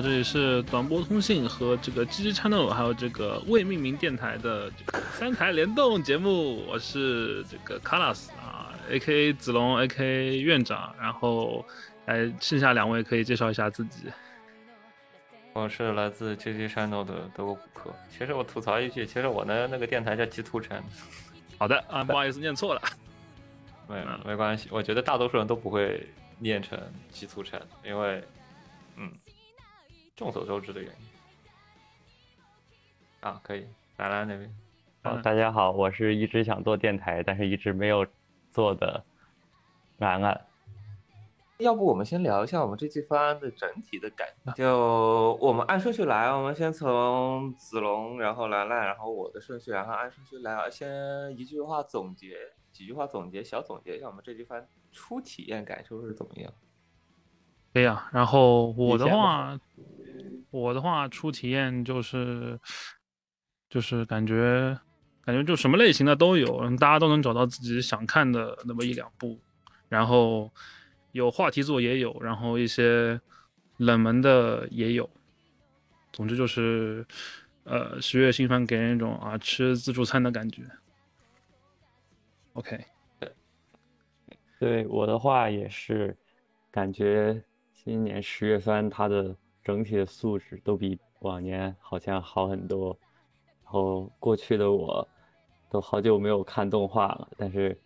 [0.00, 9.34] 这里是短波通信和这个 GG Channel，还有这个未命名电台的这个三台联动节目，我是这个 Carlos 啊，A.K.
[9.34, 10.38] 子龙，A.K.
[10.38, 11.64] 院长，然后
[12.06, 14.06] 来剩下两位可以介绍一下自己。
[15.52, 17.94] 我是来自 GG Channel 的德国骨科。
[18.10, 20.82] 其实我吐槽一句，其实我的那个电台叫极图城。
[21.58, 22.80] 好的啊，不好意思，念错了。
[23.86, 26.08] 没没关系，我觉得大多数人都不会
[26.38, 26.78] 念成
[27.10, 28.24] 极图城，因为
[28.96, 29.12] 嗯。
[30.20, 30.98] 众所周知的原因
[33.22, 33.66] 啊，可以，
[33.96, 34.54] 兰兰那边。
[35.02, 38.06] 好，大家好，我是一直想做电台，但是一直没有
[38.50, 39.02] 做的
[39.96, 40.38] 兰兰。
[41.56, 44.52] 要不我们先聊一下我们这期方案的整体的感觉？
[44.62, 50.70] 就我们按顺序来，我们先从子龙，然后兰兰，然后我的顺序，然后按顺序来。
[50.70, 52.36] 先一句话总结，
[52.72, 56.52] 几句话总结，小总结一下我们这期番初体验感受是怎么样？
[57.72, 59.58] 对呀，然后我的话。
[60.50, 62.58] 我的话，初体验就是，
[63.68, 64.76] 就是感觉，
[65.24, 69.38] 感觉就什么类型的都有，大家都能找到自己想看的那么一两部，
[69.88, 70.50] 然后
[71.12, 73.20] 有话题作也有，然后一些
[73.76, 75.08] 冷门的也有，
[76.12, 77.06] 总之就是，
[77.62, 80.64] 呃，十月新番给人一种啊吃自助餐的感觉。
[82.54, 82.84] OK，
[84.58, 86.16] 对我的话也是，
[86.72, 87.40] 感觉
[87.72, 89.36] 今年十月番它的。
[89.62, 92.98] 整体的素质都比往年好像好很多，
[93.62, 95.06] 然后过去的我
[95.68, 97.78] 都好久没有看动画了，但是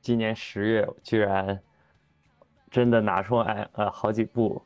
[0.00, 1.60] 今年十月居然
[2.70, 4.62] 真的拿出来呃好几部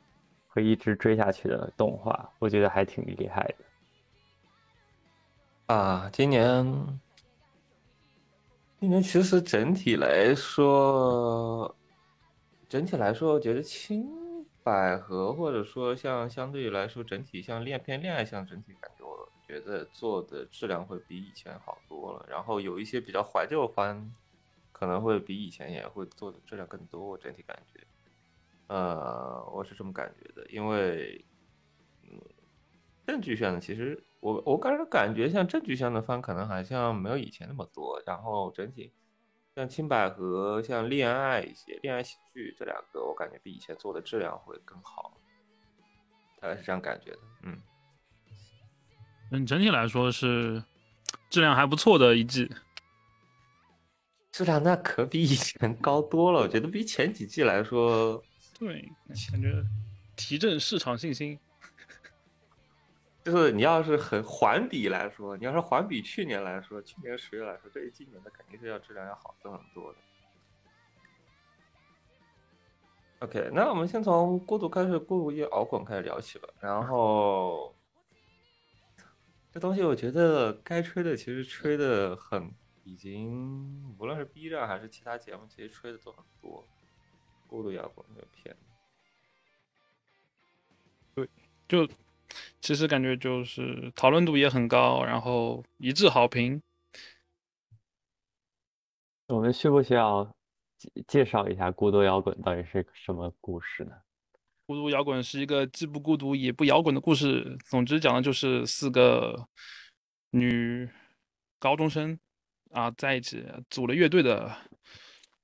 [0.48, 3.42] 会一直追下去的动画，我觉得还挺厉害
[5.66, 5.74] 的。
[5.74, 7.00] 啊，今年
[8.80, 11.74] 今年其实整体来说，
[12.68, 14.21] 整体来说，我觉得轻。
[14.62, 22.26] 百合，或者说像相对来说，整体像恋片恋爱向整体感觉，我觉得做的质量会比以前好多了。
[22.28, 24.14] 然后有一些比较怀旧番，
[24.72, 27.08] 可能会比以前也会做的质量更多。
[27.08, 27.80] 我整体感觉，
[28.68, 30.46] 呃，我是这么感觉的。
[30.50, 31.24] 因为，
[32.04, 32.20] 嗯，
[33.06, 38.02] 正剧向的其实我我个人感觉，像正剧向的番可能好像没有以前那么多。
[38.06, 38.92] 然后整体。
[39.54, 45.12] 像青百合、像恋爱一些恋爱喜剧这两个，我感觉比以前做的质量会更好，
[46.40, 47.18] 大概是这样感觉的。
[47.42, 47.60] 嗯，
[49.32, 50.62] 嗯，整体来说是
[51.28, 52.50] 质量还不错的一季，
[54.30, 56.40] 质量那可比以前高多了。
[56.40, 58.22] 我觉得比前几季来说，
[58.58, 58.88] 对，
[59.30, 59.62] 感觉
[60.16, 61.38] 提振市场信心。
[63.24, 69.98] 就是你要是很环比来说，你要是环比去年来说，去年十月来说，对于今年的肯定是要质量要好很多的。
[73.20, 76.48] OK，那我们先从孤独开始，孤独夜熬滚开始聊起吧。
[76.58, 77.72] 然后
[79.52, 86.66] 这东西我觉得该吹的其实吹的很，已经无论是 B 站还是其他节目，其实吹的都很多。
[87.46, 88.56] 孤独摇滚这个片，
[91.14, 91.28] 对，
[91.68, 91.88] 就。
[92.60, 96.62] 其实感觉就是讨论度也很高，然后一致好评。
[99.26, 100.34] 我们需不需要
[101.06, 103.92] 介绍一下《孤独摇滚》到底是什么故事呢？
[104.66, 107.56] 《孤独摇滚》是一个既不孤独也不摇滚的故事。
[107.64, 109.48] 总之讲的就是四个
[110.30, 110.88] 女
[111.58, 112.18] 高中生
[112.70, 114.54] 啊在一起组了乐队的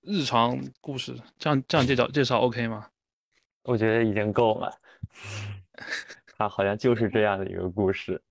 [0.03, 1.17] 日常故事。
[1.39, 2.91] 这样这样介绍介绍 OK 吗？
[3.63, 4.79] 我觉得已经够了。
[6.39, 8.23] 它好像就是这样的一个故事。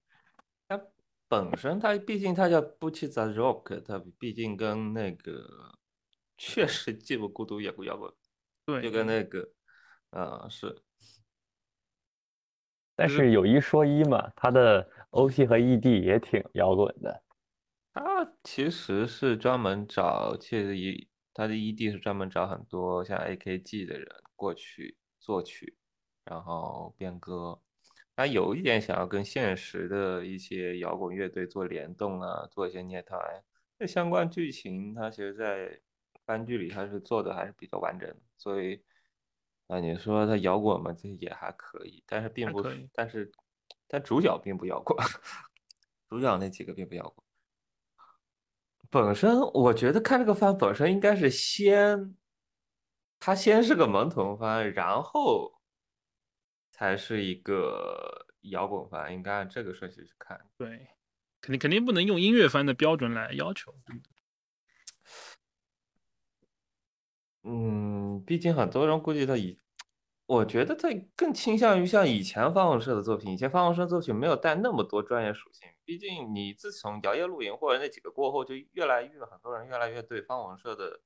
[0.69, 0.81] 它
[1.27, 5.77] 本身，它毕竟它叫不去在 rock，它毕竟跟那个
[6.37, 8.11] 确实既不孤独也不摇滚，
[8.65, 9.49] 对，就跟那个，
[10.11, 10.81] 啊是。
[12.95, 17.23] 但是有一说一嘛，它的 OP 和 ED 也挺摇滚的。
[17.93, 25.75] 它其实是专门找，其实一它的 ED 是专门找很多像 AKG 的人过去作曲，
[26.23, 27.61] 然后编歌。
[28.17, 33.15] 他有一点想要跟现实的一些摇滚乐队做联动啊，做一些捏台。
[33.77, 35.79] 这相关剧情，它其实，在
[36.25, 38.17] 番剧里它是做的还是比较完整的。
[38.35, 38.81] 所以，
[39.67, 43.31] 啊，你说它摇滚嘛，这也还可以，但是并不，但是，
[43.87, 44.97] 但主角并不摇滚，
[46.09, 47.23] 主角那几个并不摇滚。
[48.89, 52.15] 本身我觉得看这个番本身应该是先，
[53.19, 55.53] 他先是个萌童番，然后。
[56.77, 60.39] 才是一个摇滚番，应该按这个顺序去看。
[60.57, 60.87] 对，
[61.41, 63.73] 肯定肯定不能用音乐番的标准来要求。
[67.43, 69.59] 嗯，毕竟很多人估计他以
[70.27, 75.67] 我觉得他更倾向于像以前方文社的作品，以前方文社作品没有带那么多专业属性。
[75.83, 80.99] 毕竟你自从摇曳露营或者那几个过后，就越来越很多人越来越对方文社的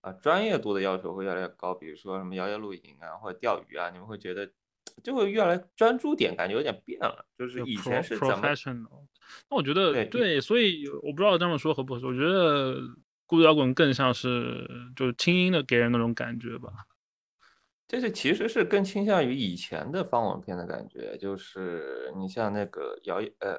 [0.00, 1.74] 啊专业度的要求会越来越高。
[1.74, 4.50] 比如说什么摇曳露营啊或者钓鱼啊，你们会觉得
[5.02, 8.48] 就会越来专注点感觉有点变了，就是以前是怎么？
[9.50, 12.06] 那我觉得对，所以我不知道这么说合不合适。
[12.06, 12.80] 我觉得
[13.26, 16.70] 孤独摇滚更像是就是轻音的给人那种感觉吧。
[17.86, 23.54] 这是其实是更倾向于以前的方文片的感觉，就是你像那个摇呃，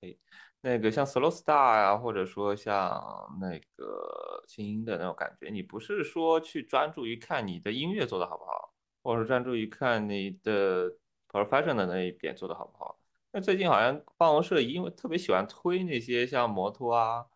[0.00, 0.16] 哎，
[0.60, 3.00] 那个像 Slow Star 啊，或者说像
[3.40, 8.73] 那个轻音的那种感觉，你不是说去专注于看你的音乐做的好不好，
[9.04, 10.90] 或者专注于看你的
[11.30, 12.98] professional 那一边做的好不好。
[13.30, 17.26] 那最近好像方文社因为特别喜欢推那些像摩托啊。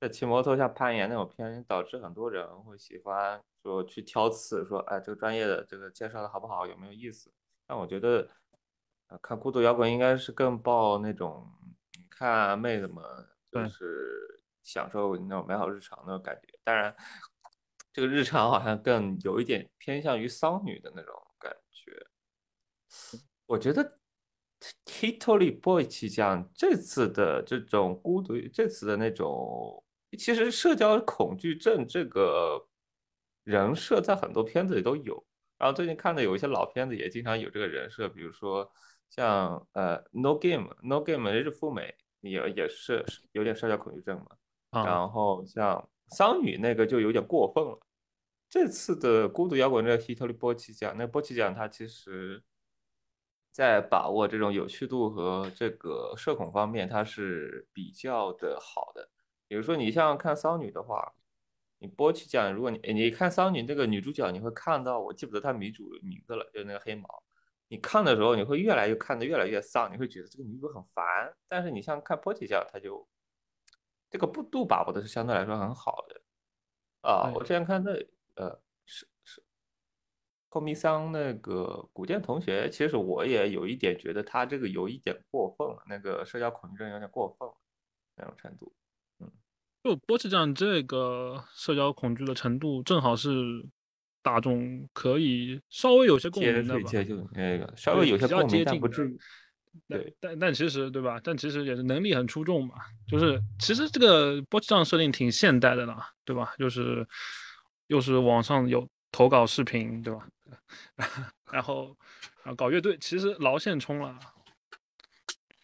[0.00, 7.32] 在骑摩托像攀岩那种片，导致很多人会喜欢说去挑刺，说哎，这个专业的这个介绍的好不好，有没有意思？
[7.68, 8.28] 但我觉得，
[9.22, 11.48] 看孤独摇滚应该是更抱那种
[12.10, 13.04] 看妹子们
[13.48, 16.58] 就是享受那种美好日常的感觉。
[16.64, 16.92] 当然，
[17.92, 22.06] 这个日常好像更有一点偏向于骚女的那种感觉。
[23.46, 23.98] 我觉得
[24.86, 29.84] Hitoli Boy 气象这次的这种孤独，这次的那种。
[30.18, 32.68] 其实社交恐惧症这个
[33.44, 35.24] 人设在很多片子里都有，
[35.56, 38.70] 然后最近看的有一些老片子也经常有这个人设，比如说
[39.08, 43.02] 像呃《No Game》，《No Game》日富美也也是
[43.32, 47.80] 有点社交恐惧症嘛，然后像桑女那个就有点过分了。
[48.48, 52.44] 这次的孤独摇滚这个 Hitoli 波奇奖，那波奇奖他其实
[53.50, 59.08] 在把握这种有趣度和这个社恐方面，他是比较的好的。
[59.48, 61.14] 比如说，你像看骚女的话，
[61.78, 67.08] 你波奇讲，如果你你看骚女这个女主角，你会看到，我记不得她女主名字了，就是那个黑毛。
[67.68, 71.34] 你看的时候，你会越来越看的越来越丧，你会觉得这个女主很烦。
[71.48, 73.06] 但是你像看波奇讲，她就
[74.12, 76.20] 这个不度把握的是相对来说很好的
[77.00, 77.32] 啊。
[77.34, 77.92] 我之前看那
[78.34, 79.42] 呃是是
[80.50, 87.54] 后米桑那个古剑同学，其实我也有一点觉得他这个有一点过分了，那个社交恐惧症有点过分了
[88.16, 88.70] 那种程度。
[89.18, 89.32] 嗯
[89.82, 93.66] 就波奇酱这个社交恐惧的程度，正好是
[94.22, 96.84] 大众可以稍微有些共鸣的吧？
[96.84, 99.18] 接近那个稍微有些共鸣，但不至于。
[99.88, 101.20] 对，但但其实对吧？
[101.22, 102.74] 但其实也是能力很出众嘛。
[103.06, 106.54] 就是其实这个波奇酱设定挺现代的啦，对吧？
[106.58, 107.06] 就是
[107.86, 110.28] 又是网上有投稿视频，对吧？
[111.52, 111.96] 然后
[112.42, 114.18] 啊搞乐队，其实劳线冲了，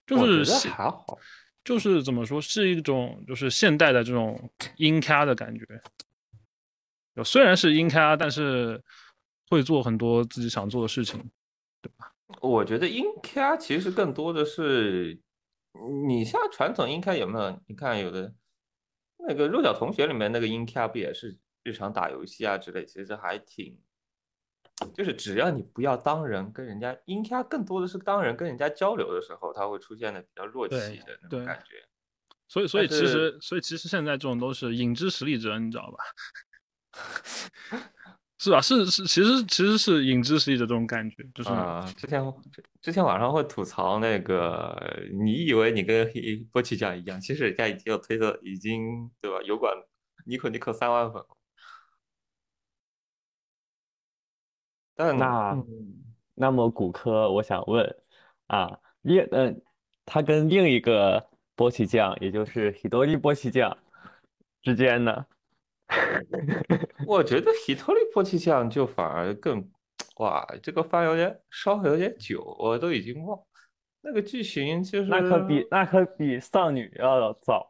[0.07, 1.19] 就是还好。
[1.65, 5.67] 就是怎么说，是一种就是现代的这种音咖的感觉。
[7.23, 8.83] 虽然是音咖，但是
[9.51, 11.19] 会做很多自己想做的事情，
[11.83, 12.11] 对吧？
[12.41, 15.21] 我觉得音咖其实更多的是，
[16.07, 17.61] 你像传统音咖有没有？
[17.67, 18.35] 你看有的
[19.27, 23.79] 那个弱小同学里面那个音咖不也是日常打游戏啊之类，其实还挺。
[24.95, 31.85] 就是只要你不要当人跟人家阴咖，更多的是当人跟人家交流的时候，他会出现的比较弱气的那种感觉。
[32.47, 35.99] 所以，所以其实，所以其实现在这种都是影之实力者，你知道吧？
[38.39, 38.61] 是吧？
[38.61, 41.85] 是是，其实其实是影之实力者这种感觉，就是啊。
[41.97, 42.35] 之前
[42.81, 44.81] 之前网上会吐槽那个，
[45.13, 46.09] 你以为你跟
[46.53, 49.43] 波奇酱一样，其实人家已经有推特，已经对吧？
[49.43, 49.75] 油管
[50.25, 51.23] 尼可尼可三万粉。
[54.97, 55.57] 那
[56.35, 57.97] 那么骨科，我想问
[58.47, 59.61] 啊，另嗯，
[60.07, 63.77] 他跟另一个波奇酱，也就是希多利波奇酱
[64.63, 65.27] 之间呢？
[67.07, 69.67] 我觉得希特利波奇酱就反而更
[70.17, 73.39] 哇，这个番有点稍微有点久，我都已经忘
[74.03, 77.69] 那个剧情，就是那可比那可比丧女要早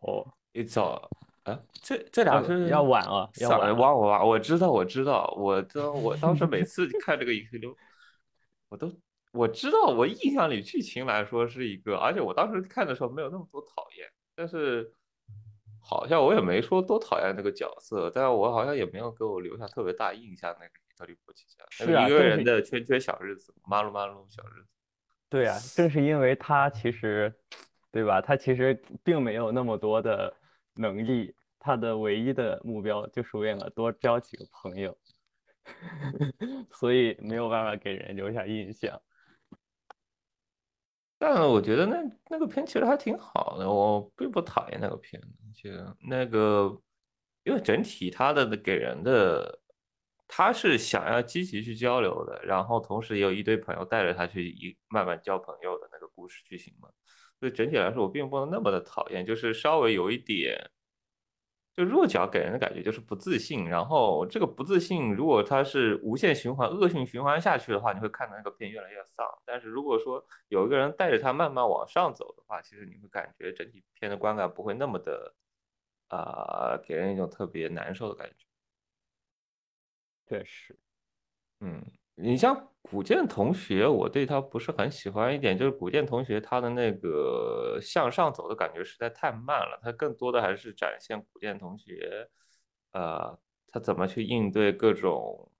[0.53, 1.09] 一早
[1.45, 1.59] 啊。
[1.81, 7.75] 这这俩是要晚了，要晚哇哇，我知道，我知道，我这我当时每次看这个影流，
[8.69, 8.93] 我都
[9.33, 14.93] 我知道，我印象里剧情来说是一个，而且我当时看的时候没有那么多讨厌，但是
[15.89, 20.55] 好像我也没说多讨厌那个角色，但是我好像也没有给我留下特别大印象。
[20.61, 24.69] 那个特里波奇家，是啊，一个人的圈圈小日子，马路马路小日子。
[25.31, 27.33] 对啊，正是因为他其实，
[27.91, 28.21] 对吧？
[28.21, 30.35] 他其实并没有那么多的
[30.75, 31.35] 能力。
[31.61, 34.97] 他的唯一的目标就是为了多交几个朋友，
[36.71, 38.99] 所以没有办法给人留下印象。
[41.19, 45.21] 但我觉得那那个片其实还挺好的，我并不讨厌那个片。
[45.53, 45.69] 就
[46.09, 46.81] 那个，
[47.43, 49.59] 因为整体他的给人的
[50.29, 56.89] 他是想要积极去交流的，然后同时也有一堆朋友带着他去一慢慢交朋友的那个故事剧情嘛。
[57.41, 60.71] 所以整体来说，我并不能那么的讨厌，就是稍微有一点。
[61.79, 69.25] 就弱角给人的感觉就是不自信，然后这个不自信，如果它是无限循环、恶性循环下去的话，你会看到那个片越来越丧。
[69.47, 75.33] 但是如果说有一个人带着他慢慢往上走的话，其实你会感觉整体片的观感不会那么的，
[76.09, 78.45] 啊，给人一种特别难受的感觉。
[80.27, 80.77] 确实，
[81.61, 81.98] 嗯。
[82.21, 92.29] 你像古剑同学，我对他不是很喜欢一点，就是古剑同学他的那个向上走的感觉实在太慢了，他更多的还是展现古剑同学，
[92.93, 95.51] 呃，他怎么去应对各种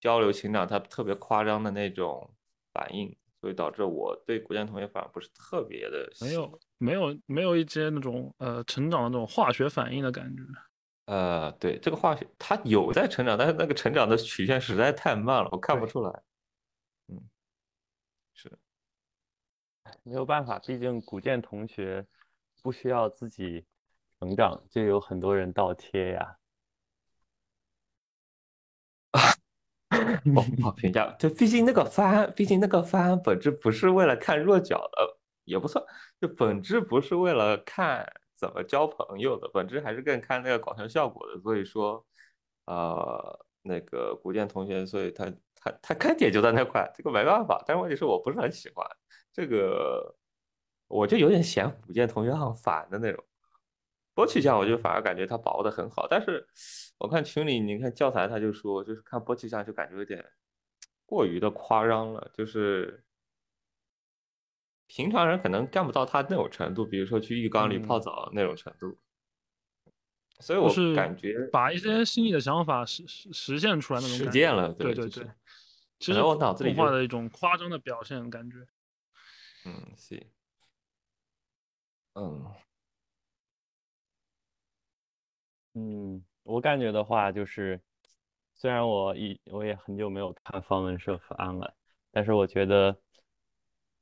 [0.00, 2.32] 交流情感，他特别夸张的那种
[2.72, 10.42] 反应，所以导致我对古剑同学反而不是特别的没有没有没有一些那种呃成长的那种化学反应的感觉。
[11.06, 16.22] 呃，对这个化学，它有在成长，但是那个成长的曲线实在太慢了，我看不出来。
[17.08, 17.20] 嗯，
[18.34, 18.56] 是
[20.04, 22.06] 没有办法，毕竟古建同学
[22.62, 23.66] 不需要自己
[24.20, 26.36] 成长，就有很多人倒贴呀。
[30.34, 35.84] 我 不好评价，就毕竟那个番，毕竟那个番本质不是为了看弱角的，也不算，
[36.20, 38.06] 就本质不是为了看。
[38.42, 42.04] 怎么交朋友的本质还是更看那个搞笑效果的，所以说，
[42.64, 47.62] 呃，那个古剑同学，所以他他他看点就在那块，这个没办法。
[47.64, 48.84] 但是问题是我不是很喜欢
[49.32, 50.12] 这个，
[50.88, 53.24] 我就有点嫌古剑同学很烦的那种。
[54.12, 56.44] 波奇酱我就反而感觉他把握的很好，但是
[56.98, 60.24] 我看群里你看教材他就说，就是看波奇酱就感觉有点
[61.06, 63.04] 过于的夸张了，就是。
[64.94, 68.98] 平常人可能干不到他那种程度，比如说去浴缸里泡澡那种程度，
[70.38, 75.26] 所以我感觉把一些心里的想法实实实现出来那种实践了，对对对，
[75.98, 78.58] 其实我脑子里画的一种夸张的表现感觉，
[79.64, 80.22] 嗯，行，
[82.12, 82.52] 嗯，
[85.72, 87.80] 嗯，我感觉的话就是，
[88.54, 91.72] 虽然我已我也很久没有看方文社番了，
[92.10, 92.94] 但是我觉得。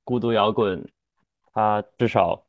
[0.03, 0.85] 孤独摇滚，
[1.53, 2.45] 他至少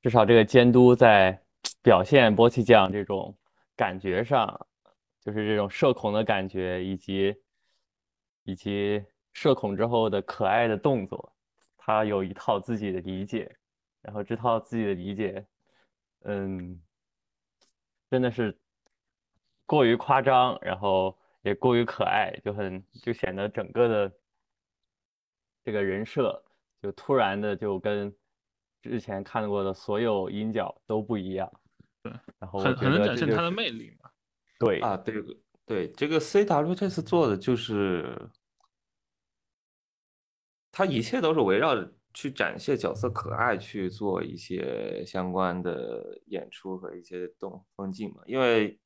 [0.00, 1.38] 至少这个监督在
[1.82, 3.36] 表现波奇酱这种
[3.76, 4.66] 感觉上，
[5.20, 7.34] 就是这种社恐的感觉，以及
[8.44, 11.32] 以及社恐之后的可爱的动作，
[11.76, 13.54] 他有一套自己的理解，
[14.00, 15.44] 然后这套自己的理解，
[16.22, 16.80] 嗯，
[18.10, 18.56] 真的是
[19.66, 24.16] 过于夸张，然后也过于可爱，就很就显得整个的。
[25.62, 26.42] 这个人设
[26.82, 28.10] 就突然的就跟
[28.82, 31.52] 之前看过的所有音角都不一样，
[32.02, 34.10] 对，然后很很能展现他的魅力嘛。
[34.58, 35.22] 对啊，对
[35.66, 38.18] 对，这个 C W 这次做的就是，
[40.72, 48.79] 他一切都是围绕着去展现角色可爱去做一些相关的演出和一些动风景嘛，因为。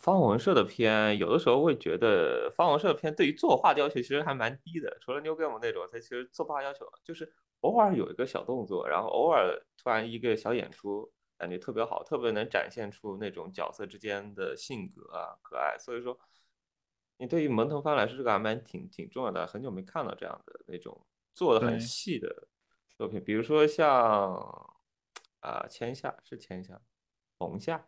[0.00, 4.98] 方文社的片，有的时候会觉得方文社的片对于作画要求其实还蛮低的。
[5.00, 15.78] 除了 New Game 那种，它其实作画要求就是偶尔有一个小动作，然后偶尔突然一个小演出，感觉特别好，特别能展现出那种角色之间的性格啊、可爱。
[15.78, 16.18] 所以说，
[17.18, 19.46] 你对于蒙头番来说，这个还蛮挺挺重要的。
[19.46, 22.48] 很久没看到这样的那种做的很细的
[22.96, 23.88] 作品，比如说像
[25.40, 26.80] 啊，千夏是千夏，
[27.38, 27.86] 红夏。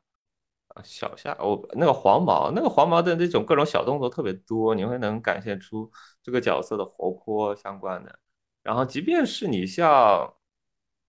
[0.85, 5.91] 小夏，我那个黄毛，那个黄毛的那种各种小动作特别多，你会能展现出
[6.23, 8.19] 这个角色的活泼相关的。
[8.63, 10.33] 然后，即便是你像，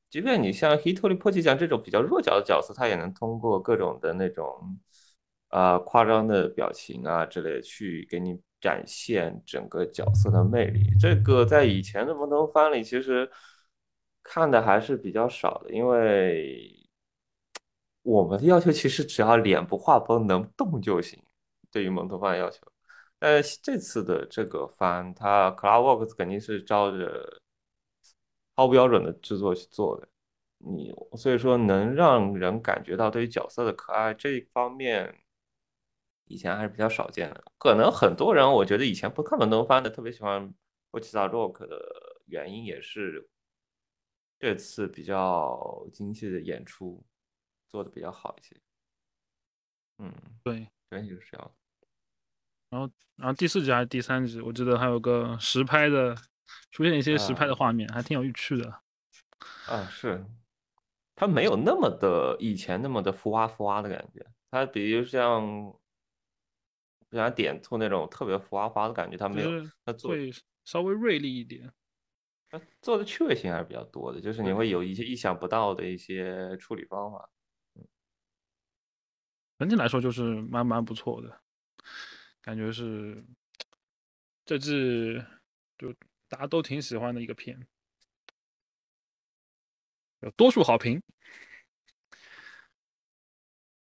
[0.10, 4.80] 即便你像 Hitoli 破气酱这种比较弱角的角色，他也能通过各种的那种
[5.50, 10.82] 啊夸张的表情啊之类，去给你展现整个角色的魅力。
[11.00, 13.30] 这个在以前的蒙头番里其实
[14.24, 16.76] 看的还是比较少的，因为。
[18.10, 21.22] 我们的要求其实只要脸不画崩能动就行，
[21.70, 22.60] 对于蒙头番的要求。
[23.20, 27.40] 但这次的这个番，它 Cloudworks 肯定是照着
[28.56, 30.08] 高标准的制作去做的。
[30.58, 35.16] 你所以说能让人感觉到对于角色的可爱这一方面，
[36.26, 37.44] 以前还是比较少见的。
[37.60, 40.52] 可能很多人我觉得以前不看蒙头番的特别喜欢
[40.90, 41.80] 波奇萨 Rock 的
[42.26, 43.30] 原因，也是
[44.40, 47.04] 这次比较精细的演出。
[47.72, 48.56] 做的比较好一些，
[50.00, 51.52] 嗯，对，整体就是这样。
[52.70, 56.16] 然后，然后第四集还是第三集，我记得还有个实拍的，
[56.72, 58.82] 出现一些实拍的画面，还挺有趣的。
[59.68, 60.26] 啊，是，
[61.16, 64.26] 它没有那么的以前那么的浮夸浮夸的感觉。
[64.52, 65.42] 它比如像
[67.10, 69.50] 不想点出那种特别浮夸的感觉，它没有，
[69.86, 70.32] 它做会
[70.64, 71.72] 稍微锐利一点。
[72.52, 77.30] 他做的趣味性还是比较多的，就是你会有一些意想不到的一些处理方法。
[79.60, 81.42] 嗯，整体来说就是蛮蛮不错的，
[82.42, 83.24] 感觉是
[84.46, 85.22] 这季
[85.78, 85.94] 就
[86.28, 87.68] 大家都挺喜欢的一个片，
[90.22, 91.02] 有多数好评。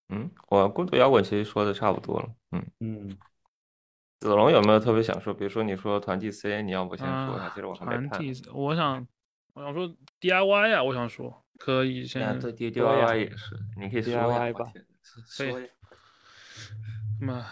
[0.09, 2.35] 嗯，我孤独摇滚其实说的差不多了。
[2.51, 3.17] 嗯嗯，
[4.19, 5.33] 子龙有没有特别想说？
[5.33, 7.49] 比如说你说团体 C，你要不先说一下？
[7.49, 8.09] 其实我还没看。
[8.09, 9.07] 团体，我想，
[9.53, 9.87] 我想说
[10.19, 12.37] DIY 啊，我想说可以先。
[12.39, 14.71] 对 DIY 也是，你可以说 DIY 吧。
[15.37, 15.69] 可以。
[17.21, 17.45] 那么，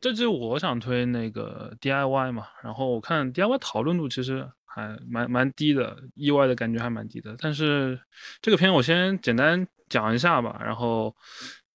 [0.00, 7.34] 这季我想推那个 DIY 嘛，然后我看 DIY 讨论度其实还蛮蛮低的，意外的感觉还蛮低的。
[7.38, 8.00] 但是
[8.42, 11.14] 这个片我先简单讲一下吧，然后。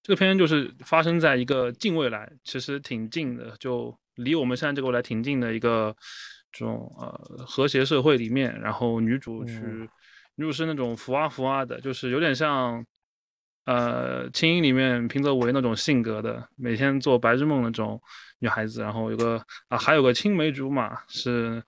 [0.02, 5.92] 这个片就是发生在一个近未来，其实挺近的，就离我们现在这个未来挺近的一个
[6.52, 8.56] 这种呃和谐社会里面。
[8.60, 9.60] 然后女主去，
[10.36, 12.86] 女主是那种浮啊浮啊的，就是有点像
[13.66, 18.00] 呃青音里面平泽唯那种性格的，每天做白日梦那种
[18.38, 18.80] 女孩子。
[18.80, 21.62] 然后有个啊，还有个青梅竹马，是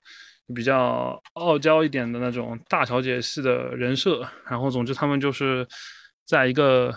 [0.55, 4.27] 比较傲娇一点的那种大小姐系的人设。
[4.49, 5.69] 然后总之他们就是
[6.25, 6.95] 在一个。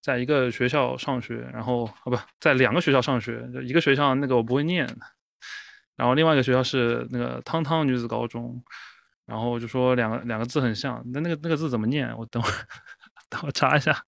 [0.00, 4.86] 在一个学校上学，然后啊不在两个学校上学，就一个学校那个我不会念，
[5.96, 8.62] 然后另外一个学校是那个汤汤女子高中，
[9.26, 12.16] 然后就说两个两个字很像，那那个那个字怎么念？
[12.16, 12.50] 我等会
[13.28, 14.02] 等我查一下。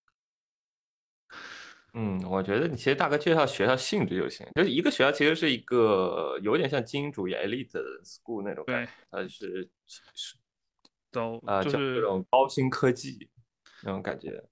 [1.94, 7.70] 嗯，我觉得你其实大概介绍学校性质就行，就是一个学校其实是一个有点像精英主义 elite
[8.04, 9.68] school 那种，感觉，它是
[10.14, 10.36] 是
[11.10, 13.28] 都啊，就是这种高新科技
[13.82, 14.42] 那种感觉。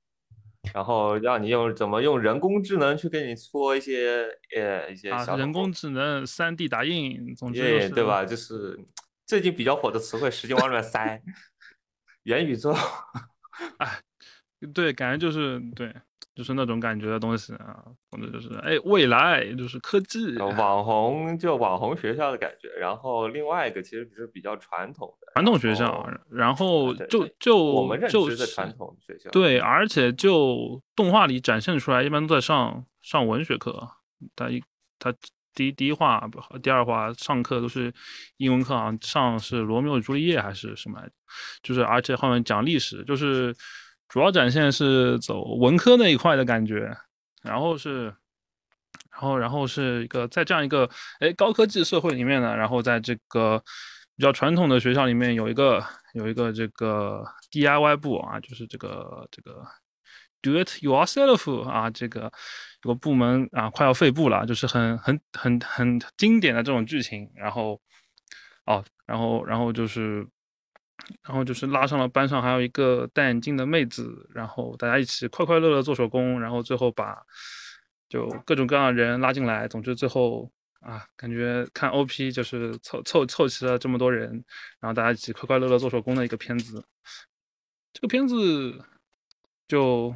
[0.74, 8.24] 然后让你用怎么用人工智能去给你搓一些呃一些小人工智能三 D 打印，总之对吧？
[8.24, 8.78] 就是
[9.24, 11.22] 最近比较火的词汇，使劲往里面塞
[12.24, 12.74] 元宇宙。
[13.78, 14.00] 哎，
[14.74, 15.94] 对，感觉就是对。
[16.38, 22.68] 就是那种感觉的东西啊，总之就是哎，未来就是科技，网红就网红学校的感觉。
[22.78, 33.88] 然后另外一个其实是比较传统的传统学校，然后就就我们认知的传统学校，对，而且就动画里展现出来，一般都在上上文学课。
[34.36, 34.62] 他一
[35.00, 35.12] 他
[35.56, 36.22] 第一第一话
[36.62, 37.92] 第二话上课都是
[38.36, 41.12] 英文课啊，上是罗密欧与朱丽叶还是什么来着？
[41.64, 43.52] 就是而且后面讲历史，就是。
[44.08, 46.96] 主要展现是走文科那一块的感觉，
[47.42, 48.06] 然后是，
[49.12, 50.88] 然后然后是一个在这样一个
[51.20, 53.62] 哎高科技社会里面呢，然后在这个
[54.16, 59.62] 比较传统的学校里面有一个有一个这个 DIY 部啊，就是这个这个
[60.40, 62.32] Do it yourself 啊，这个
[62.84, 67.78] 有个部门啊快要废部了，就是很很很很经典的这种剧情，然后
[68.64, 70.26] 哦，然后然后就是。
[71.22, 77.16] 然后就是拉上了班上还有一个戴眼镜的妹子，然后大家一起快快乐乐做手工，然后最后把
[78.08, 79.68] 就各种各样的人拉进来。
[79.68, 84.30] 总之最后啊，感觉看 OP 就是凑凑凑齐了这么多人，
[84.80, 86.84] 然后大家一起快快乐乐做手工的一个片子。
[87.92, 88.84] 这个片子
[89.66, 90.14] 就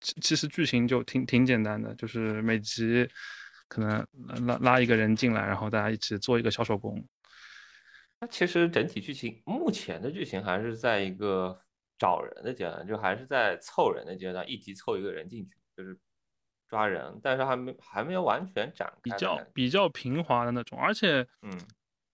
[0.00, 3.08] 其其实剧情就挺挺简单的，就是每集
[3.68, 4.06] 可能
[4.46, 7.04] 拉拉一个人进来，然后大家一起做一个小手工。
[8.18, 11.60] 它其实整体剧情，目前的剧情还是在一个
[11.98, 15.98] 找人的阶段，就还是在凑人的阶段，一集凑一个人进去，就是
[16.66, 21.60] 抓人，但是还没还没有完全展开，比较比较平滑的那种，而且，嗯，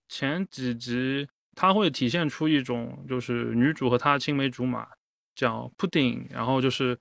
[0.08, 4.88] 前几集它会体现出一种就是女主和她青梅竹马
[5.36, 6.98] 叫 pudding，然后就是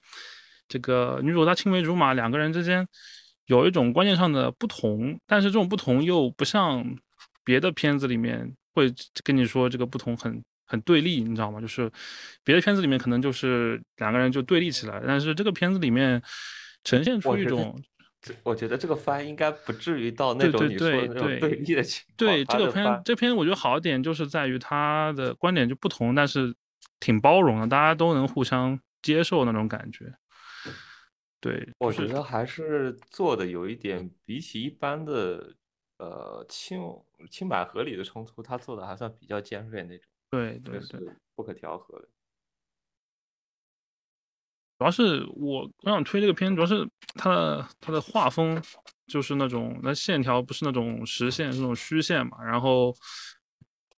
[0.68, 2.88] 这个女主她青梅竹马两个人之间
[3.48, 6.86] 有一种观念上的不同，但是这种不同又不像
[7.44, 8.56] 别的片子里面。
[8.73, 11.60] 会跟你说这个不同很很对立，你知道吗？
[11.60, 11.91] 就是
[12.43, 16.21] 别的片子里面可能就是两个人就对立起来，但是这个片子里面
[16.84, 17.77] 呈现出一种，
[18.43, 22.15] 我觉得这个番应该不至于到那种你说的那种对立的情况。
[22.15, 26.55] 对这个片，这片我觉得好一点就是在于他的观点就不同，但是
[26.99, 30.13] 挺包容的，大家都能互相接受那种感觉。
[31.41, 35.55] 对，我觉得还是做的有一点比起一般的。
[36.02, 36.82] 呃，清
[37.30, 41.00] 清白合理的冲突，他做的还算比较尖锐那种，对对对，
[41.36, 42.08] 不可调和的。
[44.80, 48.60] 主要是我我想推这个片，主要是它的它的画风
[49.06, 52.92] 就是那种那线条不是那种实线，是那种虚线嘛，然后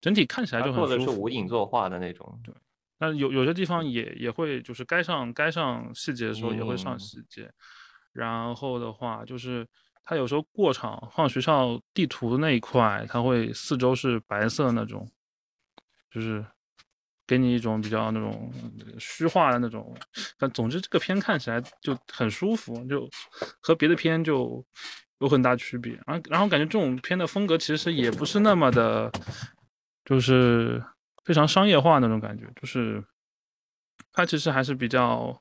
[0.01, 0.87] 整体看起来就很舒服。
[0.87, 2.53] 做的是无影作画的那种，对。
[2.97, 7.49] 但有有些地方也也会就是该上该上细节的时候也会上细节，
[8.11, 9.65] 然后的话就是。
[10.03, 15.09] 它有时候过场放学校地图的那一块，它会四周是白色那种，
[16.11, 16.45] 就是
[17.25, 18.51] 给你一种比较那种
[18.99, 19.95] 虚化的那种。
[20.37, 23.09] 但总之这个片看起来就很舒服，就
[23.59, 24.65] 和别的片就
[25.19, 25.93] 有很大区别。
[26.05, 29.11] 然后然后感觉这种片的风格其实也不是那么的，
[30.05, 30.83] 就是
[31.23, 33.03] 非常商业化那种感觉，就是
[34.11, 35.39] 它其实还是比较。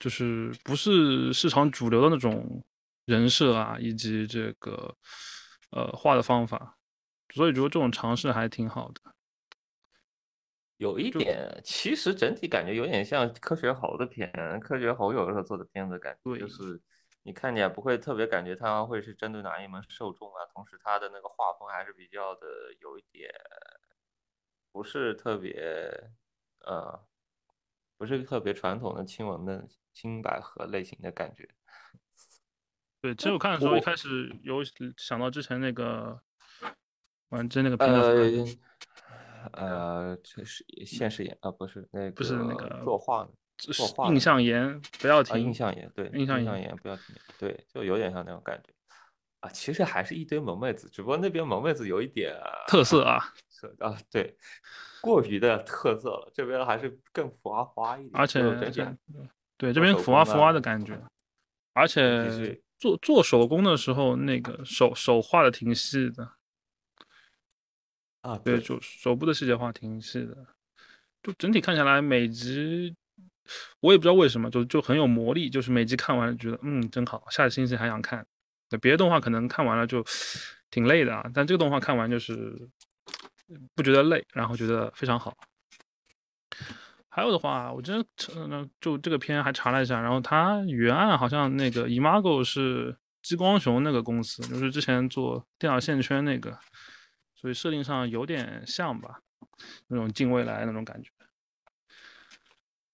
[0.00, 2.62] 就是不是市场主流的那种
[3.08, 4.94] 人设啊，以及这个
[5.70, 6.76] 呃画的方法，
[7.34, 9.00] 所以觉得这种尝试还挺好的。
[10.76, 16.78] 有一点，其实整体感觉有点像科学猴的片，科学猴有的时候做的片子感觉就是
[17.22, 22.46] 你看起来不会特别感觉它会是针对哪一门受众啊，同时它的那个画风还是比较的
[22.80, 23.30] 有一点
[24.70, 25.58] 不是特别
[26.60, 27.00] 呃
[27.96, 29.66] 不是特别传统的亲文的。
[29.94, 31.48] 青百合类型的感觉，
[33.00, 34.58] 对，其实我看的时候一开始有
[34.96, 36.20] 想到之前那个
[37.28, 38.58] 玩真那个片子，
[39.52, 48.72] 呃，这是现实演啊，不是那个不是那个作画，作画印象眼不要停，印象眼对，印象眼不要停，对，就有点像那种感觉
[49.40, 52.34] 啊，其实还是一堆萌妹子，只不过那边萌妹子有一点
[52.66, 54.36] 特色啊， 色啊，对，
[55.00, 58.42] 过于的特色了，这边还是更浮华一点，而且。
[59.56, 60.96] 对，这边浮啊浮啊的感觉，
[61.72, 66.32] 而且做做手工的时候，那个手手画的挺细的，
[68.20, 70.46] 啊，对，就手部的细节画挺细的，
[71.22, 72.94] 就整体看下来每集，
[73.80, 78.24] 我也不知道为什么，就就很有魔力，就是每集看完觉得嗯真好，下个星期还想看。
[78.70, 80.04] 那别的动画可能看完了就
[80.70, 82.68] 挺累的啊，但这个动画看完就是
[83.74, 85.34] 不觉得累，然后觉得非常好。
[87.18, 87.98] 还有的话，我真
[88.36, 96.56] 嗯，就这个片还查了一下，然后它原案好像那个 Imago 是激光熊那个公司，就是之前做电脑线圈那个，
[97.34, 99.20] 所以设定上有点像吧，
[99.88, 101.10] 那种近未来那种感觉。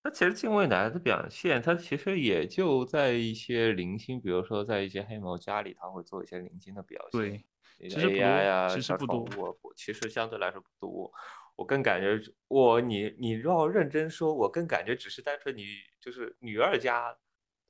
[0.02, 7.20] 它其实近未来的表现，它其实也就在一些零星，比如说在一些黑猫家里，它会做一些零星的表现。
[7.20, 7.44] 对，
[7.90, 9.28] 其实 AI 啊，其实不多，
[9.76, 11.12] 其实相对来说不多。
[11.56, 15.64] 我更感觉，我你你要认真说，我更感觉只是单纯你
[16.00, 17.16] 就是女二家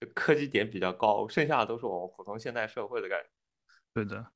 [0.00, 3.28] 的科技点比较高，剩下的都是我们普通现代社会的感觉。
[3.92, 4.26] 对的。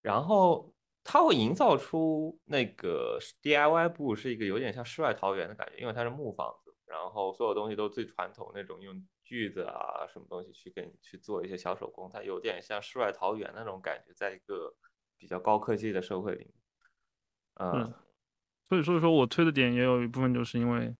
[0.00, 14.74] 然后它会营造出那个 DIY 部是一个有点像世外桃源的感觉，因为它是木房子，然后所有东西都最传统那种，用锯子啊什么东西去给你去做一些小手工，它有点像世外桃源那种感觉，在一个
[15.18, 16.54] 比较高科技的社会里面，
[17.56, 17.92] 嗯。
[18.68, 20.92] 所以，所以说我推的点也有一部分，就是因为，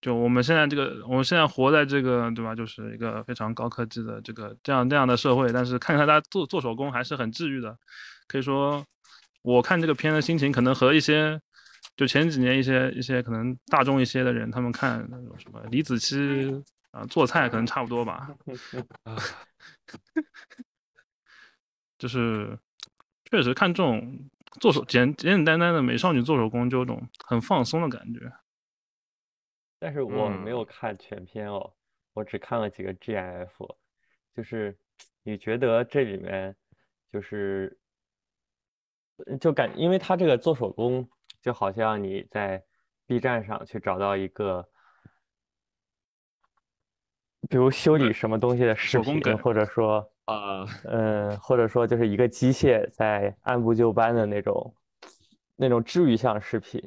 [0.00, 2.54] 就我们现在这个，我们现在活在这个，对吧？
[2.54, 7.76] 就是一个非常高科技的这个这样这样的社会，但是看看大家做做手工还是很治愈的。
[8.26, 8.82] 可以说，
[9.42, 11.38] 我看这个片的心情，可能和一些
[11.96, 18.30] 就前几年一些一些可能大众一些的人，他们看那种什么李子柒啊做菜，可能差不多吧。
[21.98, 22.58] 就是
[23.30, 24.18] 确实看这种。
[24.60, 28.20] 做手简简简单单的美少女做手工，就有种很放松的感觉。
[29.78, 31.74] 但是我没有看全篇哦，
[32.12, 33.48] 我只看了几个 GIF。
[34.34, 34.78] 就是
[35.22, 36.54] 你觉得这里面
[37.10, 37.78] 就是
[39.40, 41.08] 就感，因为他这个做手工，
[41.40, 42.62] 就好像你在
[43.06, 44.68] B 站上去找到一个，
[47.48, 50.11] 比如修理什么东西的视频，或者说。
[50.24, 54.74] 啊，嗯， 或者说就是一个机械在按部就班的那种，
[55.56, 56.80] 那种治愈向视频，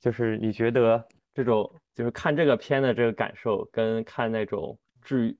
[0.00, 5.38] 就是你觉得这种就是看这个片的这个感受，跟看那种治愈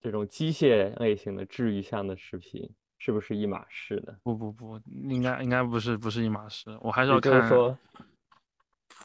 [0.00, 4.14] 这种机械类型的治愈向的视频，是不是一码事呢？
[4.22, 7.32] 不不不，应该应该不是不是一码事，我还是要看。
[7.32, 7.78] 也就是说，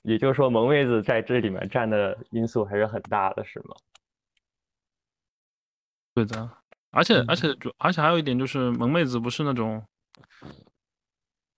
[0.03, 3.75] 也就是说，萌妹子在这里面占的因素还是很大的，是吗？
[6.13, 6.56] 对的。
[6.91, 9.83] 而且而且主而且还有一点就是萌妹子不是那种，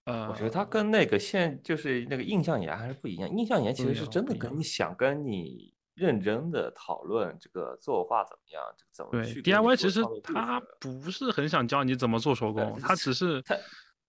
[0.05, 3.29] 呃，我觉得她跟那个现就是那个印象岩还是不一样。
[3.29, 9.75] 印象岩其实是真的跟你想跟你认真的讨论这个作画怎么样，这个怎么去 DIY。
[9.75, 13.55] 其实他不是很想教你怎么做手工，他只是他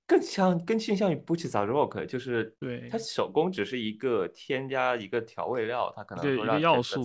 [0.07, 7.05] 更像更倾向于 Butch the Rock，就是对他手工只是一个添加一个调味料，他可能说让要素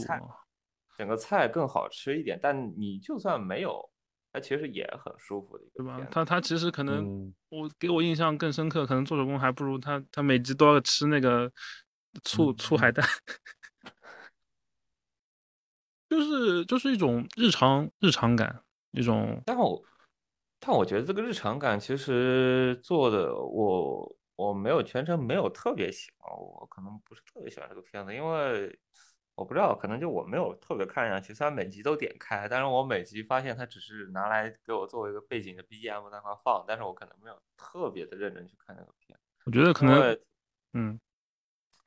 [0.97, 2.39] 整个菜更好吃一点。
[2.41, 3.87] 但你就算没有。
[4.35, 6.05] 它其实也很舒服的，对吧？
[6.11, 11.49] 他他其实可能我给我印象更深刻，可能做手工还不如他他每集都要吃那个
[12.21, 13.01] 醋醋海带，
[16.09, 19.41] 就是就是一种日常日常感，一种。
[19.45, 19.81] 但我
[20.59, 28.77] 但我觉得这个日常感其实做的我我没有全程没有特别喜欢，我可能不是特别喜欢这个片子，因为
[29.35, 31.33] 我不知道，可能就我没有特别看下去。
[31.33, 39.19] 虽然每集都点开，但是我每集发现它只是拿来给我作为一个背景的 BGM 在那块放，但是我可能没有特别的认真去看那个片。
[39.45, 40.17] 我觉得可能，
[40.73, 40.99] 嗯，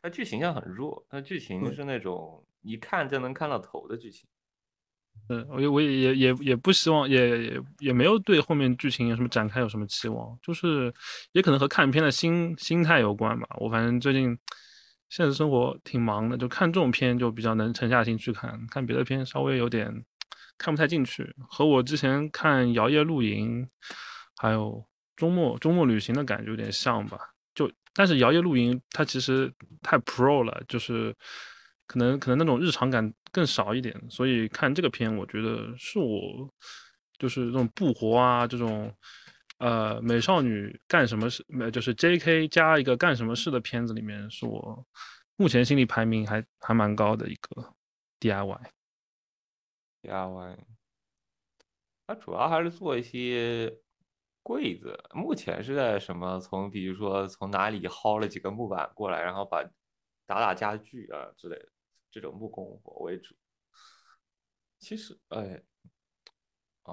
[0.02, 4.28] 它剧情上很弱，它剧情是那种一看就能看到头的剧情。
[5.30, 10.92] 嗯，我我也也也也不希望，也也也没有对后面剧情有什么展开有什么期望，就是
[11.32, 13.48] 也可能和看片的心心态有关吧。
[13.58, 14.38] 我反正最近
[15.08, 20.04] 现实生活挺忙的，就看这种片就比较能沉下心去看，看别的片稍微有点
[20.56, 21.34] 看不太进去。
[21.48, 23.64] 和我之前看《摇曳露营》
[24.36, 24.84] 还有
[25.16, 27.18] 周末周末旅行的感觉有点像吧。
[27.54, 31.14] 就但是《摇曳露营》它其实太 pro 了，就是。
[31.90, 36.46] 可能可能那种日常感更少一点，所以看这个片，我觉得是我
[37.18, 38.94] 就是这种不活啊，这种
[39.58, 42.48] 呃美少女干什么事，就是 J.K.
[42.48, 44.86] 加一个干什么事的片子里面，是我
[45.36, 47.74] 目前心里排名还还蛮高的一个
[48.20, 48.70] DIY。
[50.02, 50.58] DIY，
[52.06, 53.78] 它主要还是做一些
[54.42, 56.40] 柜子，目前是在什么？
[56.40, 59.62] 从比如说从哪里薅了几个木板过来，然后把
[60.26, 61.68] 打打家具啊之类的。
[62.10, 63.36] 这种木工活为主，
[64.78, 65.62] 其实，哎，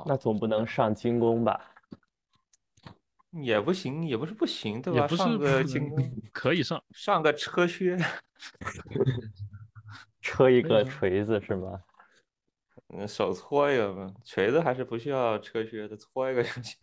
[0.05, 1.74] 那总不能上精工吧？
[3.41, 5.07] 也不行，也不是不行，对吧？
[5.07, 5.97] 上个精工
[6.31, 7.97] 可以上，上个车靴，
[10.21, 11.81] 车一个锤子是吗？
[12.89, 16.77] 嗯，手搓一个吧，锤子还是不需要车靴的，搓一个就行。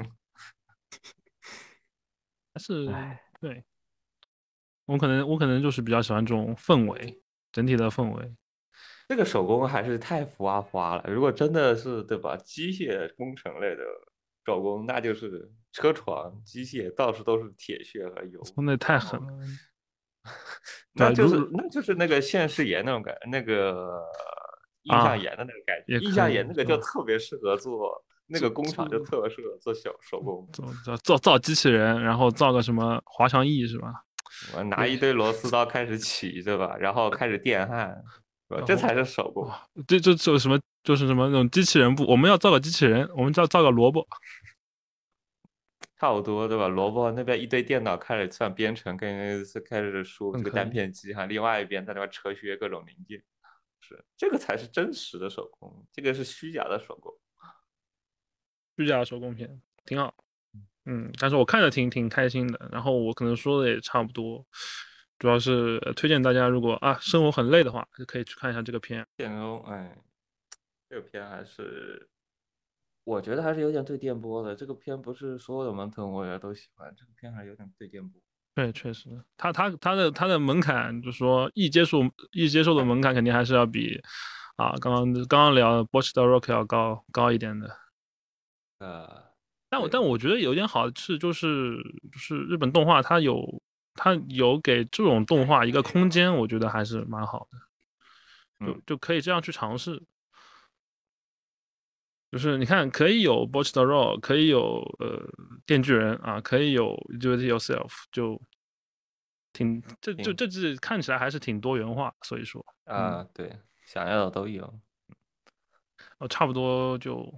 [2.55, 2.87] 还是
[3.41, 3.65] 对，
[4.85, 7.23] 我可能我可能就是比较喜欢这种氛围。
[7.53, 8.35] 整体的氛围，
[9.09, 11.05] 这个手工还是太浮夸浮夸了。
[11.07, 13.83] 如果真的是对吧，机械工程类的
[14.47, 19.27] 手工，那就是车床、机械到处都是铁屑和油，那太狠了。
[20.95, 24.01] 那就是那就是那个现世岩那种感，那个
[24.83, 25.99] 印象岩的那个感觉。
[25.99, 27.93] 印象岩那个就特别适合做，
[28.27, 30.49] 那个工厂就特别适合做小手工，
[30.85, 33.93] 造造造机器人，然后造个什么滑翔翼是吧？
[34.55, 36.77] 我拿一堆螺丝刀开始起，对吧？
[36.79, 37.95] 然后开始电焊，
[38.67, 39.51] 这才是手工。
[39.87, 40.61] 这这就什么？
[40.85, 42.05] 就是什么那种机器人部？
[42.05, 44.07] 我们要造个机器人，我们要造个萝卜，
[46.03, 46.67] 差不多对吧？
[46.67, 49.09] 萝卜那边一堆电脑开始算编程，跟
[49.65, 51.27] 开始输这个单片机哈。
[51.27, 53.23] 另外一边在那边扯削各种零件，
[53.81, 57.17] 是这个才是真实的手工，这个是虚假的手工，
[58.77, 60.13] 虚假的手工片挺好。
[60.87, 64.45] 嗯，但是我看着挺挺开心的，然后我可能说的也差不多，
[65.21, 69.07] 主要是推荐大家，如果啊生活很累的话，就可以去看一下这个片。
[69.17, 69.97] 电欧，哎，
[70.89, 72.09] 这个片还是
[73.05, 74.55] 我觉得还是有点对电波的。
[74.55, 78.21] 这个片不是所有的门腾我也都喜欢，这个片还有点对电波。
[78.55, 82.01] 对，确实，他他他的他的门槛，就是说易接受
[82.33, 84.01] 易接受的门槛，肯定还是要比
[84.57, 87.77] 啊刚刚刚刚聊《b o s h 的 Rock》要高高一点的。
[88.79, 89.23] 呃。
[89.71, 91.79] 但我但我觉得有点好的是，就是
[92.13, 93.63] 就是日本动画它有
[93.95, 97.49] 它有给这种动画一个空间，我觉得还是蛮好
[98.61, 100.03] 的，就就可以这样去尝试。
[102.33, 105.23] 就是你看，可以有《Bocce the Rock》，可以有呃
[105.67, 108.41] 电锯人啊，可以有 Do It Yourself，就
[109.53, 114.65] 挺这就这季看起来还是挺多元化，所以说啊，对，想要的都有。
[116.19, 117.33] 哦，差不多就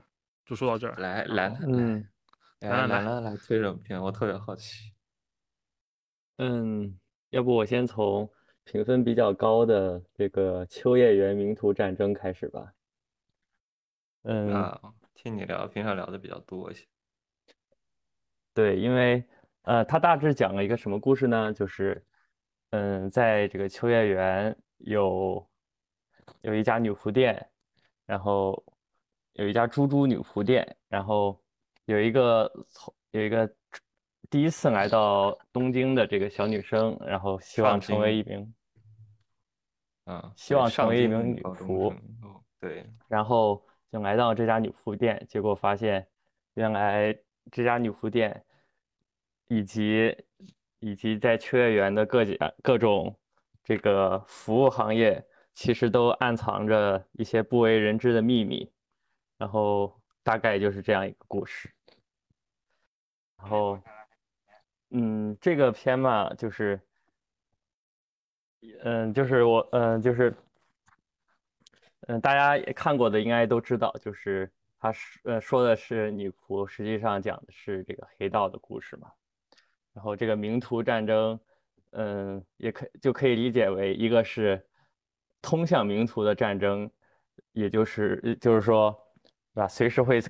[0.47, 2.09] 就说到这儿，来来，嗯。
[2.61, 4.01] 来来来来推什么片？
[4.01, 4.91] 我特别好奇。
[6.39, 8.27] 嗯，要不我先从
[8.65, 12.73] 评分比较高的这个《秋叶原名图战争》开始吧。
[14.25, 14.81] 嗯，啊，
[15.15, 16.85] 听你聊，平常聊的比较多一些。
[18.53, 19.25] 对，因为
[19.63, 21.53] 呃，他大致讲了一个什么故事呢？
[21.55, 22.05] 就是，
[22.71, 25.49] 嗯，在这个秋叶原有
[26.43, 27.49] 有一家女仆店，
[28.05, 28.63] 然后
[29.33, 31.41] 有一家猪猪女仆店，然后。
[31.87, 33.47] 有一个从有一个
[34.31, 38.55] 第一次来到东京的这个小女生，然后希望成为一名，
[40.07, 41.95] 嗯，希望成为一名女仆，
[42.59, 43.63] 对，然后
[43.95, 46.05] 就来到这家女仆店，结果发现
[46.55, 47.17] 原来
[47.53, 48.45] 这家女仆店
[49.47, 50.17] 以及
[50.81, 53.17] 以及在秋叶原的各家各种
[53.63, 58.69] 这个服务行业，其实都暗藏着一些不为人知的秘密，
[59.39, 59.97] 然后。
[60.25, 61.71] 大概就是这样一个故事，
[63.37, 63.79] 然后，
[64.89, 66.81] 嗯，这个片嘛，就是，
[68.85, 70.35] 嗯，就是我，嗯，就是，
[72.07, 79.09] 嗯，大家也看过的应该都知道，就是他是呃说的是女仆，实际上讲的是这个黑道的故事嘛。
[79.95, 81.38] 然后这个名图战争，
[81.93, 84.61] 嗯，也可就可以理解为一个是
[85.40, 86.90] 通向名图的战争，
[87.53, 88.90] 也就是就是说，
[89.55, 89.69] 对吧？
[89.69, 90.21] 随时会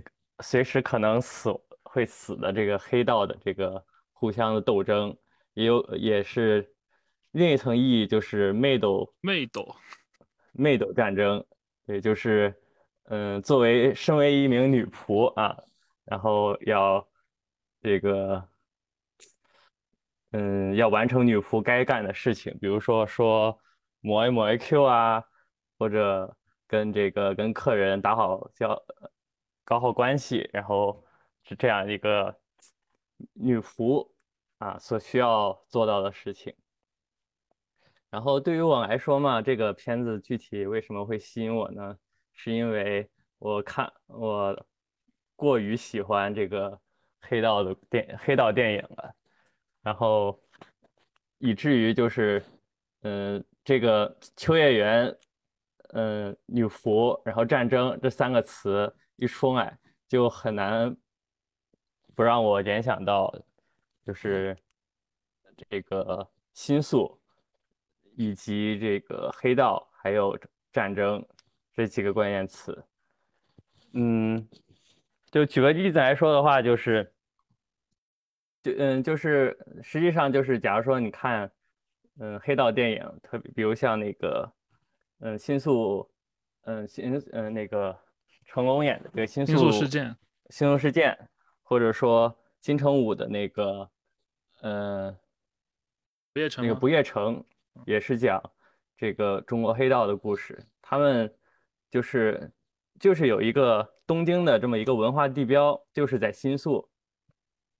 [0.40, 1.50] 随时可能死
[1.82, 3.82] 会死的这个黑道的这个
[4.12, 5.16] 互相的斗争，
[5.54, 6.70] 也有也是
[7.32, 9.74] 另一层意义，就是媚斗媚斗
[10.52, 11.44] 媚斗战争，
[11.86, 12.54] 也就是
[13.04, 15.56] 嗯，作为身为一名女仆啊，
[16.04, 17.06] 然后要
[17.80, 18.48] 这个。
[20.36, 23.56] 嗯，要完成女仆该干的事情，比如说说
[24.00, 25.24] 抹一抹 AQ 啊，
[25.78, 28.82] 或者跟这个跟客人打好交，
[29.64, 31.04] 搞好关系，然后
[31.44, 32.36] 是这样一个
[33.34, 34.10] 女仆
[34.58, 36.52] 啊所需要做到的事情。
[38.14, 41.98] 然后对于我来说嘛，这个片子具体为什么会吸引我呢？
[42.32, 44.66] 是因为我看我
[45.34, 46.80] 过于喜欢这个
[47.22, 49.12] 黑道的电黑道电影了。
[49.82, 50.40] 然后，
[51.38, 52.40] 以至于就是，
[53.00, 55.18] 嗯，这个秋叶原，
[55.88, 60.96] 嗯，女仆，然后战争这三个词一出来，就很难
[62.14, 63.34] 不让我联想到，
[64.06, 64.56] 就是
[65.68, 67.20] 这个新宿，
[68.16, 70.38] 以及这个黑道，还有
[70.72, 71.24] 战争
[71.72, 72.84] 这几个关键词。
[73.92, 74.48] 嗯，
[75.30, 77.10] 就举个例子来说的话，就是。
[78.62, 81.52] 就嗯，就是实际上就是，假如说你看，
[82.18, 84.50] 嗯，黑道电影，特别比如像那个，
[85.18, 86.10] 嗯，新宿，
[86.62, 87.94] 嗯，新嗯那个
[88.46, 90.16] 成龙演的这个新宿事件，
[90.48, 91.14] 新宿事件，
[91.62, 93.90] 或者说金城武的那个，
[94.62, 95.14] 嗯，
[96.32, 97.44] 不夜城，那个不夜城
[97.86, 98.42] 也是讲
[98.96, 100.58] 这个中国黑道的故事。
[100.80, 101.32] 他们
[101.90, 102.52] 就是
[102.98, 106.88] 就是有一个东京的这么一个文化地标，就是在新宿。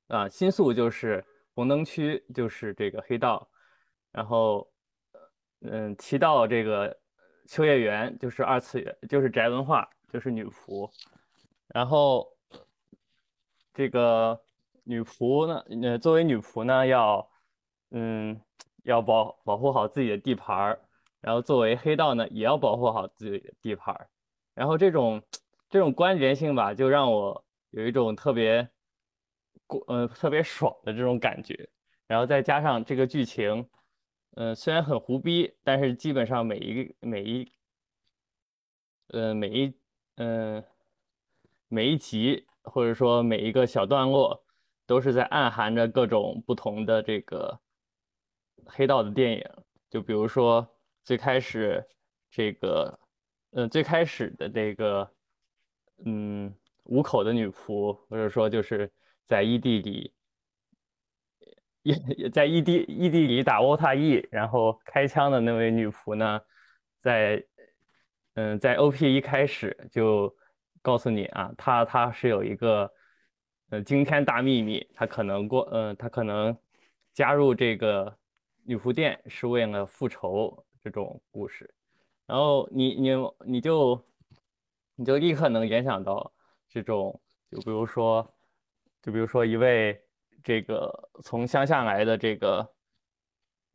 [0.08, 3.48] 啊，新宿就是红灯区，就是这个黑道，
[4.12, 4.70] 然后，
[5.62, 6.94] 嗯，提到这个
[7.48, 10.90] 秋叶原，就是二次元，就是宅文化，就是女仆，
[11.68, 12.28] 然后
[13.72, 14.38] 这个
[14.84, 17.26] 女仆呢，呃，作为女仆呢，要，
[17.90, 18.38] 嗯，
[18.84, 20.80] 要保保护好自己的地盘儿，
[21.20, 24.08] 然后作为黑道呢，也要保护好自己的地盘儿，
[24.54, 25.22] 然后这种
[25.68, 28.66] 这种关联性吧，就让我有一种特别。
[29.66, 31.70] 过呃特别爽的这种感觉，
[32.06, 33.66] 然后再加上这个剧情，
[34.32, 37.50] 嗯虽然很胡逼，但是基本上每一个每一，
[39.08, 39.74] 呃每一
[40.16, 40.62] 嗯
[41.68, 44.44] 每一集或者说每一个小段落，
[44.86, 47.58] 都是在暗含着各种不同的这个
[48.66, 49.44] 黑道的电影，
[49.90, 50.66] 就比如说
[51.04, 51.84] 最开始
[52.30, 52.98] 这个，
[53.52, 55.10] 嗯最开始的这个，
[56.04, 58.90] 嗯五口的女仆，或者说就是。
[59.26, 60.12] 在异地里，
[61.82, 66.42] 也在异地异地里打沃塔 E，然后开枪的那位女仆呢，
[67.00, 67.42] 在
[68.34, 70.36] 嗯，在 OP 一开始就
[70.82, 72.92] 告诉你啊，她她是有一个
[73.70, 76.54] 呃惊天大秘密，她可能过嗯，她可能
[77.14, 78.18] 加入这个
[78.64, 81.72] 女仆店是为了复仇这种故事，
[82.26, 83.10] 然后你你
[83.46, 84.04] 你就
[84.96, 86.32] 你就立刻能联想到
[86.68, 88.28] 这种，就比如说。
[89.02, 90.02] 就比如说一位
[90.42, 92.66] 这个从乡下来的这个，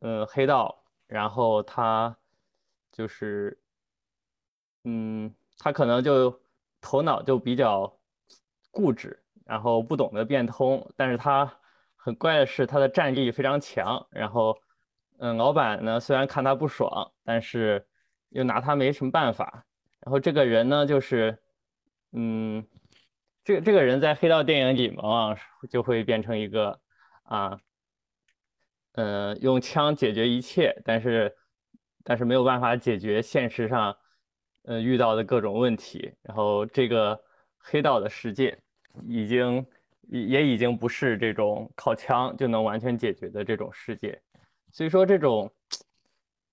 [0.00, 2.18] 呃，黑道，然后他
[2.90, 3.56] 就是，
[4.82, 6.42] 嗯，他可能就
[6.80, 7.96] 头脑就比较
[8.72, 11.60] 固执，然后不懂得变通，但是他
[11.94, 14.58] 很怪的是他的战力非常强，然后，
[15.20, 17.86] 嗯，老板呢虽然看他不爽，但是
[18.30, 19.64] 又拿他没什么办法，
[20.00, 21.38] 然后这个人呢就是，
[22.12, 22.66] 嗯。
[23.42, 25.38] 这这个人在黑道电影里往往，
[25.70, 26.78] 就会变成一个
[27.22, 27.58] 啊，
[28.92, 31.34] 嗯，用枪解决一切，但是
[32.04, 33.96] 但是没有办法解决现实上
[34.64, 36.12] 呃遇到的各种问题。
[36.22, 37.18] 然后这个
[37.58, 38.56] 黑道的世界
[39.08, 39.66] 已经
[40.02, 44.20] 也已经不是这种靠枪就能完全解决的这种世界。
[44.72, 45.52] 所以说这种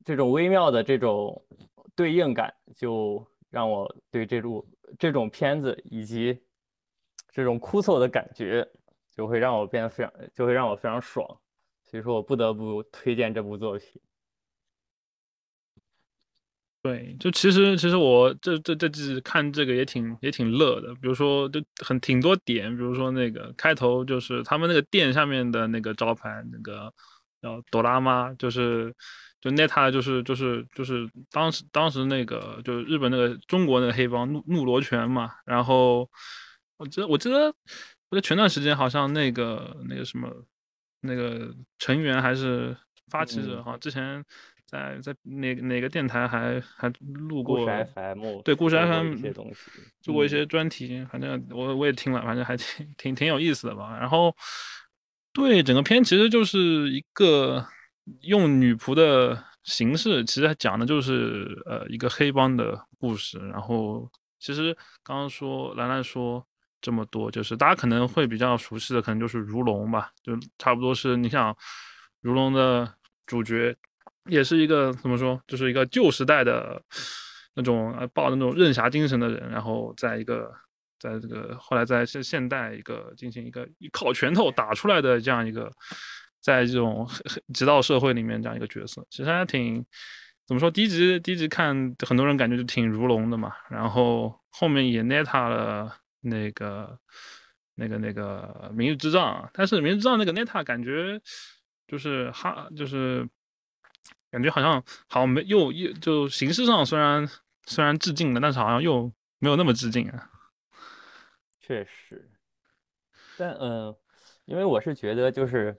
[0.03, 1.45] 这种微妙的这种
[1.95, 4.67] 对应感，就让我对这部
[4.99, 6.39] 这种片子以及。
[7.33, 8.67] 这种枯燥的感觉
[9.15, 11.23] 就会让我变得非常，就会让我非常爽，
[11.85, 14.01] 所以说我不得不推荐这部作品。
[16.81, 26.91] 对，就其实其实我这这这季看这个也挺也挺乐的，比如说就很挺多点，比如说那个开头就是他们那个店下面的那个招牌，那个
[27.41, 28.93] 叫朵拉妈，就是
[29.39, 36.09] 就 Neta 就是就是就是当时当时那个就是日本那个中国那个黑帮怒怒罗拳嘛，然后
[36.77, 37.47] 我记得我记得
[38.09, 40.29] 我记得前段时间好像那个那个什么
[41.01, 42.75] 那个成员还是
[43.09, 44.23] 发起者，好像之前
[44.65, 46.91] 在在哪哪个电台还还
[47.29, 49.71] 录过故事 FM 对故事 FM 一些东西，
[50.01, 50.29] 做过一嗯。
[50.29, 53.97] 些专题，反正我我也听了，反正还挺挺挺有意思的吧。
[53.97, 54.35] 然后
[55.37, 57.63] 对整个片其实就是一个
[58.21, 63.37] 用女仆的形式，其实讲的就是呃一个黑帮的故事。
[63.49, 64.09] 然后
[64.39, 66.43] 其实刚刚说兰兰说
[66.81, 71.55] 这么多，就是大家可能会比较熟悉的，可能就是如龙吧，就差不多是你想
[72.21, 72.91] 如龙的
[73.27, 73.75] 主角
[74.25, 76.81] 也是一个怎么说，就是一个旧时代的
[77.53, 80.51] 那种呃抱那种任侠精神的人，然后在一个
[80.99, 85.71] 在这个后来在现现代一个进行一个依靠拳头打出来的这样一个，
[86.41, 89.85] 在这种黑黑极道社会里面这样一个角色，其实还挺
[90.45, 90.71] 怎么说？
[90.71, 96.97] 第一集第一集看很多人感觉就挺如龙的嘛，然后后面也 neta 了那个
[97.75, 101.21] 那个那个明日之杖，但是明日之杖那个 neta 感觉
[101.87, 103.27] 就是哈就是
[104.31, 107.27] 感觉好像好像没又又就形式上虽然
[107.65, 110.29] 虽然致敬了，但是好像又没有那么致敬啊。
[111.67, 112.31] 确实，
[113.37, 113.93] 但嗯，
[114.45, 115.77] 因为我是觉得就是，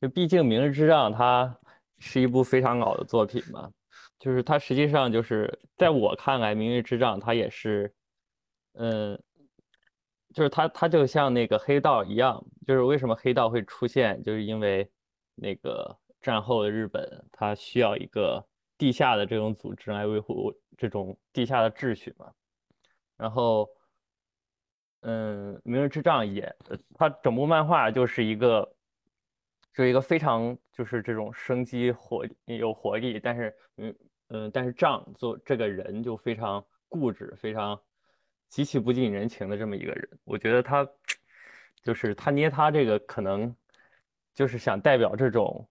[0.00, 1.58] 就毕竟《明日之杖》它
[1.98, 3.68] 是一部非常老的作品嘛，
[4.20, 7.92] 就是它实际上就是在我看来，《明日之杖》它也是，
[8.74, 9.20] 嗯，
[10.32, 14.88] 就是它它就像那个黑道一样，就是为什么黑道会出现，就是因为
[15.34, 18.46] 那个战后的日本，它需要一个
[18.78, 22.32] 地下的这种组织来维护这种地下的秩序嘛，
[23.16, 23.68] 然后。
[25.04, 26.54] 嗯，《明日之杖》也，
[26.94, 28.72] 他整部漫画就是一个，
[29.72, 33.94] 是一个非常就是这种生机活有活力，但是嗯
[34.28, 37.76] 嗯，但是杖做这个人就非常固执，非常
[38.48, 40.08] 极其不近人情的这么一个人。
[40.22, 40.88] 我觉得他
[41.82, 43.52] 就是他捏他这个可能
[44.34, 45.68] 就是想代表这种，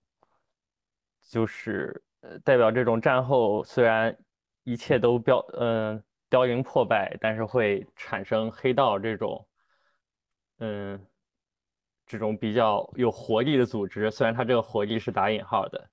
[1.21, 4.13] 就是呃代表这种战后虽然
[4.63, 6.03] 一切都标嗯。
[6.31, 9.45] 凋零破败，但是会产生黑道这种，
[10.59, 11.05] 嗯，
[12.07, 14.09] 这种比较有活力的组织。
[14.09, 15.89] 虽然它这个活力是打引号的，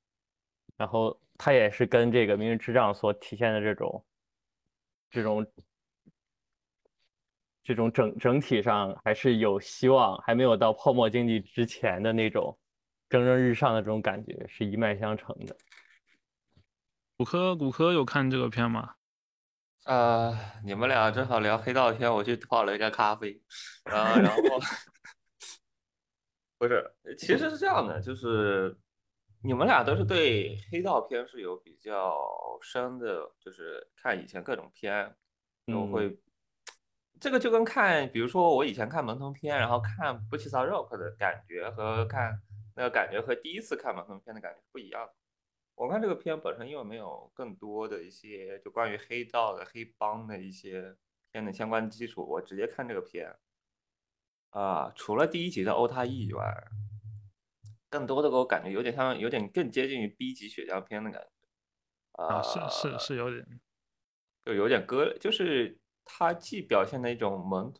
[0.76, 4.05] 然后它也是跟这个明日之杖所体现的这种，
[5.11, 5.47] 这种，
[7.64, 12.57] 这种整整体上还是有希望，还没有到泡沫经济之前的那种
[13.09, 15.57] 蒸蒸日上的这种感觉，是一脉相承的。
[17.16, 18.95] 骨科骨科有看这个片吗？
[19.89, 23.41] 呃，你们俩正好聊黑道片，我去泡了一个咖啡，
[23.84, 24.43] 然后然 后
[26.59, 28.76] 不是，其实是这样的，就是
[29.43, 32.14] 你们俩都是对黑道片是有比较
[32.61, 35.16] 深的，就是看以前各种片，
[35.64, 36.20] 都会，
[37.18, 42.39] 这个就跟看，比如说我以前看门童片，然后看《不起骚 rock》的感觉和看
[42.76, 45.09] 那个感觉和第一次看门童片的感觉不一样。
[45.79, 50.97] 我看这个片本身因为没有更多的一些就关于黑道的黑帮的一些
[51.31, 53.33] 片的相关基础，我直接看这个片，
[54.51, 56.53] 啊，除了第一集的欧太一以外，
[57.89, 63.61] 更多的给我感觉有点像，有点更接近于 B 级血浆片的感觉，啊，是是是有点，
[64.45, 67.72] 就有点割，就是它既表现的一种萌。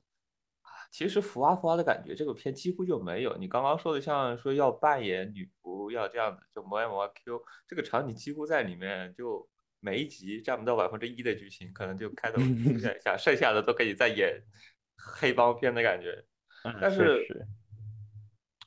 [0.91, 3.36] 其实浮啊浮啊的感觉，这个片几乎就没有。
[3.36, 9.47] 你刚刚说的像说要扮演女仆，要这样子就摸 M 摸 Q，这个场景几乎在里面就
[9.80, 14.43] 每一集占不到百分之一的剧情，可能就开头出现一下，剩下的都可以再演
[14.97, 16.24] 黑帮片的感觉。
[16.80, 17.22] 但是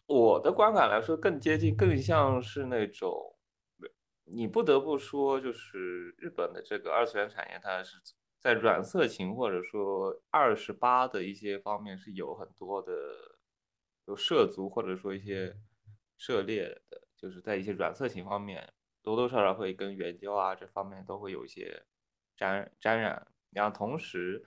[0.08, 3.36] 我的观感来说，更接近，更像是那种，
[4.26, 7.98] 你不得不说，就是日本的这个二次元产业，它是。
[8.42, 12.92] 在软色情或者说二十八的一些方面是有很多的
[14.08, 15.56] 有涉足或者说一些
[16.18, 18.74] 涉猎的，就是在一些软色情方面
[19.04, 21.86] 多多少少会跟援交啊这方面都会有一些
[22.36, 23.28] 沾沾染。
[23.52, 24.44] 然后同时，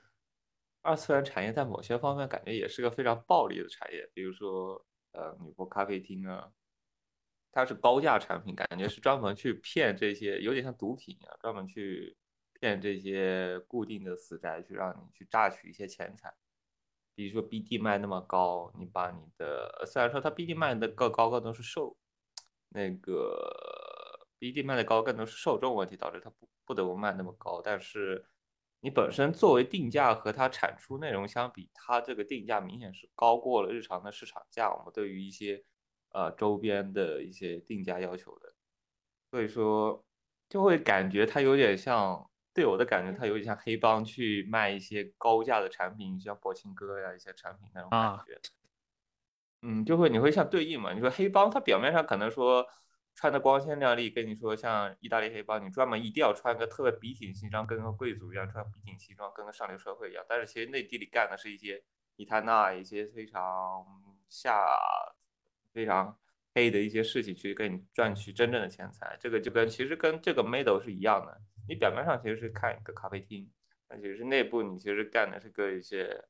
[0.83, 6.51] 二次元产业在某些方面感觉也是个非常暴利的产业，比如说呃女仆咖啡厅啊，
[7.53, 12.17] 它是高价产品，感觉是专门去骗这些，有点像毒品一样，专门去。
[12.65, 16.33] 骗这些固定的死宅去让你去榨取一些钱财，
[17.15, 21.95] 比如说 BD 卖那么高，你把你的虽然说它 BD 卖的更高更多是受
[22.71, 28.25] 那个 BD 卖的高更多是受众问题导致它不不得不卖那么高，但是
[28.81, 34.73] 你本身作为定价和它产出内容相比，它这个定价明显是高过了日常的市场价。
[34.75, 35.63] 我们对于一些
[36.13, 38.55] 呃周边的一些定价要求的。
[39.31, 40.03] 所以说
[40.49, 48.41] 就会感觉它有点像，对我的感觉它有点像黑帮去卖一些高价的产品，像博清哥呀一些产品那种感觉。
[49.63, 50.93] 嗯，就会你会像对应嘛？
[50.93, 52.65] 你说黑帮，它表面上可能说
[53.15, 60.25] 穿的光鲜亮丽，跟你说像意大利黑帮，你专门一定要穿个特别笔挺西装，跟个贵族一样穿笔挺西装，跟个上流社会一样。
[60.29, 61.83] 但是其实内地里干的是一些
[62.17, 63.85] 伊塔纳一些非常
[64.29, 64.65] 下
[65.73, 66.17] 非常
[66.55, 69.17] 黑的一些事情，去给你赚取真正的钱财。
[69.19, 71.41] 这个就跟其实跟这个 model 是一样的。
[71.69, 73.51] 你表面上其实是看一个咖啡厅，
[73.89, 76.25] 但其实内部你其实干的是个一些。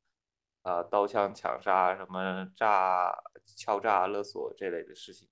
[0.67, 3.15] 呃，刀枪抢杀，什么诈、
[3.55, 5.29] 敲诈勒索这类的事情，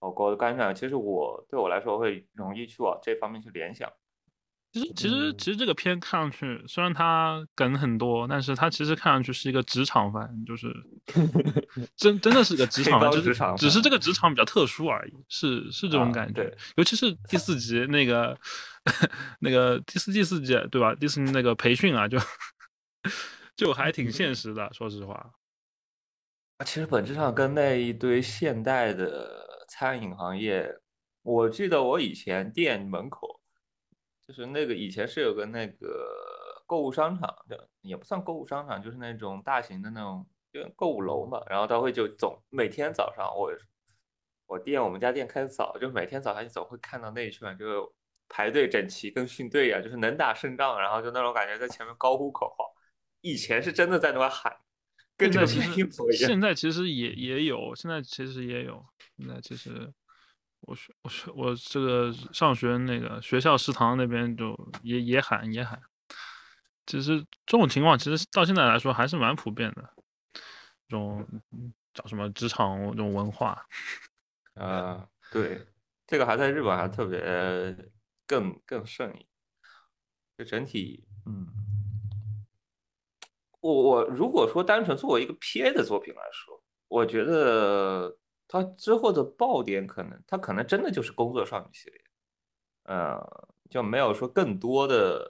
[0.00, 3.90] 我我感觉其实我对我来说会容易去往这方面去联想。
[4.76, 10.70] 其实其实其实这个片看上去虽然它梗很多，但是它其实看上去是一个职场番，就是
[11.96, 16.54] 真真的是个职场番，就是只是这个职场比较特殊而已，是是这种感觉。
[16.76, 18.38] 尤其是第四集那个
[19.40, 20.94] 那个第四第四集对吧？
[20.94, 22.18] 第四那个培训啊，就。
[23.56, 25.14] 就还挺现实的，说实话。
[26.58, 30.68] 啊，其实本质上跟那一堆现代的餐饮行业，
[31.22, 33.35] 我记得我以前店门口，
[34.26, 41.40] 就是那个以前是有个那个购物商场，的，也不算购物商场，就是那种大型的那种就购物楼嘛。
[41.48, 43.52] 然后他会就总每天早上，我
[44.46, 47.94] 我店我们家店开的早，就每天早上你总会看到那一圈就
[48.28, 52.74] 排队整齐，跟训队一样，就是能打胜仗，然后就那种感觉在前面高呼口号。
[53.20, 54.56] 以前是真的在那块喊，
[55.16, 58.84] 跟这个其实现在其实也也有，现在其实也有。
[59.16, 59.92] 现在其实
[60.60, 65.80] 我学我学我这个上学那个学校食堂那边就也也喊也喊。
[66.86, 69.90] 其实这种情况其实到现在来说还是蛮普遍的，
[70.88, 71.26] 这种
[71.92, 73.66] 叫什么职场这种文化。
[74.54, 75.66] 啊，对，
[76.06, 77.20] 这个还在日本还特别
[78.26, 79.12] 更更盛，
[80.38, 81.46] 就整体嗯。
[83.60, 88.16] 我我如果说单纯作为一个 P.A 的作品来说，我觉得
[88.48, 92.00] 它之后的爆点可能他可能真的就是工作少女系列，
[92.84, 95.28] 呃，就没有说更多的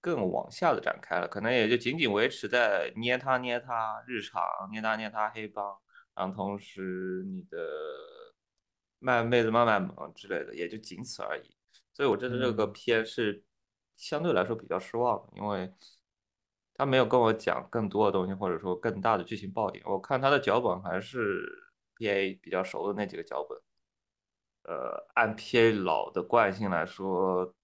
[0.00, 5.76] 更往下的展开了，可能也就仅仅维持在捏他捏他日常捏他捏他黑帮，
[6.14, 7.58] 然后同时你的
[8.98, 11.56] 卖妹子卖卖萌之类的，也就仅此而已。
[11.92, 13.44] 所以我真的这个片是
[13.96, 15.72] 相对来说比较失望的，因为。
[16.72, 19.84] 他没有跟我讲更多的东西，或者说更大的剧情爆点。
[19.86, 21.46] 我看他的脚本还是
[22.00, 23.58] P A 比较熟的那几个脚本。
[24.62, 27.54] 呃，按 P A 老的惯性来说，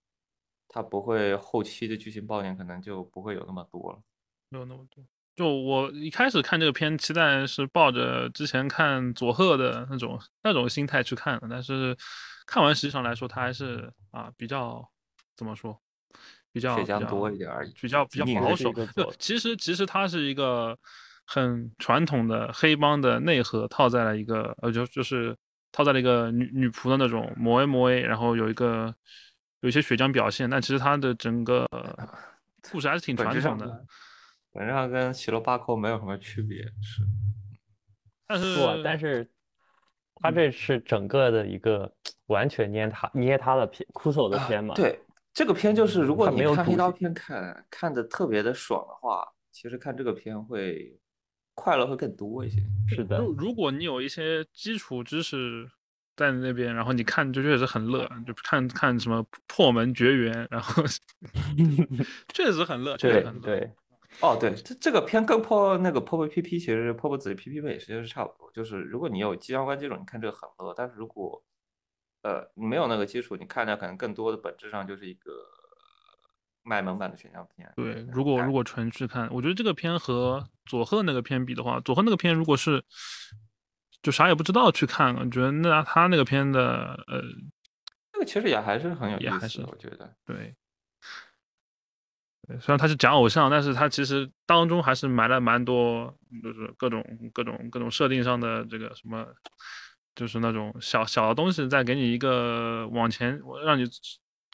[0.69, 4.03] 他不会后期的剧情爆点可能就不会有那么多了。
[4.51, 5.03] 没有那么多。
[5.35, 11.97] 就我一开始看这个片，期待是抱着之前看佐贺的那种那种心态去看的，但是
[12.47, 14.87] 看完实际上来说，他还是啊比较
[15.35, 15.81] 怎么说？
[16.53, 18.73] 比较血浆多一点而已，比较比较保守。
[18.73, 20.79] 对，其实其实它是一个
[21.27, 25.37] 很传统的黑帮的内核，套在了一个呃，就就是
[25.73, 28.95] 套在了一个女女仆的那种魔 A 魔 A，然后有一个
[29.61, 31.67] 有一些血浆表现，但其实它的整个
[32.73, 33.85] 故事还是挺传统的，
[34.53, 37.03] 本质上跟奇罗巴扣没有什么区别，是。
[38.27, 39.31] 但是不，但是
[40.17, 41.93] 他这是整个的一个
[42.27, 44.75] 完全捏他捏他的片，哭手的片嘛？
[44.75, 45.01] 对。
[45.35, 49.23] 这个片就是，如果你看黑刀片看看的特别的爽的话，
[49.53, 50.99] 其实看这个片会
[51.57, 52.61] 快乐会更多一些。
[52.89, 55.69] 是的，如果你有一些基础知识
[56.15, 60.85] 在那边，然后你看就确实很乐，就看看什么破门绝缘，然后
[62.33, 63.41] 确实很乐，确实很乐。
[63.41, 63.73] 对，
[64.21, 71.43] 哦对，这这个片跟破那个破破 PP 其实破破子 PP 也其实是差不多，就是如果你有机关关基础，你看这个很乐，但是如果
[72.23, 75.31] 呃，你没有那个基础，你看着可能更多的本质上就是一个
[76.67, 77.73] 卖萌版的选项片。
[77.77, 82.85] 对，如果如果纯去看，我觉得这个片和佐贺那个片比的话，佐贺那个片如果是
[84.03, 87.23] 就啥也不知道去看，我觉得那他那个片的呃，
[88.13, 90.15] 那个其实也还是很有意思，我觉得。
[90.25, 90.55] 对，
[92.61, 97.03] 虽然他是讲偶像，但是他其实当中还是埋了蛮多，就是各种
[97.33, 99.27] 各种各种设定上的这个什么。
[100.15, 103.85] 就是那种小小的东西，再给你一个往前，让你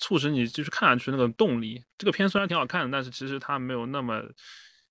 [0.03, 1.81] 促使你继续看下去那个动力。
[1.97, 4.21] 这个片虽然挺好看的，但是其实它没有那么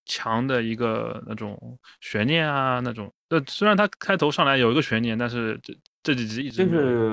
[0.06, 3.14] 强的一个那种悬念啊，那种。
[3.28, 7.12] 呃，虽然它开头上来有一个悬念，但是这这几集一直就是，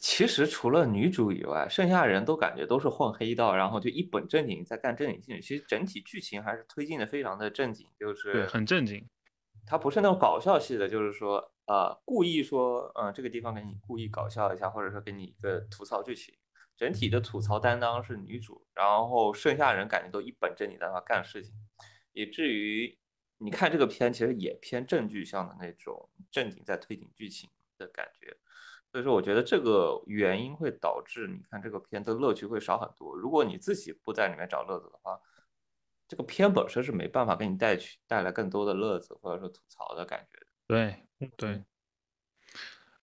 [0.00, 5.40] 其实除了女主以外，剩下人都感觉都是混黑道，然后就一本正经在干正经事情。
[5.40, 9.04] 其实整体剧情还是推进的非常的正经，就是很正经。
[9.66, 16.34] 它不是那种搞笑系的，就是说呃故意说嗯这个地方给你故意搞笑一下，或者说给你一个吐槽剧情。
[16.76, 21.54] 整体的吐槽担当是女主，然后剩下人感觉都一本正经在那干事情，
[22.12, 22.98] 以至于
[23.38, 27.48] 你看这个片其实也偏正剧向的那种正经在推进剧情
[27.78, 28.36] 的感觉。
[28.90, 33.14] 所以说，我觉得这个原因会导致你看这个片的乐趣会少很多。
[33.14, 35.18] 如果你自己不在里面找乐子的话，
[36.08, 40.46] 这个片本身是没办法给你带去带来更多的乐子或者说吐槽的感觉。
[40.66, 41.06] 对
[41.36, 41.64] 对，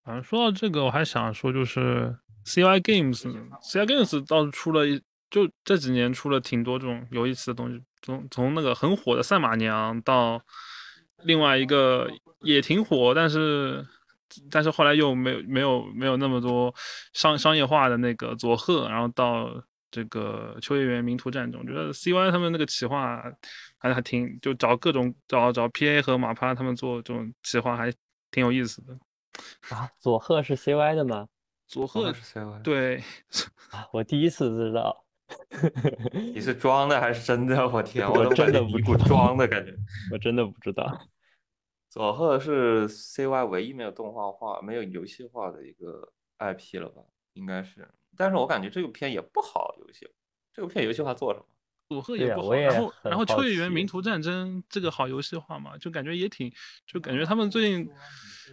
[0.04, 2.18] 嗯，说到这个，我还想说就是。
[2.46, 4.86] CY Games，CY Games 倒是出了，
[5.30, 10.42] 就这几年出了挺多这种有意思的东西，从从那个很火的赛马娘到
[11.24, 12.10] 另外一个
[12.42, 13.86] 也挺火，但是
[14.50, 16.74] 但是后来又没有没有没有那么多
[17.14, 19.50] 商商业化的那个佐贺，然后到
[19.92, 23.22] 这个秋叶原名图战争，我觉得 CY 他们那个企划
[23.78, 27.94] 还还挺，就找各种找找 PA 和马趴他们做这种企划还
[28.32, 28.98] 挺有意思的。
[29.70, 31.28] 啊，佐贺是 CY 的吗？
[31.72, 32.98] 佐贺是 CY，对
[33.72, 35.06] 啊，我第一次知道，
[36.12, 37.66] 你是装的还是真的？
[37.70, 39.74] 我天，我真的一股装的感觉，
[40.12, 40.86] 我真的不知道。
[41.90, 47.02] 佐贺是 CY 唯一没有动画化、没有游戏化的一个 IP 了吧？
[47.34, 50.06] 应该是，但是我感觉这个片也不好游戏，
[50.54, 51.46] 这个片游戏化做什么？
[51.92, 56.50] 佐贺也不好，然后然后秋叶原名图战争这个好游戏化嘛，就感觉也挺，
[56.88, 57.90] 就感觉他们最近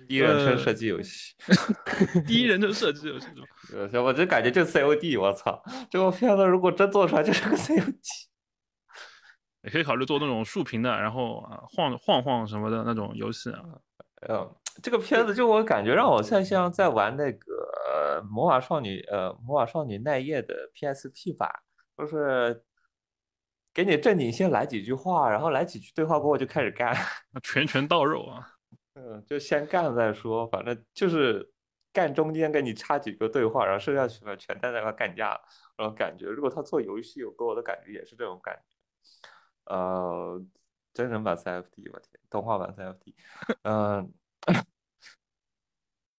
[0.09, 1.37] 第一人称射击游戏，
[2.27, 3.29] 第一人称射击游戏，
[3.97, 7.95] 我就感觉就 COD，我操，这个片子如果真做出来就是个 COD，
[9.63, 13.63] 也可以考虑做那种竖屏的，然后啊晃晃晃什么的那种游戏啊。
[14.29, 21.49] 嗯，这个片子就我感觉让我在像在玩那个魔法少女呃魔法少女奈叶的 PSP 版，
[21.97, 22.65] 就是。
[23.79, 26.93] 给你正经先来几句话，然后来几句对话过后就开始干，
[27.45, 28.45] 拳拳到肉啊。
[28.95, 31.49] 嗯，就先干再说，反正就是
[31.93, 35.41] 干中间给你插几个对话，然后剩下去了全在那块干架，
[35.77, 39.73] 然后感觉如果他做游戏，我给我的感觉也是这种感觉。
[39.73, 40.45] 呃，
[40.93, 43.15] 真人版 CFD，我天，动画版 CFD，
[43.63, 44.13] 嗯，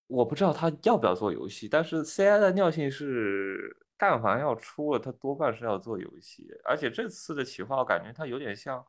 [0.07, 3.75] 我不知道他要不要做游戏，但是 CI 的尿性是。
[4.01, 8.87] 但凡要出了，它多半是要做游戏，而且这次的企划，我感觉它有点像，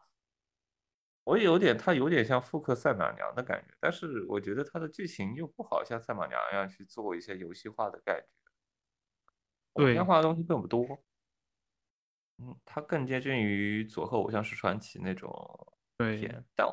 [1.25, 8.27] 我也有点，它有点像复刻赛马娘的感觉，但是我觉得它的剧情又不好像赛马娘一样去做一些游戏化的感觉，
[9.75, 10.87] 对，变化的东西并不多，
[12.39, 15.29] 嗯，它更接近于佐贺偶像式传奇那种
[15.99, 16.65] 片，但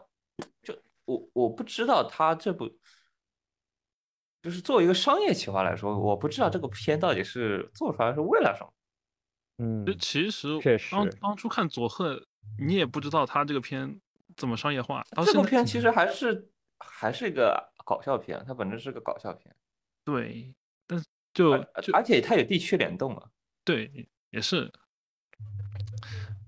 [0.62, 2.70] 就我我不知道它这部。
[4.48, 8.72] 就是作为一个商业企划来说，我不知道这个片到底是做出来是为了什么。
[9.58, 12.18] 嗯，其实确实，当当初看佐贺，
[12.58, 14.00] 你也不知道他这个片
[14.38, 15.06] 怎么商业化。
[15.26, 19.54] 这部片其实还是还是一个搞笑片，它本质是个搞笑片。
[20.06, 20.56] 对，
[20.88, 21.52] 但是就
[21.92, 23.22] 而且它有地区联动嘛。
[23.66, 24.72] 对，也是。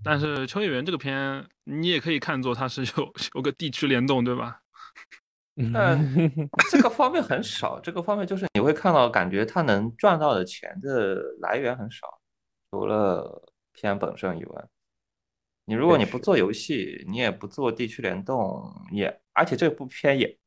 [0.02, 4.62] 但是秋叶原这个片，你也可以看作它是有 有个地区联动，对吧？
[5.74, 6.00] 但
[6.72, 12.08] 这个方面很少，这个方面就是你会看到，感觉他能赚到的钱的来源很少，
[12.72, 13.42] 除了
[13.74, 14.66] 片本身以外，
[15.66, 20.38] 你如果你不做游戏，你也不做地区联动，也而且这部片也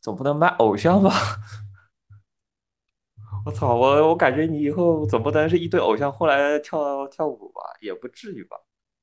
[0.00, 1.10] 总不能卖偶像吧？
[3.44, 7.60] 我操，我我感觉你以后总不能是一堆偶像后来跳跳舞吧？
[7.80, 8.56] 也不至于吧？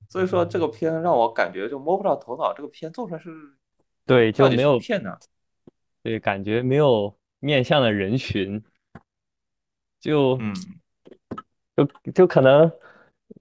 [0.07, 3.30] 所以说这个片让我感觉就摸不着头脑，这个片做出来是
[4.05, 5.16] 对就没有骗呢？
[6.02, 8.64] 对，感觉没有面向的人群，
[10.00, 10.54] 就嗯，
[11.76, 12.72] 就就可能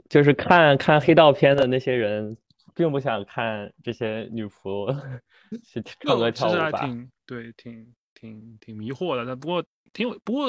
[0.09, 2.36] 就是看看黑道片的那些人，
[2.74, 4.92] 并不想看这些女仆
[5.64, 6.88] 去唱歌跳舞吧？
[7.24, 9.24] 对，挺挺挺迷惑的。
[9.24, 10.48] 但不过挺有，不过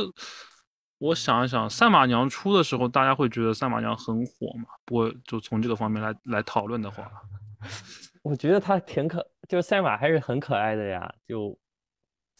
[0.98, 4.66] 我想一想，赛马娘出的时候，大家会觉得赛马娘很火嘛？
[4.84, 7.10] 不过就从这个方面来来讨论的话，
[8.24, 11.56] 我觉得她挺可，就赛马还是很可爱的呀，就。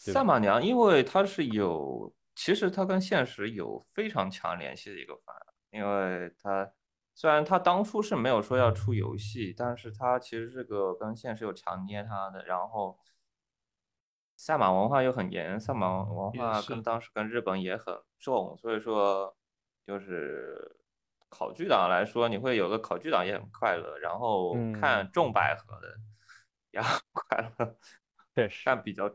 [0.00, 5.36] 赛马娘，因为它是有，其实它跟现实有非常强联系的一个番，
[5.70, 6.72] 因为它
[7.14, 12.42] 虽然它当初是没有说要出游戏，但是它其实这个跟现实有强捏它的。
[12.46, 12.98] 然后
[14.36, 19.36] 赛马文化又很严，赛马文化跟当时跟日本也很重，所以说
[19.86, 20.78] 就是
[21.28, 25.94] 考据党来说，你会有个考据党也很快乐，然后看重百合的
[26.70, 27.76] 也很快乐，
[28.34, 29.12] 确实，但比较。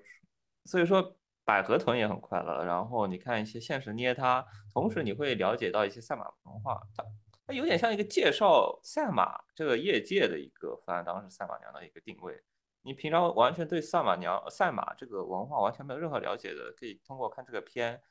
[0.66, 7.06] 所以说百合豚也很快乐，然后你看一些现实捏它，同时你会了解到一些赛马文化，它
[7.48, 12.44] 它有点像一个介绍赛马这个业界的一个番，当时赛马娘的一个定位，
[12.82, 18.02] 你平常完全对赛马娘、赛马这个文化完全没有任何了解的，可以通过看这个片，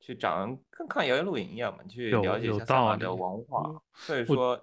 [0.00, 3.80] 去长跟看摇摇录影一样嘛，去了解一下赛马的文化嗯。
[3.94, 4.62] 所以说，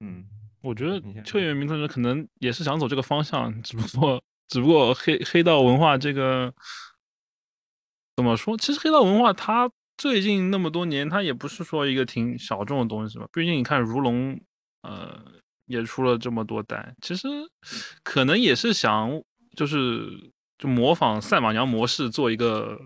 [0.00, 0.28] 嗯，
[0.60, 6.52] 我觉得你先秋叶明村可能也是想走这个方向，只不过只不过黑黑道文化这个
[8.16, 8.56] 怎么说？
[8.56, 13.28] 其实黑道文化它最近那么多年，它也不是说一个挺小众的东西嘛。
[13.32, 14.40] 毕竟你看如龙，
[14.82, 15.20] 呃，
[15.66, 17.28] 也出了这么多代，其实
[18.02, 19.22] 可能也是想
[19.56, 22.78] 就是就模仿赛马娘模式做一个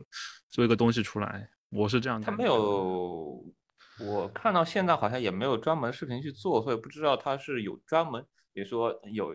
[0.51, 1.49] 做一个东西出来。
[1.71, 3.43] 我是这样的他没有，
[4.01, 9.35] 我看到现在好像也没有专门视频去做，所以不知道他是有专门，比如说有，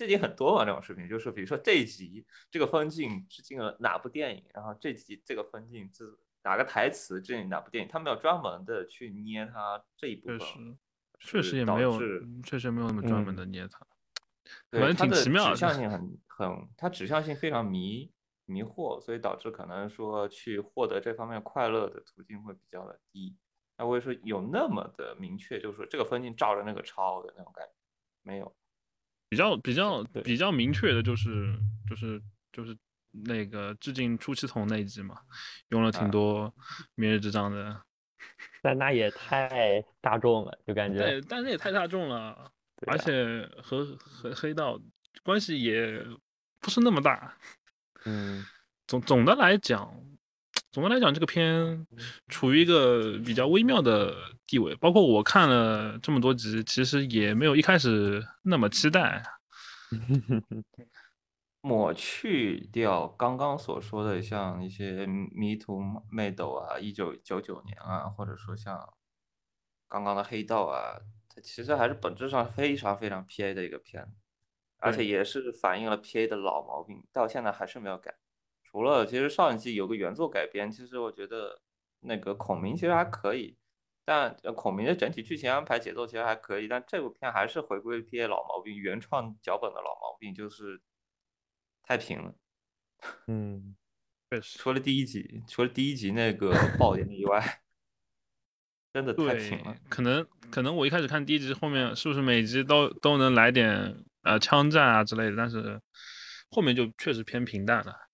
[0.00, 10.76] 最近很多嘛这种视频，就是比如说这一集这个分镜致敬了哪部电影，然后这集这个分镜是哪个台词致敬哪部电影，他们要专门的去捏它这一部确分，实
[11.18, 12.00] 确实也没有
[12.42, 13.86] 确实没有那么专门嗯的捏它。
[14.70, 18.10] 对，它的挺奇妙的指向性 很很，它指向性非常迷
[18.46, 23.36] 迷惑，所以导致可能说去获得这方面快乐的途径会比较的低。
[23.76, 27.72] 那我也说有那么的明确，就是说这个分镜照着那个抄的那种感觉，
[28.22, 28.56] 没有。
[29.30, 31.56] 比较比较比较明确的就是
[31.88, 32.20] 就是
[32.52, 32.76] 就是
[33.24, 35.18] 那个致敬出气筒那一集嘛，
[35.68, 36.08] 用了挺啊。
[36.08, 36.54] 多
[36.96, 37.80] 明日之章的，
[38.60, 42.52] 但那也太大众了，就感觉对，但是也太大众了，
[42.86, 44.78] 而且和和黑道
[45.22, 46.04] 关系也
[46.60, 47.34] 不是那么大。
[48.04, 48.44] 嗯。
[48.86, 49.94] 总总的来讲，
[50.72, 51.86] 总的来讲，这个片
[52.28, 54.14] 处于一个比较微妙的
[54.46, 54.74] 地位。
[54.76, 59.22] 包括我看了这么多集，其实也没有一开始那么期待。
[61.62, 68.94] 抹去掉刚刚所说的，像一些迷途妹斗啊，一九九九年啊，或者说像
[69.88, 74.06] 刚刚的黑道啊，它其实还是本质上非常非常 PA 的一个片，
[74.78, 78.14] 而且也是反映了 PA 的老毛病，到现在还是没有改。
[78.70, 81.60] 除了其实上一季有个原作改编，其实我觉得
[82.00, 83.56] 那个孔明其实还可以，
[84.04, 90.80] 但呃孔明的整体剧情安排节奏其实还可以，但这部片还是回归 PA 老毛病，原创脚本的老毛病，就是
[91.82, 92.34] 太平了。
[93.26, 93.74] 嗯，
[94.30, 97.62] 确实，除了第一集，除了第一集那个爆点以外，
[98.92, 105.80] 真的太平了。，可能可能我一开始看第一集，后面是不是每集都都能来点呃枪战啊之类的，但是
[106.50, 108.09] 后面就确实偏平淡了。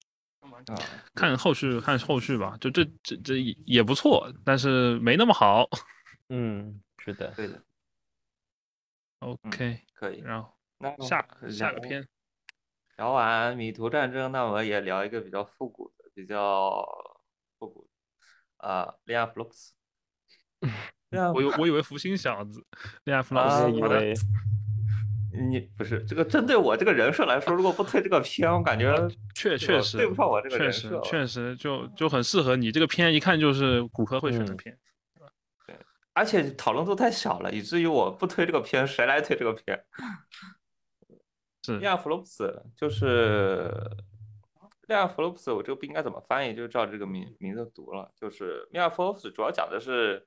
[0.67, 0.75] 啊，
[1.15, 5.69] 看后续看后续吧，就这这这也也不错，但是没那么好。
[6.29, 7.63] 嗯，是的，对的
[9.21, 10.21] ，OK，可以。
[10.21, 12.07] 然后那下下个片，
[12.97, 16.85] 聊完米图战争，那我们也聊一个比较复古的，比较
[17.59, 17.89] 复古
[18.59, 19.71] 的啊，恋爱 Flux。
[21.33, 22.67] 我以我以为福星小子，
[23.05, 24.15] 恋爱弗啊朗斯，好的我以为
[25.37, 28.95] 你不是这个针对我这个人设来说，如果不推这个片，我感觉
[29.35, 31.01] 确确实对不上我这个确实人设。
[31.03, 34.77] 确实就就很适合你这个片，一看就是骨科会选的嗯对。
[36.15, 39.85] 而且讨论度太小了，以至于我不推这个片，谁来推这个片？
[41.65, 43.69] 是利亚弗洛普斯就是
[44.87, 48.13] 利亚弗洛普斯，我这个不应该怎么翻译，就照这个名名字读了。
[48.15, 50.25] 就是利亚弗洛普斯主要讲的是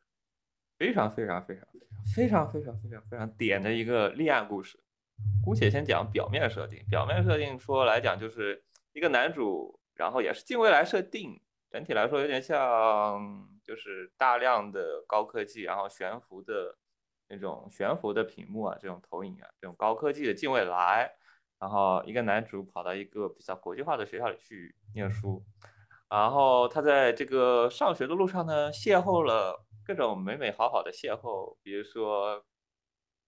[0.78, 1.66] 非常非常非常
[2.14, 4.78] 非常非常非常非常点的一个立案故事。
[5.44, 8.64] 姑且先讲表面设定，表面设定说来讲就是
[8.94, 16.78] 一个男主，然后也是近未来设定，整体来说有点像就是大量的高科技，然后悬浮的
[17.28, 21.12] 那种悬浮的屏幕啊，这种投影啊，这种高科技的近未来。
[21.60, 25.44] 然后一个男主跑到一个比较国际化的学校里去念书，
[26.10, 32.42] 然后他在这个上学的路上呢，邂逅了各种美美好好的邂逅，比如说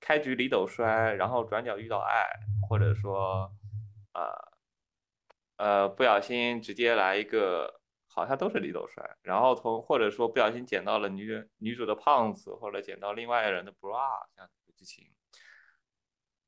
[0.01, 2.27] 开局里斗摔，然后转角遇到爱，
[2.67, 3.49] 或者说
[4.13, 4.51] 呃，
[5.57, 15.05] 呃不小心直接来一个，好像都是里斗摔，然后从或者说不小心捡到了女女主的胖子，或者捡到另外人的 bra 这样的剧情。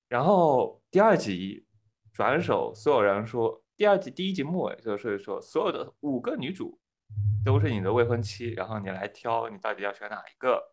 [0.09, 1.65] 然后第二集
[2.11, 6.79] 转手，所有人说，第二集第一集末尾就是说，所有的五个女主
[7.45, 10.72] 都是你的未婚妻，然后你来挑你到底要选哪一个。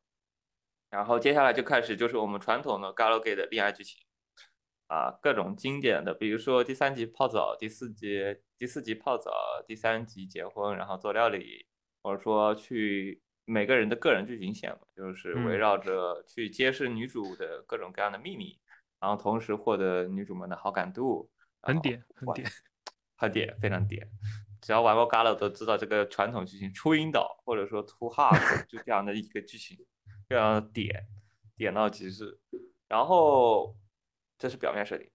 [0.91, 4.05] 然后接下来就开始就是我们传统的 Galgame 的恋爱剧情
[4.89, 9.31] 啊，各种经典的，比如说第三集泡澡，第四集第四集泡澡，
[9.67, 11.65] 第三集结婚，然后做料理，
[12.03, 18.59] 或者说去每个人的个人剧情线嘛，就是围嗯绕着去揭示女主的各种各样的秘密。
[18.99, 21.31] 然后同时获得女主们的好感度，
[21.63, 22.51] 很点很玩点，
[23.17, 24.07] 很点，非常点。
[24.61, 29.79] 只要玩过 Galo 都知道这个传统剧情初音岛或者说 Too Hard 就这样的一个剧情，
[30.31, 31.09] 非常的点，
[31.57, 32.39] 点到极致。
[32.87, 33.77] 然后
[34.39, 35.11] 这是表面设定，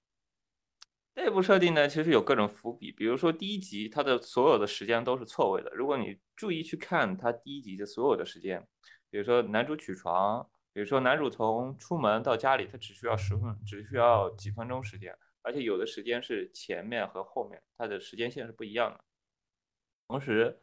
[1.14, 5.72] 内部设定呢，其实有各种伏笔，比如说第一集它的所有的时间都是错位的。
[5.74, 8.68] 如果你注意去看它第一集的所有的时间，
[9.10, 19.02] 比如说男主起床，比如说男主从出门到家里，他只需要十分，只需要几分钟时间，而且有的时间是前面和后面，它的时间线是不一样的。
[20.10, 20.62] 同时，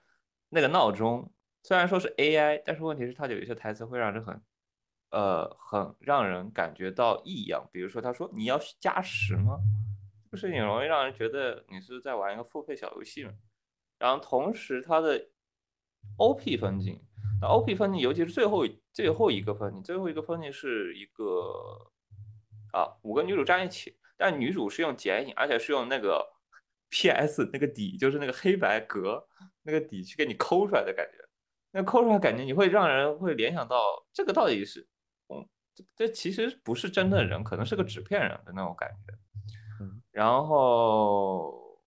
[0.50, 1.32] 那个闹钟
[1.62, 4.42] 虽然说是 AI，但是问题是它有一些台词会让人很，
[5.10, 7.68] 呃，很让人感觉到异样。
[7.72, 9.58] 比如说他说你要加时吗？
[10.24, 13.32] 这个事情容易让人觉得你是在玩一个付费小游戏嘛。
[13.98, 15.28] 然后同时它的
[16.18, 17.00] OP 分镜，
[17.40, 21.92] 那 OP 分镜尤其是最后最后一个分镜，最后一个分镜是一个
[22.72, 26.32] 啊五个女主站一起，但女主是用剪影，而且是用那个。
[26.94, 27.48] P.S.
[27.50, 29.26] 那个底就是那个黑白格
[29.62, 31.21] 那个底去给你抠出来的感觉，
[31.72, 33.76] 那抠出来感觉你会让人会联想到
[34.12, 34.86] 这个到底是，
[35.28, 39.12] 嗯，这这其实不是真的人，可能是个纸片人的那种感觉。
[39.80, 41.80] 嗯，然后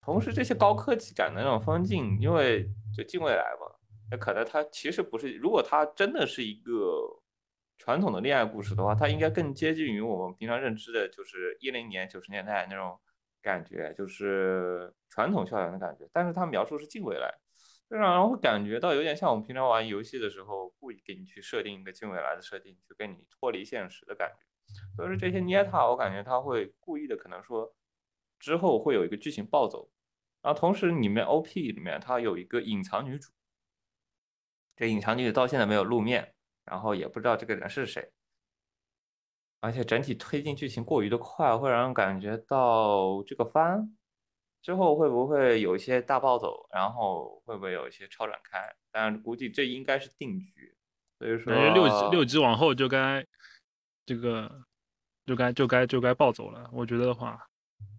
[0.00, 3.66] 同时这些高科技感的那种风景，因为就近未来嘛，
[4.10, 6.72] 那可能它其实不是，如果它真的是一个
[7.78, 12.98] 传统的恋爱故事的话，它应该更接近于我们平常认知的，就是一零年九十年代那种。
[13.40, 17.32] 感觉就是传统校园的感觉，但是它描述是近未来，
[17.90, 24.74] 就让人会感觉到有点像我们平常玩游戏的时候，故意给你去设定一个近未来的设定，去跟你脱离现实的感觉。
[24.94, 27.74] 所以说这些捏他，我感觉他会故意的，可能说
[28.38, 29.90] 之后会有一个剧情暴走，
[30.42, 33.32] 然后同时里面 OP 里面它有一个隐藏女主，
[34.76, 36.34] 这隐藏女主到现在没有露面，
[36.66, 38.12] 然后也不知道这个人是谁。
[39.60, 43.97] 而且整体推进剧情过于的快，会让人感觉到这个番
[44.68, 48.70] 之后会不会有一些大暴走，然后会不会有一些超展开？
[48.92, 50.76] 但估计这应该是定局，
[51.18, 53.24] 所以说六级六级往后就该
[54.04, 54.60] 这个
[55.24, 56.68] 就该就该就该暴走了。
[56.70, 57.40] 我觉得的话，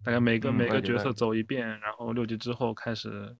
[0.04, 3.36] 大概每个每个角色走一遍，然后六级之后开始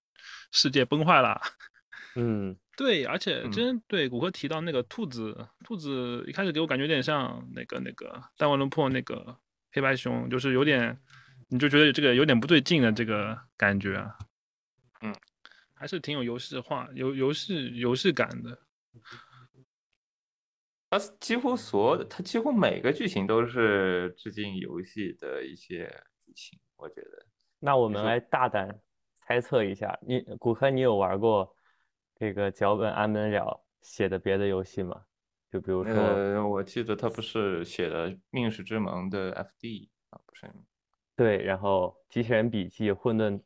[0.51, 1.41] 世界崩坏了。
[2.17, 2.57] 嗯。
[2.77, 9.37] 对，而且真对谷歌提到那个兔子，兔子一开始给我感觉有点像那个那个弹丸论破那个
[9.71, 10.99] 黑白熊，就是有点，
[11.51, 14.17] 你就觉得这个有点不对劲的这个感觉，啊
[15.03, 15.15] 嗯，
[15.75, 18.59] 还是挺有游戏化、游游戏游戏感的。
[20.89, 25.87] 它几乎所有的，它几乎每个剧情都是致敬游戏的一些
[26.25, 27.27] 剧情，我觉得。
[27.59, 28.81] 那我们来大胆
[29.15, 31.55] 猜测一下，你谷歌，你有玩过？
[32.17, 35.05] 这个脚本安门了写的别的游戏吗？
[35.51, 40.47] 就比如说，呃，我记得他不是写的《命使之盟》的 FD 啊，不是？
[41.21, 43.39] 对，然后《机器人笔记》、混沌、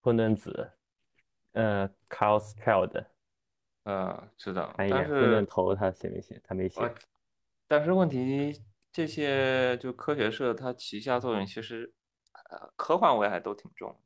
[0.00, 0.72] 混沌子，
[1.52, 3.04] 呃，Chaos Child，
[3.84, 4.74] 呃，知道。
[4.76, 6.40] 但是混沌头他写没写？
[6.42, 6.80] 他没写。
[7.68, 11.94] 但是问题，这些就科学社它旗下作品其实，
[12.50, 13.96] 呃，科幻味还都挺重。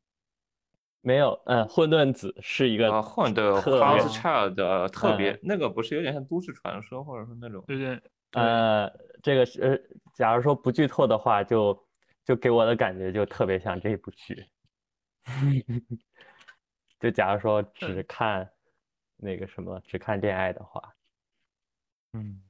[1.00, 11.85] 没有，嗯，混沌子是一个混沌 House Child 特别那个不是有点像都市传说或者说那种，对对，呃，这个是，假如说不剧透的话，就
[12.26, 14.46] 就给我的感觉就特别像这部剧，
[17.00, 18.50] 就假如说 只看
[19.16, 20.94] 那个什么，只看恋爱的话，
[22.12, 22.42] 嗯，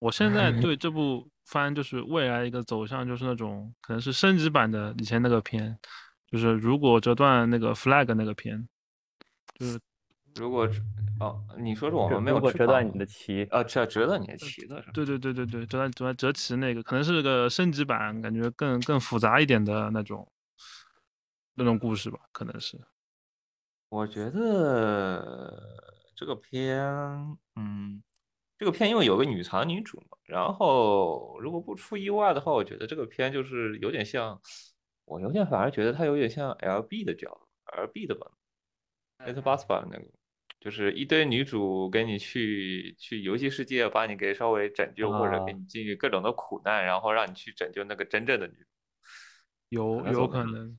[0.00, 5.78] 我现在对这部 番就是未来一个走向就是那种可能是升级版的以前那个片。
[6.26, 8.68] 就是如果折断那个 flag 那个片，
[9.58, 9.80] 就是
[10.36, 10.68] 如果
[11.18, 14.92] 哦，你说是我们没有折断你的旗啊，折折断你的旗的是吧？
[14.94, 20.26] 对对对对对，折断折断折旗那个可能是个升级版，感觉更更复杂一点的那种
[21.54, 22.80] 那种故事吧，可能是。
[23.88, 25.60] 我觉得
[26.14, 26.78] 这个片，
[27.56, 28.02] 嗯，
[28.56, 34.40] 这个片因为有个女藏女主嘛，然后如果不出意外的话，我觉得这个片就是有点像。
[35.06, 38.30] 我有点反而觉得它有点像 L B 的角，L B 的吧
[39.18, 40.04] ，It b u s b 那个，
[40.60, 48.66] 就是一堆女主跟你去去游戏世界，把你给稍微拯救，或者给你经历各种的苦难，然后让你去拯救那个真正的女主。
[49.70, 50.78] 有有可能，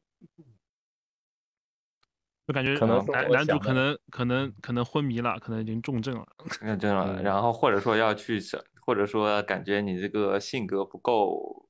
[2.48, 8.40] 就感觉可能男男主可能可能可能昏迷了，可能已经重症了，重症了，然后或者说要去，
[8.86, 11.68] 或者说感觉你这个性格不够。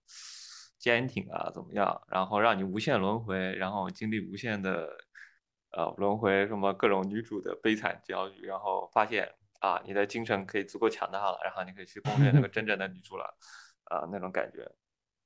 [0.82, 2.02] 坚挺啊，怎么样？
[2.10, 4.90] 然后让你无限轮回，然后经历无限的
[5.72, 13.38] 呃轮回，什么各种女主的悲惨遭遇，然后发现啊，你的精神可以足够强大了，然后你可以去攻略那个 真正的女主了，
[13.86, 14.70] 啊，那种感觉。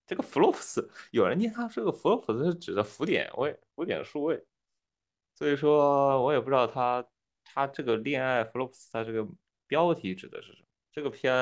[0.08, 4.46] 这个弗洛普斯，有人念他这个弗洛普斯是指的浮点位，浮点数位，
[5.34, 7.04] 所以说我也不知道他
[7.44, 9.28] 他这个恋爱弗洛普斯他这个
[9.66, 10.68] 标题指的是什么。
[10.92, 11.34] 这个片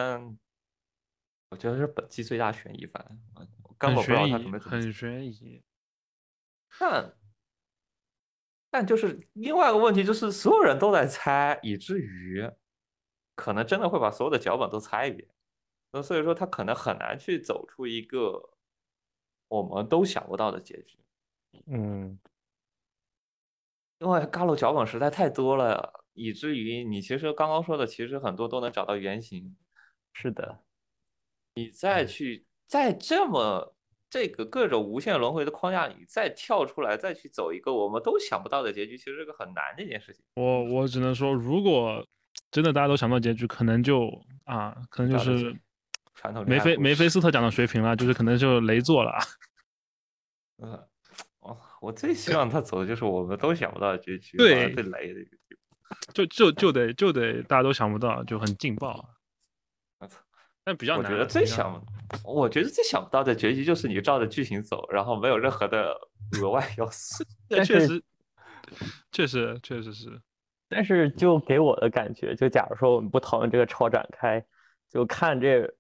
[1.50, 3.06] 我觉得是本季最大悬疑番。
[3.78, 5.62] 根本不知道他怎么很悬疑。
[6.80, 7.14] 但
[8.74, 12.50] 但就是另外一个问题，就是所有人都在猜，以至于
[13.36, 15.30] 可能真的会把所有的脚本都猜一遍。
[15.92, 18.50] 那所以说，他可能很难去走出一个
[19.48, 20.98] 我们都想不到的结局，
[21.68, 22.18] 嗯，
[24.00, 29.56] 因为嘎鲁脚本实在太多了，以至于你其实刚刚说的，其实很多都能找到原型。
[30.14, 30.64] 是的，
[31.54, 33.76] 你再去再这么
[34.14, 40.24] 这个各种无限轮回的框架里再跳出来，再去走一个我们都想不到的结局，其实是个很难的一件事情。
[40.36, 42.08] 我我只能说，如果
[42.52, 44.08] 真的大家都想不到结局，可能就
[44.46, 45.56] 啊，可能就是
[46.14, 49.18] 传统梅菲梅菲斯特讲的水平了，就是可能就雷做了。
[50.62, 50.80] 嗯，
[51.42, 55.58] 我我最希望他走的就是我们都想不到的结局，对最雷的一个地
[55.90, 55.98] 方。
[56.14, 59.10] 就就就得就得大家都想不到，就很劲爆。
[60.64, 61.82] 但比较我觉得最想，
[62.24, 65.94] 我觉得最想不到的结局就是你照着剧情走，然后没有任何的
[66.42, 67.24] 额外要素。
[67.50, 68.04] 但确实，
[69.12, 70.22] 确实确实是。
[70.70, 74.44] 但是就给我的感觉，就假如说我们不讨论这个超展开，
[74.90, 75.72] 就看这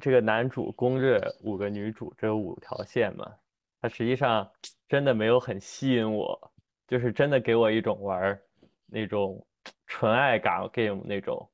[0.00, 3.30] 这个男主攻略五个女主这五条线嘛，
[3.80, 4.50] 它实际上
[4.88, 6.52] 真的没有很吸引我，
[6.88, 8.38] 就是真的给我一种玩
[8.86, 9.46] 那种
[9.86, 11.48] 纯爱感 game 那种，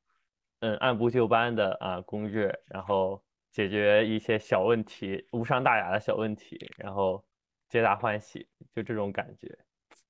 [0.61, 7.25] 嗯，按部就班的啊攻略，然后解决一些小问题，无伤大雅的小问题，然后
[7.69, 9.59] 皆大欢喜，就这种感觉，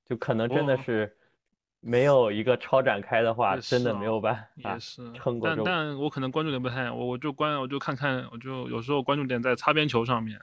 [0.05, 1.17] 就可能真的是。
[1.83, 5.63] 没有一个超展开的话，也真的没有办法也是，但撑过这。
[5.65, 10.39] 但我可能关注点不太，我我就关我就看看，我就有时候关注点在擦边球上面。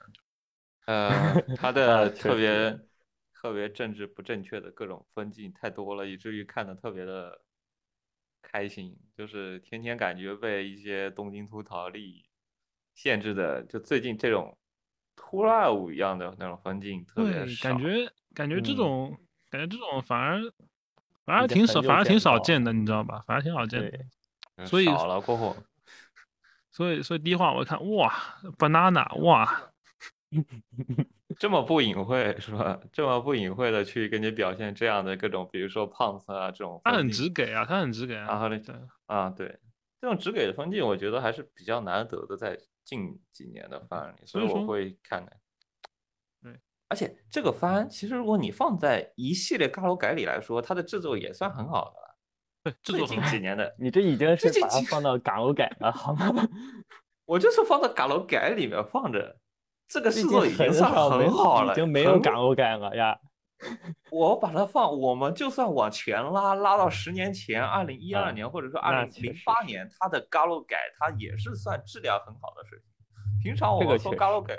[0.86, 1.08] 呃，
[1.56, 2.88] 他 啊的特别实
[3.32, 7.40] 特别政治不正确的各种分镜太多了，以至于看的特别的
[8.42, 12.24] 开心，就是天天感觉被一些东京秃桃利
[12.94, 14.56] 限制的，就最近这种
[15.14, 17.68] 突然舞一样的那种风景特别对，少。
[17.68, 19.18] 感觉感觉这嗯种、
[19.50, 20.40] 感觉这种反而
[21.24, 23.22] 反而挺少，反而挺少见的，你知道吧？
[23.26, 24.64] 反而挺少见的。
[24.66, 25.56] 所以少了过后，
[26.70, 28.12] 所以所以第一话我一看，哇
[28.58, 29.72] ，banana，哇，
[31.38, 32.80] 这么不隐晦是吧？
[32.92, 38.26] 这么不隐晦的去给你表现这样的各种，比如说胖子啊这种他很直给啊，他很直给啊。
[38.26, 38.74] 然后呢对，
[39.06, 39.46] 啊，对，
[40.00, 45.32] 这种直给的分镜，我觉得还是比较难得的，在近几年的番里，所以我会看的。
[46.42, 46.58] 对，
[46.88, 52.18] 而且这个番其实如果你放在一系列嘎楼改里来说，它的制作也算很好的了。
[52.64, 53.38] 对，制最近几。
[53.38, 56.26] 年的， 你这已经是这这把它放到港欧改了，好吗？
[57.26, 59.38] 我就是放到嘎楼改里面放着，
[59.88, 63.18] 这个这制作已经很算很好了，已经没有很港欧改了呀。
[64.12, 72.86] 我把它放，我们就算往前拉，拉到十年前，二零一二嗯年或者说那二零零八年，它的嘎鲁改它也是算质量很好的水平。
[73.42, 74.56] 平常我这个们说嘎鲁改，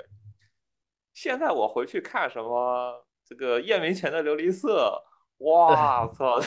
[1.14, 5.02] 现在我回去看什么这个夜明前的琉璃色，
[5.38, 6.38] 哇 操，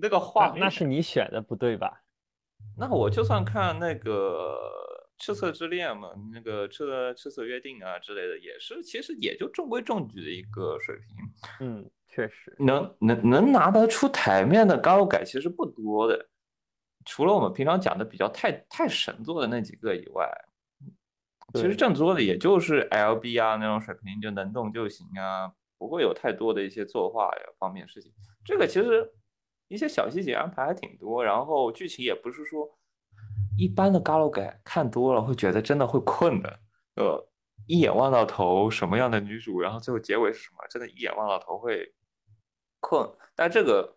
[0.00, 2.02] 那个画那是你选的不对吧？
[2.78, 4.10] 那我就算看那个
[5.24, 11.06] 《赤色之恋》嘛，那个赤色赤色约定啊之类的，也是其实也就中规中矩的一个水平。
[11.60, 12.54] 嗯，确实。
[12.58, 16.28] 能能能拿得出台面的高改其实不多的，
[17.06, 20.30] 除了我们平常讲的比较太太神作的那几个以外，
[21.54, 28.12] 其实正作的也就是 LB 啊那种水平，就能动就行啊，不会有太多的一些作画呀方面的事情。
[28.44, 29.10] 这个其实
[29.68, 32.68] 一些小细节安排还挺多，然后剧情也不是说
[33.56, 36.60] 一般的高改看多了会觉得真的会困的，
[36.96, 37.28] 呃，
[37.66, 41.94] 一眼望到头什么样的女主，然后最后结尾是什么，真的一眼望到头会
[42.80, 43.08] 困。
[43.34, 43.96] 但这个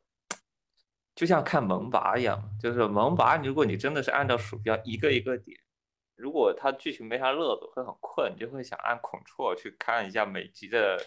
[1.15, 5.59] 就像看萌娃一样，就是萌娃，如果你真的是按照鼠标一个一个点，
[6.15, 10.97] 如果它剧情没啥乐子，会很困，你就会想按 Ctrl 去看一下每集的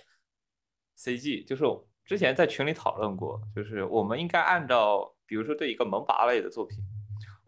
[0.99, 1.47] CG。
[1.47, 1.65] 就是
[2.05, 6.79] 之前在群里讨论过，就是我们应该按照，比如说对一个萌娃类的作品。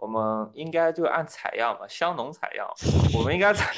[0.02, 2.68] 我们应该就按采样嘛，香农采样，
[3.16, 3.72] 我们应该采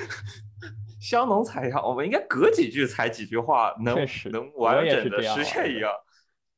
[1.00, 3.96] 香农采样，我们应该隔几句采几句话，能
[4.30, 5.90] 能完整的实现一样。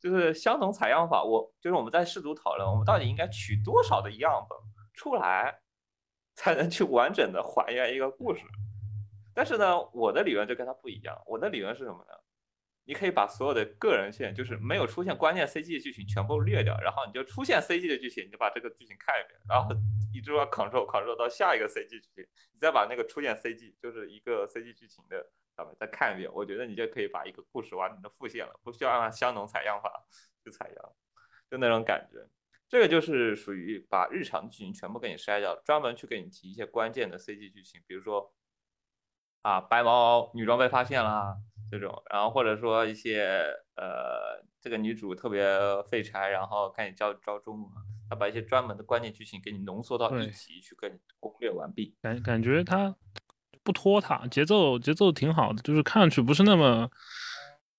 [0.01, 4.59] 就是相同采样法，我就是我们在试图讨论，我们到底应该取多少的样本
[4.95, 5.61] 出来，
[6.35, 8.43] 才能去完整的还原一个故事。
[9.33, 12.15] 但是呢，我的理论就跟他不一样，我的理论是什么呢？
[12.85, 19.75] 你可以把所有的个人线，就是没有出现关键 CG 的剧情全部略掉，然后你就出现 CG 的剧情，你就把这个剧情看一遍，然后
[20.13, 30.05] 一直要 Ctrl Ctrl 到下一个 CG 剧情，你再把那个出现 CG 就是一个 CG 剧情的上面再看一遍，我觉得你就可以把一个故事完整的复现了，不需要按香农采样法
[30.43, 30.93] 去采样，
[31.51, 32.19] 就那种感觉。
[32.69, 38.33] 这个就是属于把日常剧情全部给你筛掉，专门去给你提一些关键的 CG 剧情，比如说
[39.43, 41.37] 啊白毛女装被发现啦
[41.71, 43.45] 这种，然后或者说一些
[43.77, 45.45] 呃这个女主特别
[45.89, 47.67] 废柴，然后赶紧招招中嘛，
[48.09, 50.31] 他把一些专门的关键剧情给你浓缩到一对。
[50.31, 51.97] 集去跟你攻略完毕。
[52.03, 52.95] 感感觉他
[53.63, 56.91] 不拖沓，节奏节奏挺好的，就是看上去不是那么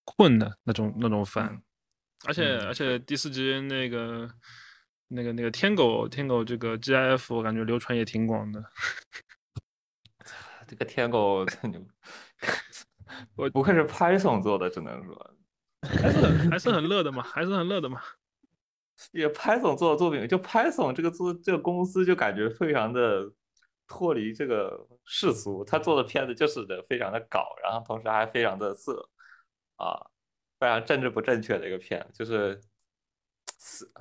[0.04, 1.62] 困的那种那种番，
[2.28, 2.68] 而且、嗯。
[2.68, 4.30] 而且第四集那个
[5.10, 8.64] 那个那个天狗天狗这个 GIF 我感觉流传也挺广的，
[10.74, 11.80] 这个天狗真牛，
[13.38, 15.36] 我不愧是 Python 做的，只能说，
[15.82, 18.02] 还是很还是很乐的嘛，还是很乐的嘛。
[19.12, 23.32] 也 Python 做的作品，就 Python 这个做这个公司就感觉非常的
[23.88, 29.08] 脱离这个世俗，他做的片子就是的非常的搞，然后同时还非常的色
[29.76, 30.10] 啊，
[30.60, 32.60] 非常政治不正确的一个片，就是
[33.60, 33.94] 死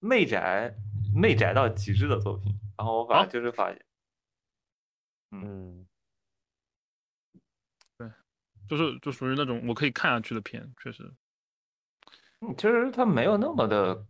[0.00, 0.74] 媚宅
[1.14, 2.52] 媚宅到极致的作品。
[2.76, 3.84] 然后我反正就是发现，
[5.32, 5.86] 嗯，
[8.70, 11.12] 就是就属于那种我可以看下去的片，确实。
[12.38, 14.06] 嗯，其实它没有那么的，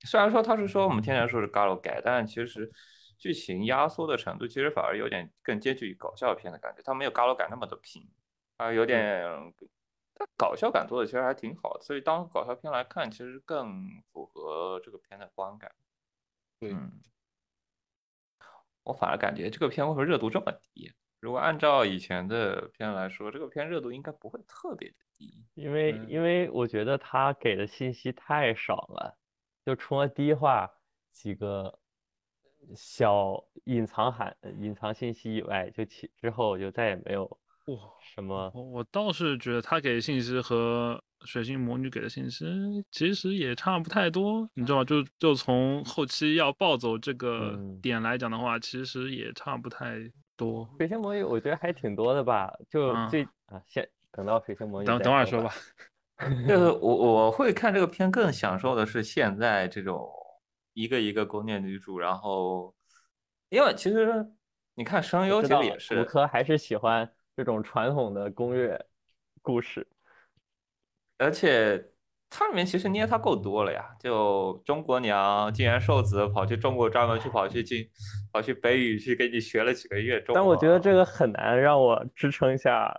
[0.00, 2.68] 虽然说它是说我们天天说是 Galo 改，但其实
[3.16, 8.04] 剧情压缩的程度其实反而有点更接近于搞笑片的感觉，它没有 Galo 改那么的平，
[8.56, 9.24] 啊，有点，
[10.16, 15.70] 它搞笑感做的其实还挺好的，所以当搞笑片来看，其实更符合这个片的观感。
[16.58, 17.00] 对嗯，
[18.82, 20.92] 我反而感觉这个片为什么热度这么低？
[21.20, 25.44] 如果按照以前的片来说，这个片热度应该不会特别的低。
[25.54, 29.18] 因为嗯因为我觉得他给的信息太少了，
[29.64, 30.70] 就除了第一话
[31.12, 31.78] 几个
[32.74, 37.24] 小隐藏含隐藏信息以外，就其之后就再也没有
[37.66, 42.46] 哇，什么我我倒是觉得他给的信息和水星魔女给的信息
[42.90, 44.84] 其实也差不太多，你知道吗？
[44.84, 49.96] 就就从后期要暴走这个嗯点来讲的话，其实也差不太
[50.46, 50.68] 多。
[50.78, 55.54] 水星魔女，我觉得还挺多的吧，就嗯最啊先等到水星魔女等等会儿说吧吧。
[56.48, 60.10] 就是我我会看这个片，更享受的是现在这种
[60.72, 62.74] 一个一个宫殿女主，然后
[63.48, 64.26] 因为其实
[64.74, 68.78] 你看声优其实也是，科还是喜欢这种传统的攻略
[69.40, 69.86] 故事，
[71.16, 71.82] 而且
[72.30, 77.84] 它里面其实捏它够多了呀，就中国娘金元寿子跑去中国专门去跑去进
[78.32, 82.98] 跑去北语去给你学了几个月中文，但我觉得这个很难让我支撑下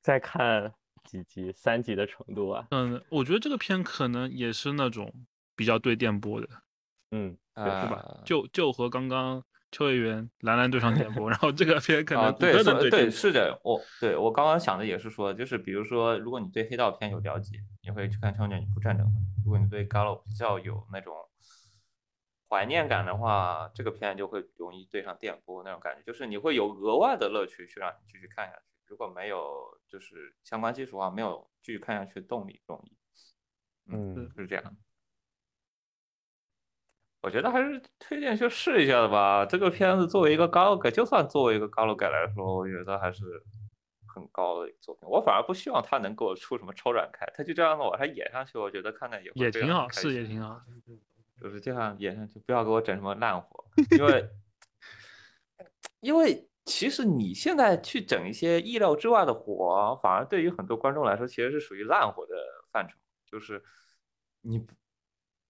[0.00, 0.72] 再看
[1.04, 2.66] 几集三集的程度啊。
[2.70, 5.12] 嗯，我觉得这个片可能也是那种
[5.54, 6.48] 比较对电波的，
[7.10, 8.24] 嗯，是吧啊？
[8.24, 19.06] 就就和刚刚秋叶原兰兰对上电波，然后这个片可啊，能骨对，对，对是的，我对我刚刚想的也是说，就是比如说，如果你对黑道片有了解，你会去看《超年女仆战争》；
[19.44, 21.14] 如果你对 Gallo 比较有那种
[22.48, 28.62] 怀念感的话，这个片就会容易对上电波那种感觉，就是你会有额外的乐趣去让你继续看下去。
[28.86, 32.96] 如果没有就是相关基础的话，没有继续看下去的动力容易，
[33.86, 34.76] 嗯是这样。
[37.22, 39.44] 我觉得还是推荐去试一下的吧。
[39.44, 43.24] 这个片子作为一个高改，就算作为一个高楼改来说，我觉得还是
[44.06, 45.08] 很高的一个作品。
[45.08, 50.60] 我反而不希望他能给我出什么超展开，他就这样的往上演上去，我觉得看看也也挺好，是常开心也挺好。
[51.40, 53.64] 就是这样演上去，不要给我整什么烂活，
[53.96, 54.28] 因为
[56.00, 62.34] 因为其实你现在去整一些意料之外的活，反而对于很多观众来说，其实是属于烂活的
[62.70, 62.94] 范畴，
[63.24, 63.62] 就是
[64.42, 64.74] 你不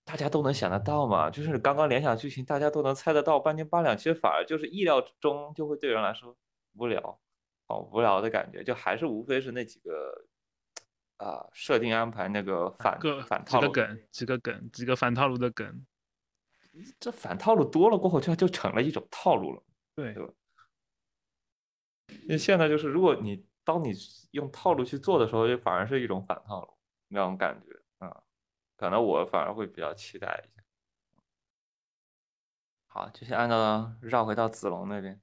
[0.04, 6.36] 大家都能想得到嘛，就是刚刚联想剧情，大家都能猜得到半斤八两，其实反而就是意料之中，就会对人来说
[6.74, 7.20] 无聊，
[7.68, 10.26] 好无聊的感觉，就还是无非是那几个
[11.18, 13.70] 啊设定安排那个反个反套路。
[13.70, 15.86] 梗，几个梗，几个反套路的梗。
[16.98, 19.62] 这反套路多了过后，就就成了一种套路了。
[19.94, 20.32] 对对吧
[22.26, 23.92] 那现在就是，如果你当你
[24.32, 26.72] 用套路去做的时候，就反而是一种反套路
[27.08, 27.79] 那种感觉啊、
[28.80, 30.62] 可能我反而会比较期待一下。
[32.86, 35.20] 好，就先按照绕回到子龙那边。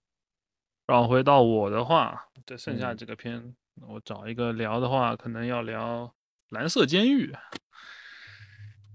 [0.85, 3.55] 绕回到我的话，这剩下嗯这个片，
[3.87, 6.05] 我找一个聊的话，可能要聊
[6.49, 7.31] 《蓝色监狱》。《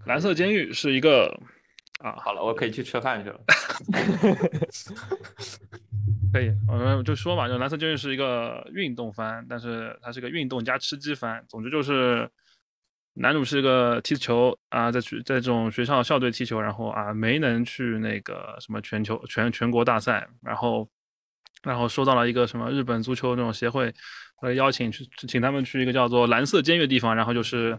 [0.06, 1.36] 蓝色监狱》是一个
[1.98, 3.40] 啊，好了，我可以去吃饭去了。
[6.32, 11.44] 可以，我们就说嘛，就《蓝色监狱》是一个运动番，但是它是个运动加吃鸡番。
[11.48, 12.30] 总之就是，
[13.14, 20.88] 男主是个踢球啊，在学在这种学校校队踢球，然后啊没能去那个什么全球全全国大赛，然后
[21.62, 23.92] 然后收到了一个什么日本足球那种协会
[24.40, 27.78] 呃邀请去请他们去一个叫做蓝色监狱的地方，然后就是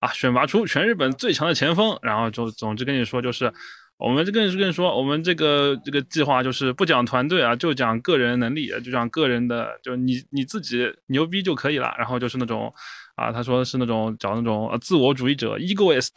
[0.00, 3.50] 啊选拔出全日本最强的前锋，然后就总之跟你说就是
[3.96, 11.94] 我们这更是跟说，我们这个这个计划就是不讲团队啊，就讲个人能力，就讲个人的，就你你自己牛逼就可以了。
[11.96, 12.74] 然后就是那种
[13.14, 16.10] 啊，他说是那种找那种呃自我主义者 egoist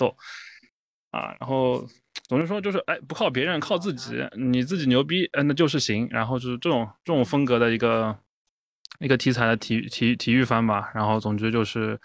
[1.12, 1.86] 啊，然后
[2.28, 6.08] 总之说就是哎，不靠别人，靠自己，你自己牛逼，嗯，那就是行。
[6.12, 8.18] 然后就是这种这种风格的一个
[9.00, 10.92] 一个题材的体体体育番吧。
[10.94, 12.00] 然后总之就是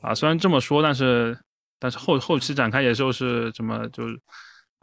[0.00, 1.38] 啊，虽然这么说，但是
[1.78, 4.18] 但是后后期展开也就是什么就是。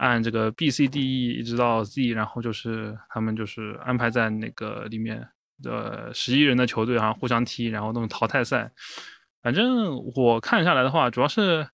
[0.02, 5.28] 按这个 B、C、D、E 一直到 Z，然后就是他们就是安排在那个里面
[5.62, 8.72] 的十一人的球队啊，互相踢，然后那种淘汰赛。
[9.42, 11.68] 反正我看下来的话，主要是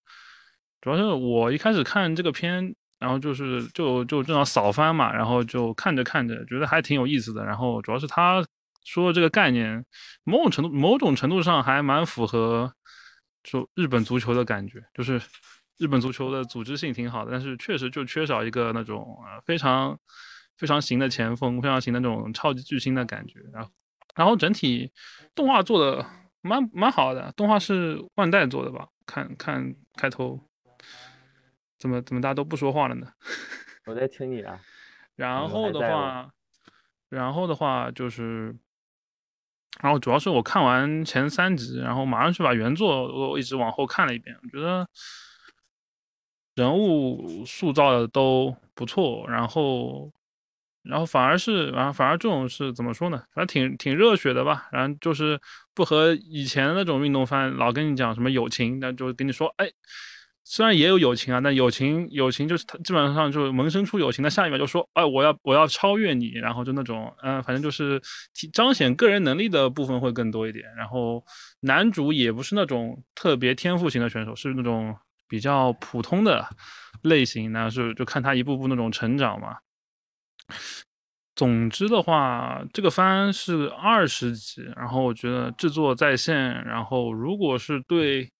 [0.81, 7.43] 主要是我一开始看这个片，然后就是就就正好扫翻嘛，然后就看着看着觉得还挺有意思的。
[7.43, 8.45] 然后主要是他
[8.83, 9.85] 说的这个概念，
[10.23, 12.73] 某种程度某种程度上还蛮符合
[13.43, 15.21] 就日本足球的感觉，就是。
[15.77, 19.99] 日本足球的组织性挺好的，但是确实就缺少一个那种呃非常
[20.57, 23.41] 非常行的前锋，非常行的那种超级巨星的感觉。
[23.51, 23.69] 然后，
[24.15, 24.89] 然后整体
[25.35, 26.05] 动画做的
[26.47, 28.87] 蛮蛮好的，动画是万代做的吧？
[29.05, 30.39] 看看开头，
[31.77, 33.07] 怎么怎么大家都不说话了呢？
[33.85, 34.59] 我在听你啊。
[35.15, 36.29] 然后的话，
[37.09, 38.55] 然后的话就是，
[39.81, 44.87] 然后主要是我看完前三集，然后马上去把原作我一直往后看了一遍，我觉得。
[46.55, 50.09] 人物塑造的都不错，然后，
[50.85, 53.17] 然后反而是，然后反而这种是怎么说呢？
[53.33, 54.67] 反正挺挺热血的吧。
[54.71, 55.39] 然后就是
[55.73, 59.67] 不和以前那种运动番老跟你讲什么友情，那就跟你说，哎，
[60.43, 68.01] 虽然也有友情啊，但友情友情就是他基本上就萌生出友情的下一秒就说，哎，我要我要超越你，然后就那种，嗯，反正就是
[68.53, 70.65] 彰显个人能力的部分会更多一点。
[70.77, 71.23] 然后
[71.61, 74.95] 男主也不是那种特别天赋型的选手，是那种。
[75.27, 76.47] 比较普通的
[77.01, 79.57] 类型，那是就看他一步步那种成长嘛。
[81.35, 88.31] 总之的话，这个番是二十集，然后我觉得制作在线，然后如果是对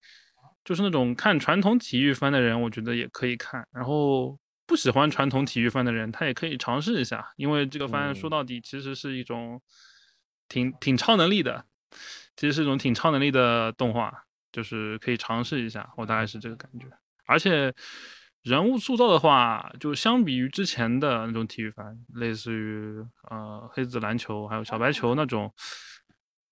[0.64, 3.68] 就是那种看传统体育番的人，我觉得也可以看。
[3.72, 9.62] 然后不喜欢传统体育番的人，他也可以尝试一下，因为这个番说到底其实是一种
[10.48, 11.66] 挺挺超能力的，
[12.36, 14.22] 其实是一种挺超能力的动画。
[14.52, 16.86] 就是可以尝试一下，我大概是这个感觉。
[17.26, 17.74] 而且
[18.46, 25.52] 人物塑造的话，就相比于之前的那种体育番，类似于呃黑子篮球还有小白球那种，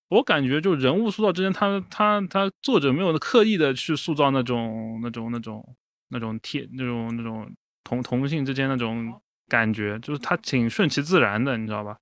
[0.08, 5.76] 我感觉就人物塑造之间，他他他作者没有刻意的去塑造那种那种那种
[6.08, 7.48] 那种贴那种那种
[7.84, 11.96] 同同性之间那种感觉，就是他挺顺其自然的，你知道吧？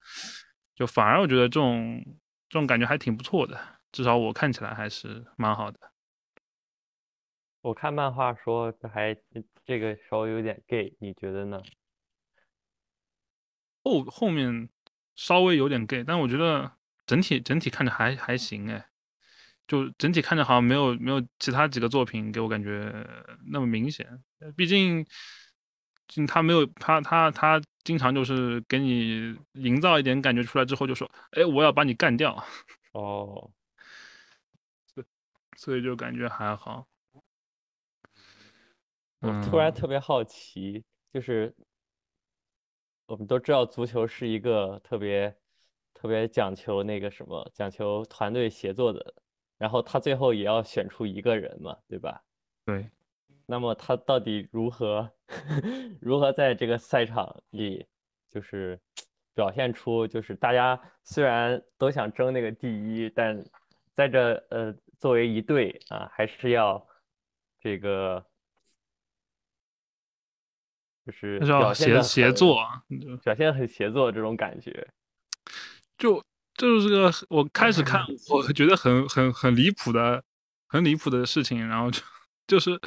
[0.74, 2.02] 就反而我觉得这种
[2.48, 3.60] 这种感觉还挺不错的，
[3.92, 5.91] 至少我看起来还是蛮好的。
[7.62, 9.16] 我看漫画说这还
[9.64, 11.62] 这个稍微有点 gay，你觉得呢？
[13.84, 14.68] 后后面
[15.14, 16.72] 稍微有点 gay，但我觉得
[17.06, 18.88] 整体整体看着还还行哎，
[19.66, 22.92] 就整体看着好像没有没有其他几个作品给我感觉
[23.50, 24.22] 那么明显。
[24.56, 25.06] 毕竟，
[26.26, 32.44] 他没有他他他经常就是给你营造一点感觉出来之后就说，哎，我要把你干掉。
[32.92, 33.52] 哦，
[35.56, 36.88] 所以就感觉还好。
[39.22, 41.54] 我突然特别好奇，就是
[43.06, 45.32] 我们都知道足球是一个特别
[45.94, 49.14] 特别讲求那个什么，讲求团队协作的，
[49.58, 52.20] 然后他最后也要选出一个人嘛，对吧？
[52.64, 52.90] 对。
[53.46, 55.08] 那么他到底如何
[56.00, 57.86] 如何在这个赛场里，
[58.28, 58.76] 就是
[59.34, 63.40] 表现出，就是大家虽然都想争那个第一，但
[63.94, 66.84] 在这呃作为一队啊，还是要
[67.60, 68.26] 这个。
[71.04, 72.64] 就是表现协协作，
[73.24, 74.88] 表现很协作这种感觉，
[75.98, 76.22] 就
[76.54, 80.22] 就是个我开始看，我觉得很很很离谱的，
[80.68, 82.00] 很离谱的事情，然后就
[82.46, 82.78] 就是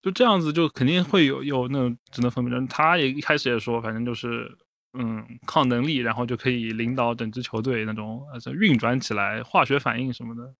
[0.00, 2.66] 就这样子，就肯定会有有那种只能分辨。
[2.66, 4.50] 他也一开始也说，反正就是
[4.94, 8.22] 嗯靠能力，然后就可以领导整支球队那种，
[8.58, 10.54] 运转起来，化学反应什么的。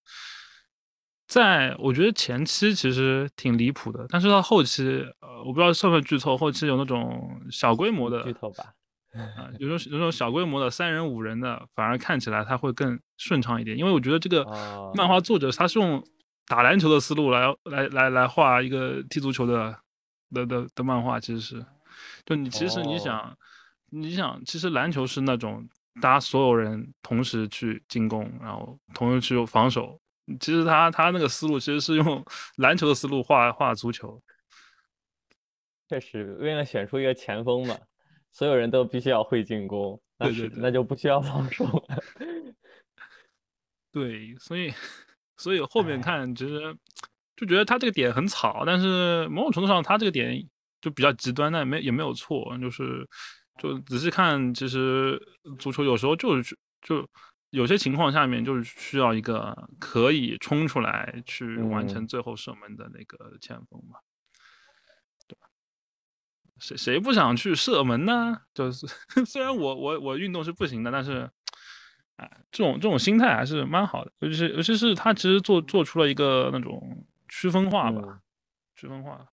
[1.31, 4.83] 在我觉得前期其实挺离谱的，但是到后期，
[5.21, 8.65] 呃，我不知道算不算剧透，后期有那种小规模的剧透吧，
[9.15, 14.45] 啊，有种有种小规模的三人五人的，反而看起来它会更顺畅一点，因为我觉得这个
[14.97, 16.05] 漫画作者他是用
[16.49, 19.79] 打篮球的思路来来来来画一个踢足球的
[20.35, 21.65] 的的的漫画，其实是，
[22.27, 23.39] 就你其实你想
[23.91, 25.69] 你想，其实篮球是那种
[26.03, 30.00] 大家所有人同时去进攻，然后同时去防守。
[30.39, 32.25] 其实他他那个思路其实是用
[32.59, 34.23] 篮球的思路画画足球，
[35.89, 37.77] 确实，为了选出一个前锋嘛，
[38.33, 40.71] 所有人都必须要会进攻，那是对对对那。
[40.71, 42.03] 就不需要防守了。
[43.91, 44.73] 对，所以
[45.37, 46.77] 所以后面哎看其实
[47.37, 50.41] 就觉得他这个点很草，但是某种程度上他这个点
[50.81, 53.05] 就比较极端，但也没也没有错，就是
[53.59, 55.21] 就仔细看，其实
[55.59, 57.05] 足球有时候就是就
[57.51, 63.99] 有些情况下面就是需要一个可以冲出来去完成嗯最后射门的那个前锋嘛，
[65.27, 65.49] 对吧？
[66.59, 68.43] 谁谁不想去射门呢？
[68.55, 68.87] 就是
[69.27, 71.31] 虽然我我我运动是不行的，但是。
[72.17, 78.21] 哎，这种这种心态还是蛮好的，尤其是尤其是他其实做做出了一个那种区分化吧，嗯
[78.77, 79.27] 区分化。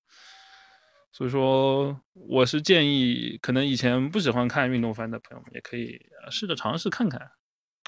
[1.11, 7.29] 所以说，我是建议，可能以前不喜欢看运动番的朋友们，也可以呃试着尝试看看，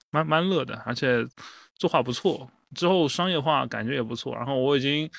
[0.09, 1.25] 蛮蛮乐的，而且
[1.75, 4.35] 作画不错，之后商业化感觉也不错。
[4.35, 5.09] 然后我已经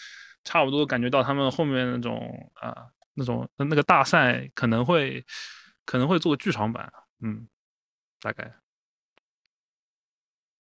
[0.45, 5.25] 差不多感觉到他们后面那种啊、那种那个大赛可能会
[5.85, 7.49] 可能会做个剧场版，嗯，
[8.21, 8.53] 大概。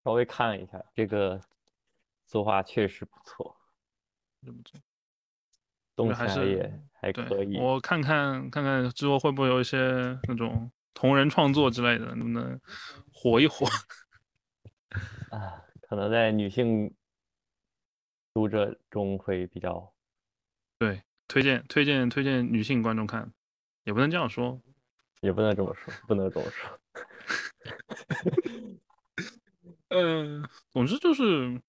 [0.04, 1.40] 稍微看了一下，这个
[2.26, 3.56] 作画确实不错，
[4.44, 4.80] 真不错。
[5.96, 7.58] 动起来还是也还可以。
[7.58, 12.60] 我看看看看之后会不会有一些那种同人创作之类的，能不能
[13.12, 13.68] 火一火？
[15.32, 16.96] 啊，可能在女性
[18.34, 19.94] 读者中会比较
[20.78, 23.34] 对，推荐推荐推荐女性观众看，
[23.84, 24.62] 也不能这样说。
[25.22, 26.80] 也不能这么说，不能这么说。
[29.90, 31.62] 嗯、总之就是，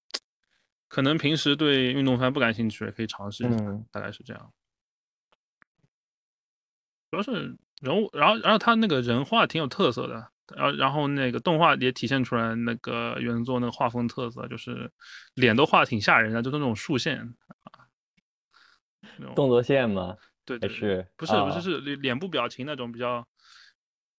[0.87, 4.53] 可能平时对运动番不感兴趣，也可以尝试一下，嗯大概是这样。
[7.09, 14.91] 主要是人物，然后然后他那个人画挺有特色的，然后然后那个动画也体现出来那个原作那个画风特色，就是
[15.35, 17.33] 脸都画挺吓人的，就是那种竖线
[17.63, 17.87] 啊，
[19.35, 20.17] 动作线吗？
[20.43, 23.25] 对是不是不啊是是脸脸部表情那种比较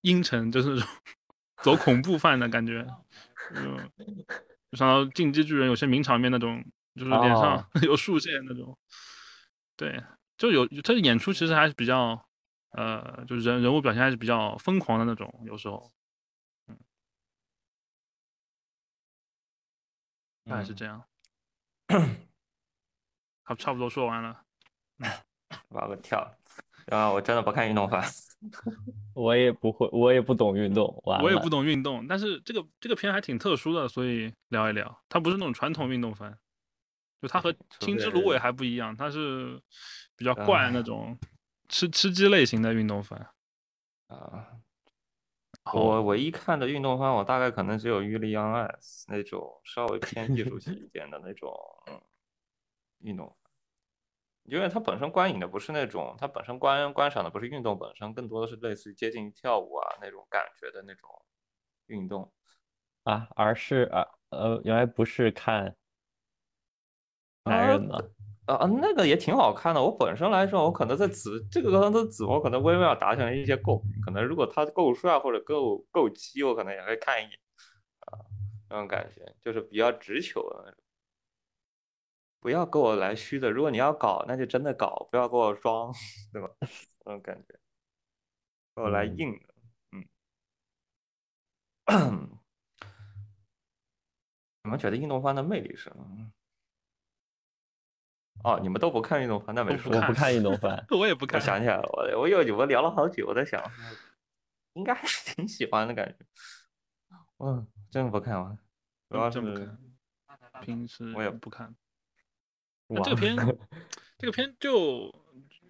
[0.02, 0.88] 阴沉，就是那种
[1.62, 2.86] 走恐怖范的感觉，
[3.54, 3.90] 嗯，
[4.70, 6.64] 就想到进击巨人有些名场面那种，
[6.94, 7.66] 就是脸上哦。
[7.82, 8.76] 有竖线那种，
[9.76, 10.02] 对，
[10.38, 12.24] 就有他的演出其实还是比较，
[12.70, 15.92] 呃，就是人人物表现还是比较疯狂的那种，有时候，
[20.44, 21.04] 大概是嗯这样，
[23.44, 24.44] 好差不多说完了。
[25.70, 26.36] 挖个跳。
[26.86, 28.02] 啊，我真的不看运动番。
[29.14, 35.02] 我也不会，我也不懂运动，我也不懂运动，但是这个这个片还挺特殊的，所以聊一聊。
[35.08, 36.36] 它不是那种传统运动番，
[37.20, 39.62] 就它和 《青之芦苇》还不一样，它是
[40.16, 41.16] 比较怪那啊种
[41.68, 43.28] 吃吃鸡类型的运动番。
[44.08, 44.48] 啊，
[45.72, 51.52] 我唯一看的运动番，我大概可能只有《玉立 on Ice》那种稍微偏艺术性一点的那种
[51.86, 52.00] 嗯
[52.98, 53.36] 运动，
[54.42, 61.08] 因为它本身观影的不是那种，它本身观观赏的不是运动本身，更多的是类似于接近于跳舞啊那种感觉的那种
[61.86, 62.32] 运动。
[63.04, 65.76] 啊，而是啊呃，原来不是看
[67.44, 67.98] 男人吗？
[67.98, 68.02] 啊
[68.46, 69.80] 啊，那个也挺好看的。
[69.82, 74.00] 我本身来说，我可能在紫这个可能在紫我可能微妙达成一些共鸣。
[74.04, 77.38] 可能如果他够帅或者够够鸡，我可能也会看一眼
[78.00, 78.18] 啊，
[78.68, 80.78] 那种感觉就是比较直球的那种。
[82.40, 85.92] 不要跟我来虚的，如果你要搞，那就真的搞，不要跟我装，
[86.32, 86.50] 对吧？
[87.06, 87.54] 那种感觉，
[88.74, 89.54] 给我来硬的，
[89.92, 90.04] 嗯。
[94.64, 96.32] 你们觉得运动番的魅力是什么？
[98.44, 99.92] 哦，你们都不看运动番，那没说。
[99.92, 103.62] 都不看我不看运动 番，我也不看我看，想起来了，我我有我们聊了好久，我在想，
[104.72, 106.26] 应该还是 挺喜欢的感觉。
[107.38, 108.58] 嗯，真的不看完，
[109.10, 109.78] 主要是真不看，
[110.62, 111.74] 平时我也不看。
[112.88, 113.36] 那这个片，
[114.18, 115.14] 这个片就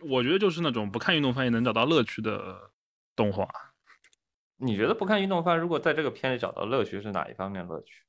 [0.01, 2.71] 我觉得就是那种不看运动番也能找到乐趣的
[3.15, 3.47] 动画。
[4.57, 8.03] 你觉得不看运动番，如果在这个片里找到乐趣是哪一方面乐趣？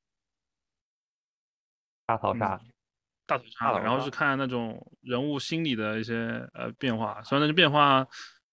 [2.06, 2.62] 大逃杀，
[3.38, 8.07] 大逃杀，了然后是看那种人物心理的一些呃变化，虽然那些变化，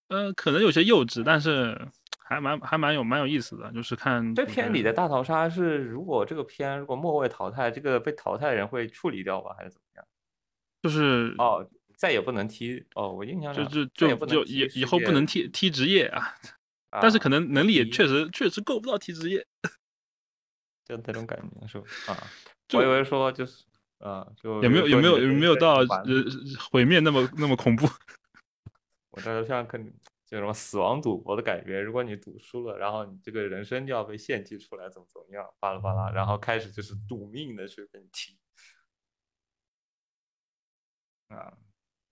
[0.08, 1.78] 呃，可能有些幼稚，但是
[2.18, 9.54] 还蛮还蛮有蛮有意思的，就是看这片里的大逃杀是，如果这个片如果末位淘汰，这个被淘汰的人会处理掉吧？
[9.58, 10.06] 还是怎么样？
[10.82, 16.34] 就是哦，再也不能踢哦，我印象就就就就以以后不能踢踢职业啊，
[17.02, 19.46] 但是可能能力也确实确实够不到踢职业，
[20.84, 21.86] 就那种感觉是吧？
[22.14, 22.26] 啊，
[22.66, 23.64] 就我以为说就是
[24.00, 25.86] 啊，就也没有也没有也没有到呃
[26.70, 27.86] 毁灭那么那么恐怖。
[29.12, 29.92] 我这像跟
[30.26, 38.38] 就什么死亡赌博的感觉，如果你赌输了，然后你这个人生就要被献祭出来，怎么怎么样，巴拉巴拉，然后开始就是赌命的去跟你踢
[41.28, 41.58] 啊。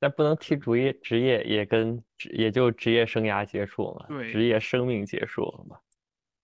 [0.00, 5.80] 但不能提职业，职业也跟职也就职业生涯结束了嘛，对职业生命结束了嘛。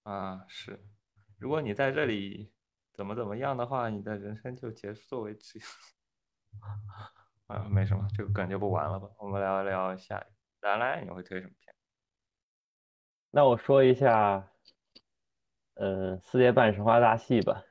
[0.05, 0.81] 啊，是，
[1.39, 2.53] 如果你在这里
[2.95, 5.61] 怎么怎么样的话，你的人生就结束为止。
[7.49, 9.09] 啊，没什么，这个梗就不玩了吧。
[9.19, 10.69] 我们聊一聊下一个。
[10.69, 11.75] 来来，你会推什么片？
[13.31, 14.49] 那我说一下，
[15.75, 17.63] 呃，四叠半神话大戏吧。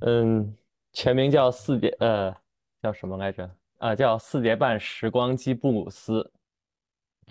[0.00, 0.56] 嗯，
[0.92, 2.34] 全名叫四叠，呃，
[2.82, 3.48] 叫什么来着？
[3.78, 6.32] 啊，叫四叠半时光机布鲁斯。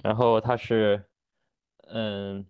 [0.02, 1.04] 然后它是，
[1.88, 2.46] 嗯，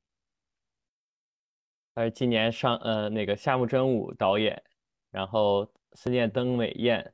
[1.96, 4.64] 他是今年上，呃，那个夏目真武导演，
[5.12, 7.14] 然后思念登美彦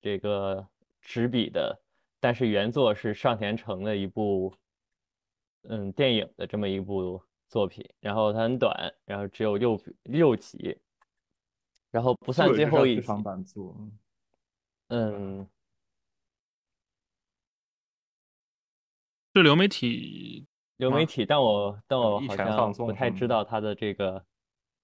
[0.00, 0.66] 这个
[1.00, 1.80] 执笔的，
[2.20, 4.54] 但是原作是上田诚的一部。
[5.70, 8.72] 嗯，电影的这么一部作品，然后它很短，
[9.04, 10.78] 然后只有六六集，
[11.90, 13.02] 然后不算最后一集。
[13.02, 13.76] 长版作。
[14.86, 15.46] 嗯，
[19.34, 20.46] 是流媒体，
[20.78, 24.24] 流媒体，但我但我好像放送不太知道它的这个，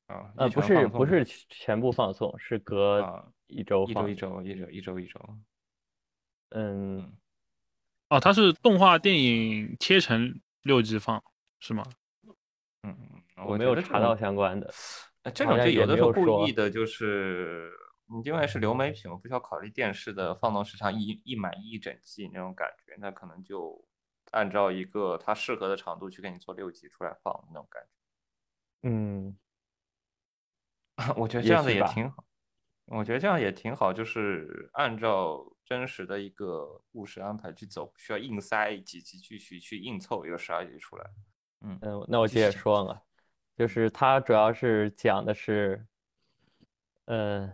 [0.06, 4.54] 啊，呃，不是拳放送不是全部放送，是隔啊一周放一周一。
[4.54, 5.20] 周一周一周一周。
[6.50, 7.12] 嗯，
[8.10, 11.22] 哦，它是动画电影切成六集放，
[11.58, 11.82] 是吗？
[12.82, 12.96] 嗯
[13.36, 14.70] 嗯，我没觉得这有查到相关的。
[15.22, 17.72] 呃这好像也种就有的时候故意的，就是
[18.06, 23.82] 你因为是流媒体，我不需要考虑电视的放送时长一一买一整季那种感觉，那可能就
[24.34, 27.88] 按照一个它适合的长度去给你做六集出来放那种感觉
[28.82, 29.38] 嗯，
[31.16, 32.24] 我觉得这样的也挺好，
[32.86, 41.10] 我觉得这样也挺好，就是按照真实的一个故事安排去走，不需要硬塞几集继续去硬凑一个十二集出来。
[41.60, 43.02] 嗯嗯，那我接着说了，
[43.56, 45.86] 就是它主要是讲的是，
[47.06, 47.50] 嗯，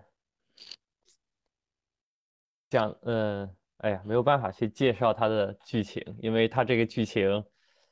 [2.69, 7.43] 讲，嗯，哎呀，没有办法去介绍它的剧情，因为它这个剧情，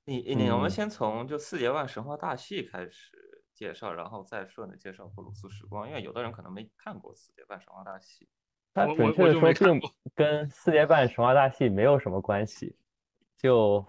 [0.05, 3.13] 你你我们嗯先从就四节半神话大戏开始
[3.55, 8.29] 介绍，然后再顺着介绍布鲁斯时光，因为有的人可能没看过四节半神话大戏。
[8.75, 9.81] 它我准确的说
[10.15, 12.77] 跟四节半神话大戏没有什么关系，
[13.39, 13.85] 就，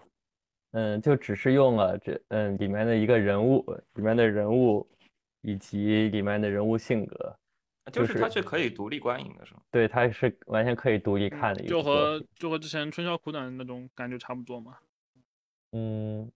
[0.72, 3.62] 嗯，就只是用了这，嗯，里面的一个人物，
[3.92, 4.88] 里面的人物
[5.42, 7.38] 以及里面的人物性格，
[7.92, 9.62] 就是它就是是可以独立观影的，是吗？
[9.70, 12.22] 对，它是完全可以独立看的一就和。
[12.34, 14.76] 就和之前春宵苦短那种感觉差不多嘛。
[15.72, 16.30] 嗯，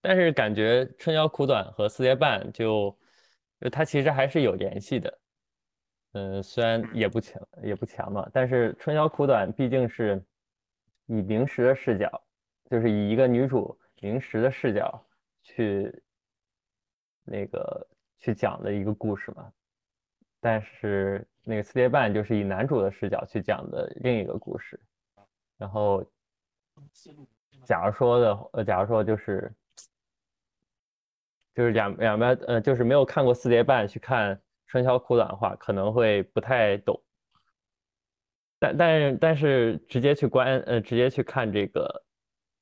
[0.00, 2.96] 但是感觉春宵苦短和四月半就，
[3.60, 5.18] 就它其实还是有联系的。
[6.12, 10.24] 嗯，虽然也不强，也不强嘛，但是春宵苦短毕竟是
[11.06, 12.24] 以明石的视角，
[12.70, 15.04] 就是以一个女主明石的视角
[15.42, 15.92] 去
[17.24, 17.86] 那个
[18.18, 19.52] 去讲的一个故事嘛。
[20.44, 24.78] 但是那个四叠半就是以男主的视角去讲的另一个故事。
[25.56, 26.04] 然后，
[27.64, 29.50] 假如说的，呃，假如说就是
[31.54, 37.02] 就是两两边，呃，就是没有看过四叠半去看春宵苦短的话，可能会不太懂。
[38.58, 42.04] 但但是但是直接去观，呃，直接去看这个，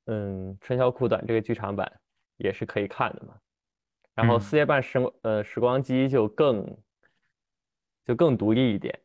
[0.05, 1.99] 嗯，春宵苦短这个剧场版
[2.37, 3.37] 也是可以看的嘛。
[4.15, 6.65] 然后嗯四叠半时呃时光机就更
[8.05, 8.97] 就更独立一点，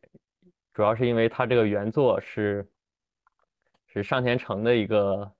[0.73, 2.69] 主要是因为它这个原作是
[3.87, 5.33] 是上田诚的一个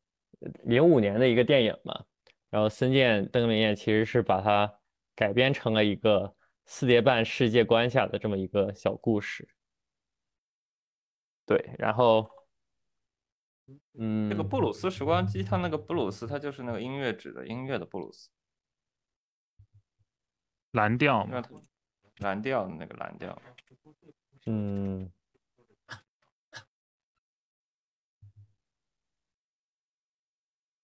[0.64, 2.06] 零五年的一个电影嘛，
[2.50, 4.72] 然后森见登明彦其实是把它
[5.16, 6.34] 改编成了一个
[6.66, 9.48] 四叠半世界观下的这么一个小故事。
[11.46, 12.30] 对，然后
[13.98, 14.44] 嗯，这个。
[14.44, 18.30] 布鲁斯时光机，它那个布鲁斯，它就是那个音乐指的音乐的布鲁斯，
[20.72, 21.28] 蓝调
[22.20, 23.42] 蓝调的那个蓝调。
[24.46, 25.12] 嗯，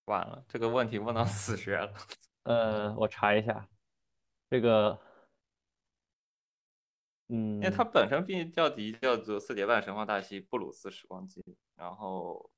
[0.04, 1.92] 完了，这个问题问到死穴了。
[2.44, 3.68] 呃，我查一下
[4.48, 4.98] 这个，
[7.28, 11.40] 嗯，因为它本身并叫题叫做《四叠半神话大戏布鲁斯时光机》，
[11.74, 12.50] 然后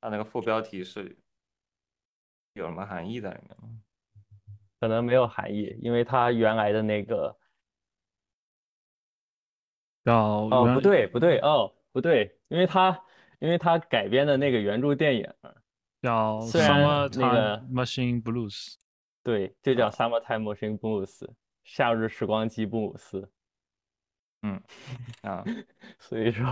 [0.00, 1.16] 它那个副标题是
[2.52, 3.80] 有什么含义在里面吗？
[4.78, 7.38] 可能没有含义，因为它原来的那个，
[10.10, 10.16] 叫
[10.50, 13.02] 哦，原不对，不对，哦，不对，因为它
[13.38, 15.32] 因为它改编的那个原著电影，
[16.02, 18.74] 叫虽然 Summer 那个 Time Machine Blues。
[19.22, 21.18] 对，就叫啊《Summertime Machine Blues》，
[21.64, 23.30] 夏日时光机布鲁斯。
[24.42, 24.60] 嗯，
[25.20, 25.44] 啊，
[26.00, 26.46] 所以说，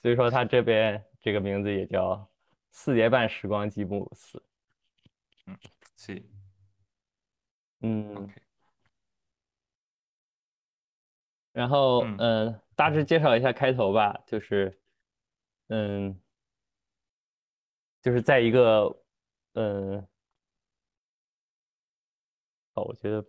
[0.00, 2.28] 所以说它这边这个名字也叫
[2.72, 4.42] 四节半时光机布鲁斯。
[5.96, 6.20] 是
[7.82, 8.32] 嗯，OK，
[11.52, 14.80] 然后嗯大致介绍一下开头吧，就是
[15.68, 16.20] 嗯，
[18.02, 19.02] 就是在一个，
[19.54, 20.06] 嗯，
[22.74, 23.24] 哦，我觉得，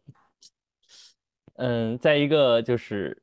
[1.56, 3.22] 嗯，在一个就是，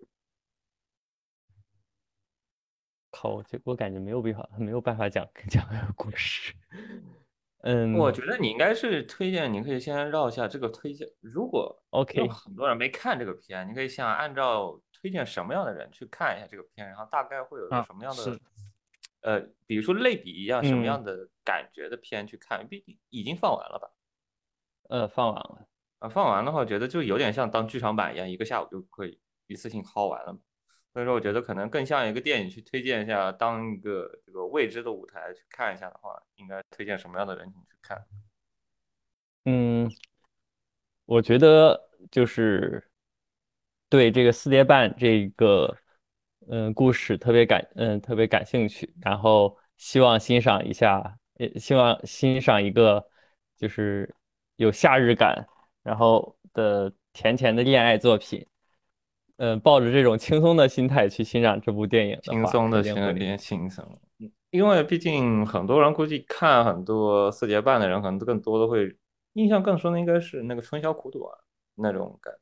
[3.11, 6.55] 靠，我觉我感觉没有必要，没有办法讲 讲这个故事。
[7.63, 11.07] 嗯，我觉得你应该是推荐，你可以先绕一下这个推荐。
[11.21, 18.41] 如果 OK 很多人没看这个片，你可以想按照推荐什么样的人去看一下这个片，然后大概会有一个啊什么样的，是
[19.23, 23.91] 呃，比如说类比一样什么嗯样的感觉的片去看，毕竟已经放完了吧？
[24.89, 25.67] 呃，放完了。
[26.01, 30.41] 啊，放完的话，我觉得就有点像当剧场版一样，一个下午就可以一次性薅完了嘛。
[30.95, 38.05] 所以说，我觉得可能更像一个电影去推荐一下，当一个这个未知的舞台去看一下的话，应该推荐什么样的人群去看？
[39.45, 39.91] 嗯，
[41.05, 41.79] 我觉得
[42.11, 42.90] 就是
[43.91, 45.77] 对这个四叠半这个
[46.49, 53.05] 嗯故事特别感嗯特别感兴趣，然后希望欣赏一下，也希望欣赏一个
[53.59, 54.15] 就是
[54.57, 55.47] 有夏日感，
[55.83, 58.47] 然后的甜甜的恋爱作品。
[59.43, 63.85] 嗯，抱着这种轻松的心态去欣赏这部电影轻，松的肯定会有点轻松，
[64.19, 68.97] 嗯因为毕竟很多人估计看很多四节半的人，可能更多的会
[69.35, 71.23] 印象更深的应该是那个春宵苦短
[71.77, 72.40] 那种感觉，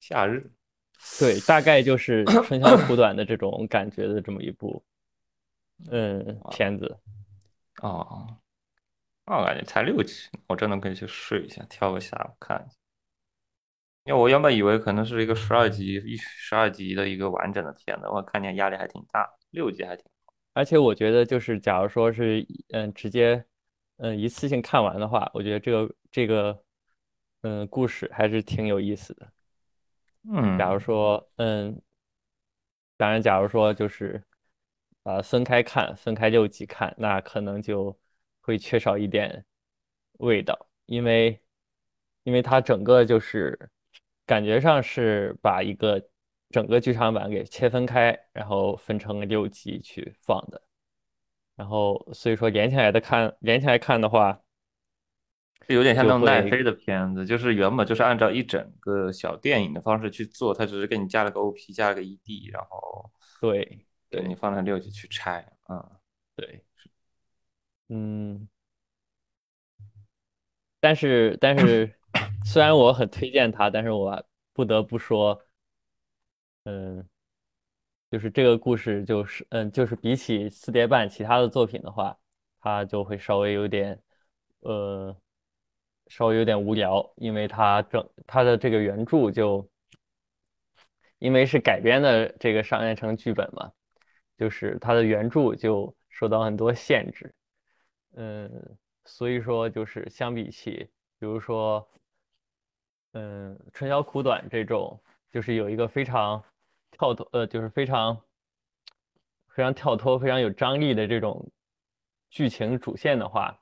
[0.00, 0.50] 夏日。
[1.18, 4.82] 对，大概就是 春宵苦短的这种感觉的这么一部
[5.90, 6.98] 嗯片子。
[7.80, 8.36] 哦，
[9.24, 12.76] 那我感觉才六集，我真的可以去试一下，挑个下午看一下。
[14.04, 20.04] 因为我原本以为可能是一个十二集一十二集的一个完整的片子，我看见压力还挺大，六集还挺。
[20.52, 23.42] 而且我觉得，就是假如说是嗯直接
[23.98, 26.62] 嗯一次性看完的话，我觉得这个这个
[27.42, 29.30] 嗯故事还是挺有意思的。
[30.28, 31.80] 嗯，假如说嗯，
[32.96, 34.22] 当然假如说就是
[35.04, 37.98] 呃分开看，分开六集看，那可能就
[38.40, 39.44] 会缺少一点
[40.18, 41.40] 味道，因为
[42.24, 43.70] 因为它整个就是
[44.26, 46.02] 感觉上是把一个
[46.50, 50.60] 整个剧场版给切分开，然后分成六集去放的。
[51.56, 54.40] 然后所以说连起来的看，连起来看的话，
[55.68, 63.10] 就有点像那种奈飞的片子，就是原本就是按照一整个小电影的方式去做，它只是给你加了个 OP，加了个 ED，然后
[63.40, 65.90] 对对你放在六集去拆，嗯，
[66.34, 66.64] 对，
[67.88, 68.48] 嗯，
[70.80, 71.94] 但是但是
[72.44, 75.40] 虽然我很推荐它，但是我不得不说，
[76.64, 77.08] 嗯，
[78.10, 82.18] 就是这个故事就是嗯，就是比起四叠半其他的作品的话，
[82.60, 84.02] 它就会稍微有点
[84.60, 85.16] 呃，
[86.10, 89.66] 稍微有点无聊，因为它整它的这个原著就
[91.18, 93.72] 因为是改编的这个商业成剧本嘛。
[94.36, 97.34] 就是它的原著就受到很多限制，
[98.16, 98.50] 嗯，
[99.04, 100.88] 所以说就是相比起，
[101.18, 101.86] 比如说，
[103.12, 104.98] 嗯，《春宵苦短》这种，
[105.30, 106.42] 就是有一个非常
[106.90, 108.18] 跳脱，呃，就是非常
[109.48, 111.52] 非常跳脱、非常有张力的这种
[112.30, 113.59] 剧情主线的话，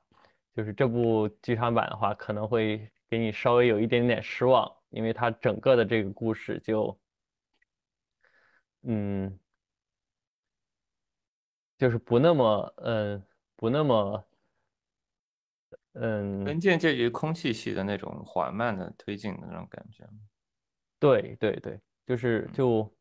[0.59, 6.99] 就是这部剧场版的话，可能会给你稍微有一点点失望，因为它整个的这个故事就，
[8.83, 9.39] 嗯。
[11.79, 13.23] 就是不那么，嗯，
[13.55, 14.25] 不那么，
[15.93, 20.05] 嗯，更介介于空气系的那种缓慢的推进的那种感觉，
[20.99, 22.97] 对对对，就是嗯就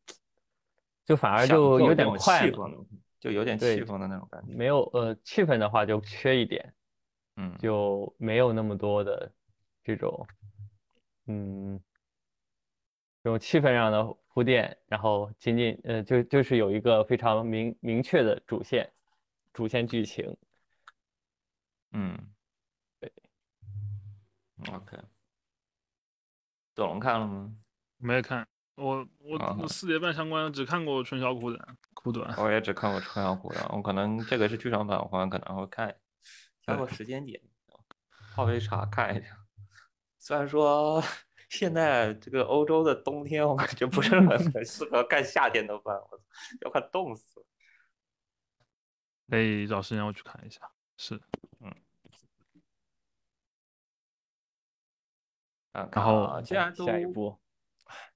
[1.05, 2.85] 就反而就有点快了，
[3.19, 6.71] 就有点气氛的那种感觉，没有呃气氛的话就缺一点，
[7.37, 9.31] 嗯，就没有那么多的
[9.83, 10.27] 这种，
[11.27, 11.79] 嗯，
[13.23, 18.91] 这种气氛上的铺垫，然后仅仅呃就就是有一个非常明明确的主线，
[19.53, 20.35] 主线剧情，
[21.91, 22.17] 嗯，
[22.99, 23.11] 对
[24.71, 24.97] ，OK，
[26.73, 27.55] 斗龙看了吗？
[27.97, 28.47] 没看。
[28.75, 32.35] 我我啊我四点半相关只看过《春宵苦短》苦短。
[32.37, 35.95] 我也只看过《春宵苦短》，我可能这个是剧场版，我可能会看，
[36.67, 37.41] 挑个时间点，
[38.35, 39.29] 泡杯茶看一下。
[40.17, 41.01] 虽然说
[41.47, 46.21] 现在这个欧洲的冬天，我感觉不是很很 适合干夏天的饭，我
[46.65, 47.45] 要快冻死了。
[49.29, 50.59] 可以找时间我去看一下。
[50.97, 51.15] 是，
[55.71, 57.39] 啊，然后啊既然都下一步，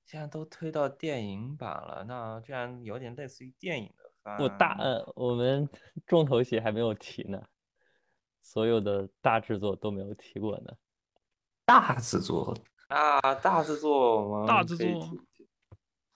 [0.03, 5.69] 既然都推到电影版了，那既然有点类似于电影的番，不大呃，我们
[6.05, 7.41] 重头戏还没有提呢，
[8.41, 10.73] 所有的大制作都没有提过呢。
[11.65, 12.53] 大制作
[12.87, 15.09] 啊，大制作我们大制作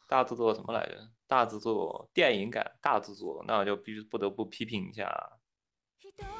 [0.07, 0.97] 大制作什么来着？
[1.27, 5.07] 大制作电影感大制作，那我就必须不得不批评一下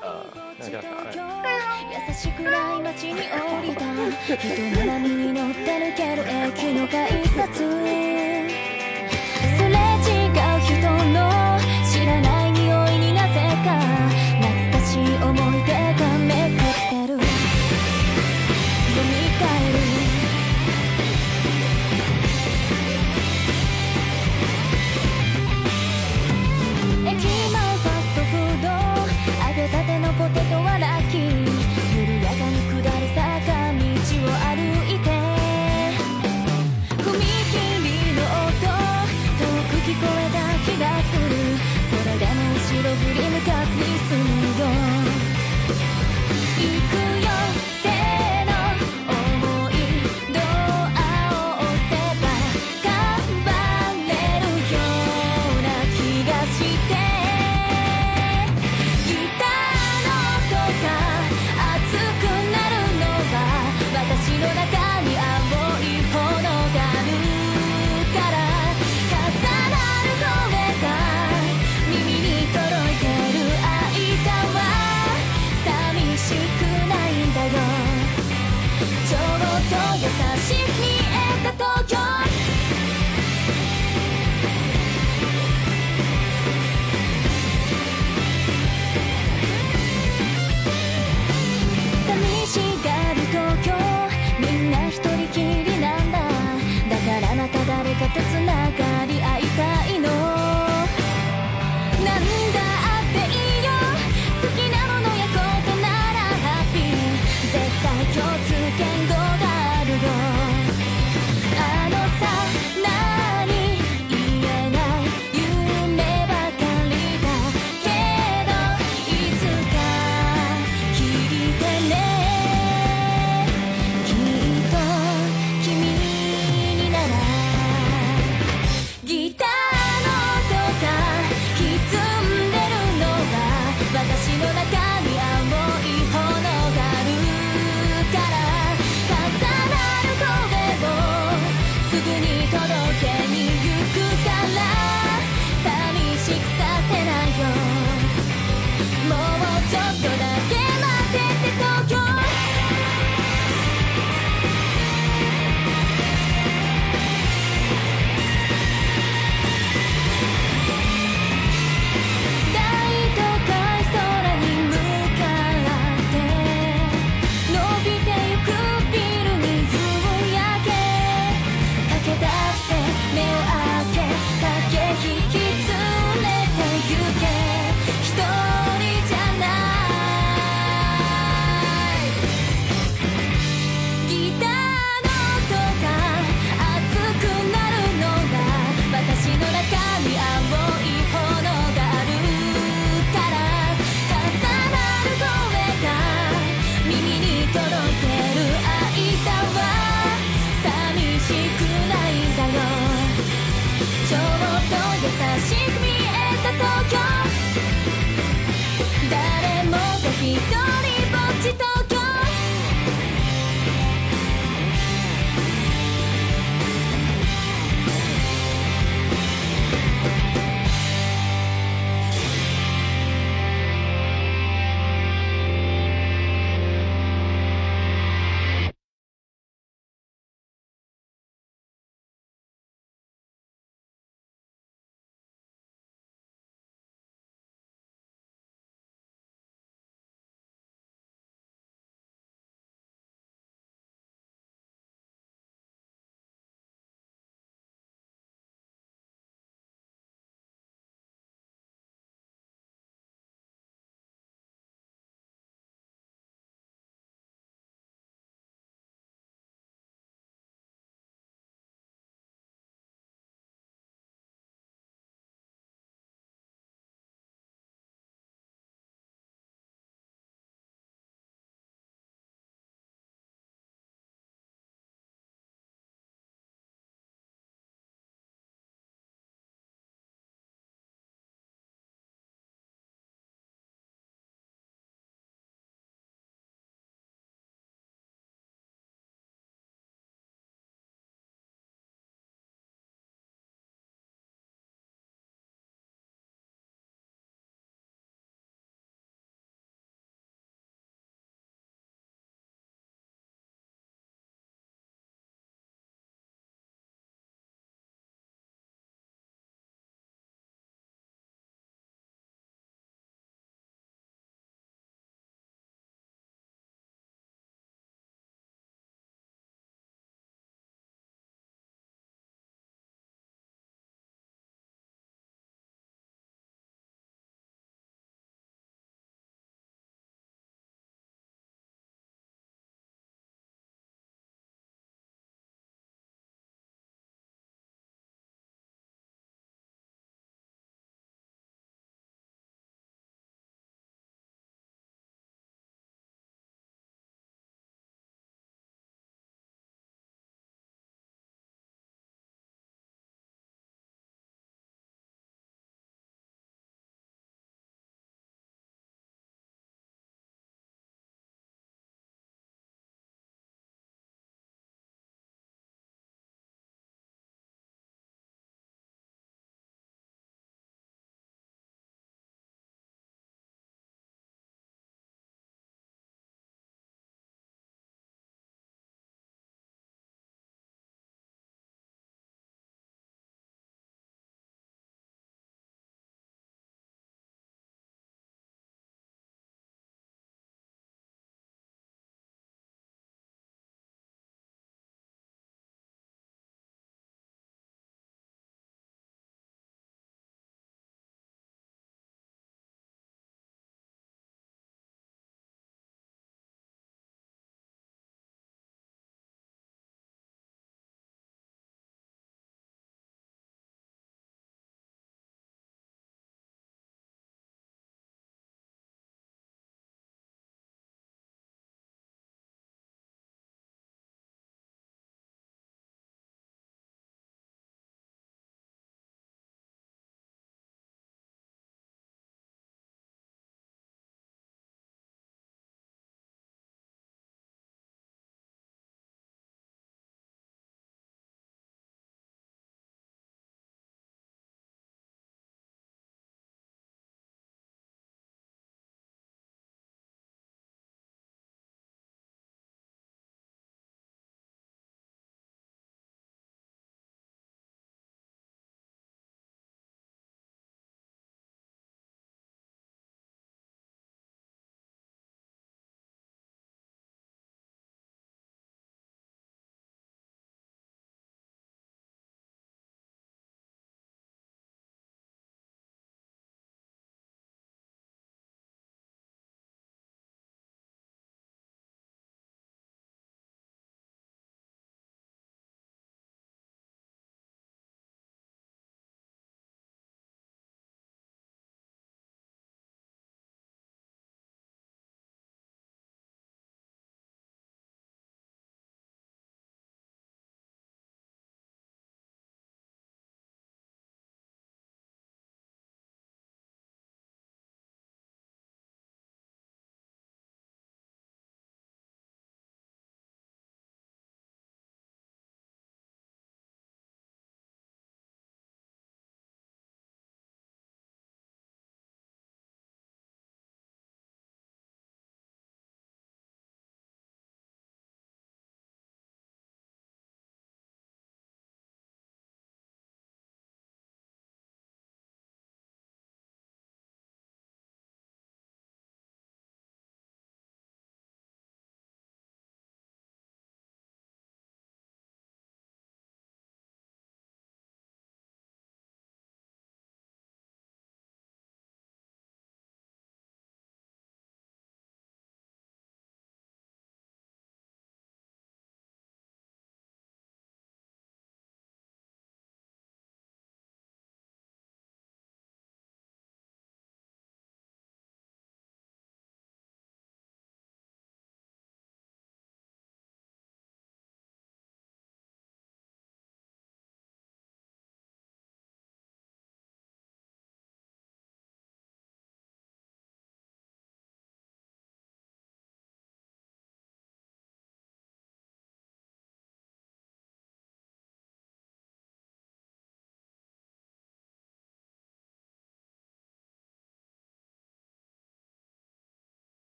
[0.00, 0.24] 呃，
[0.58, 1.22] 那叫啥来着？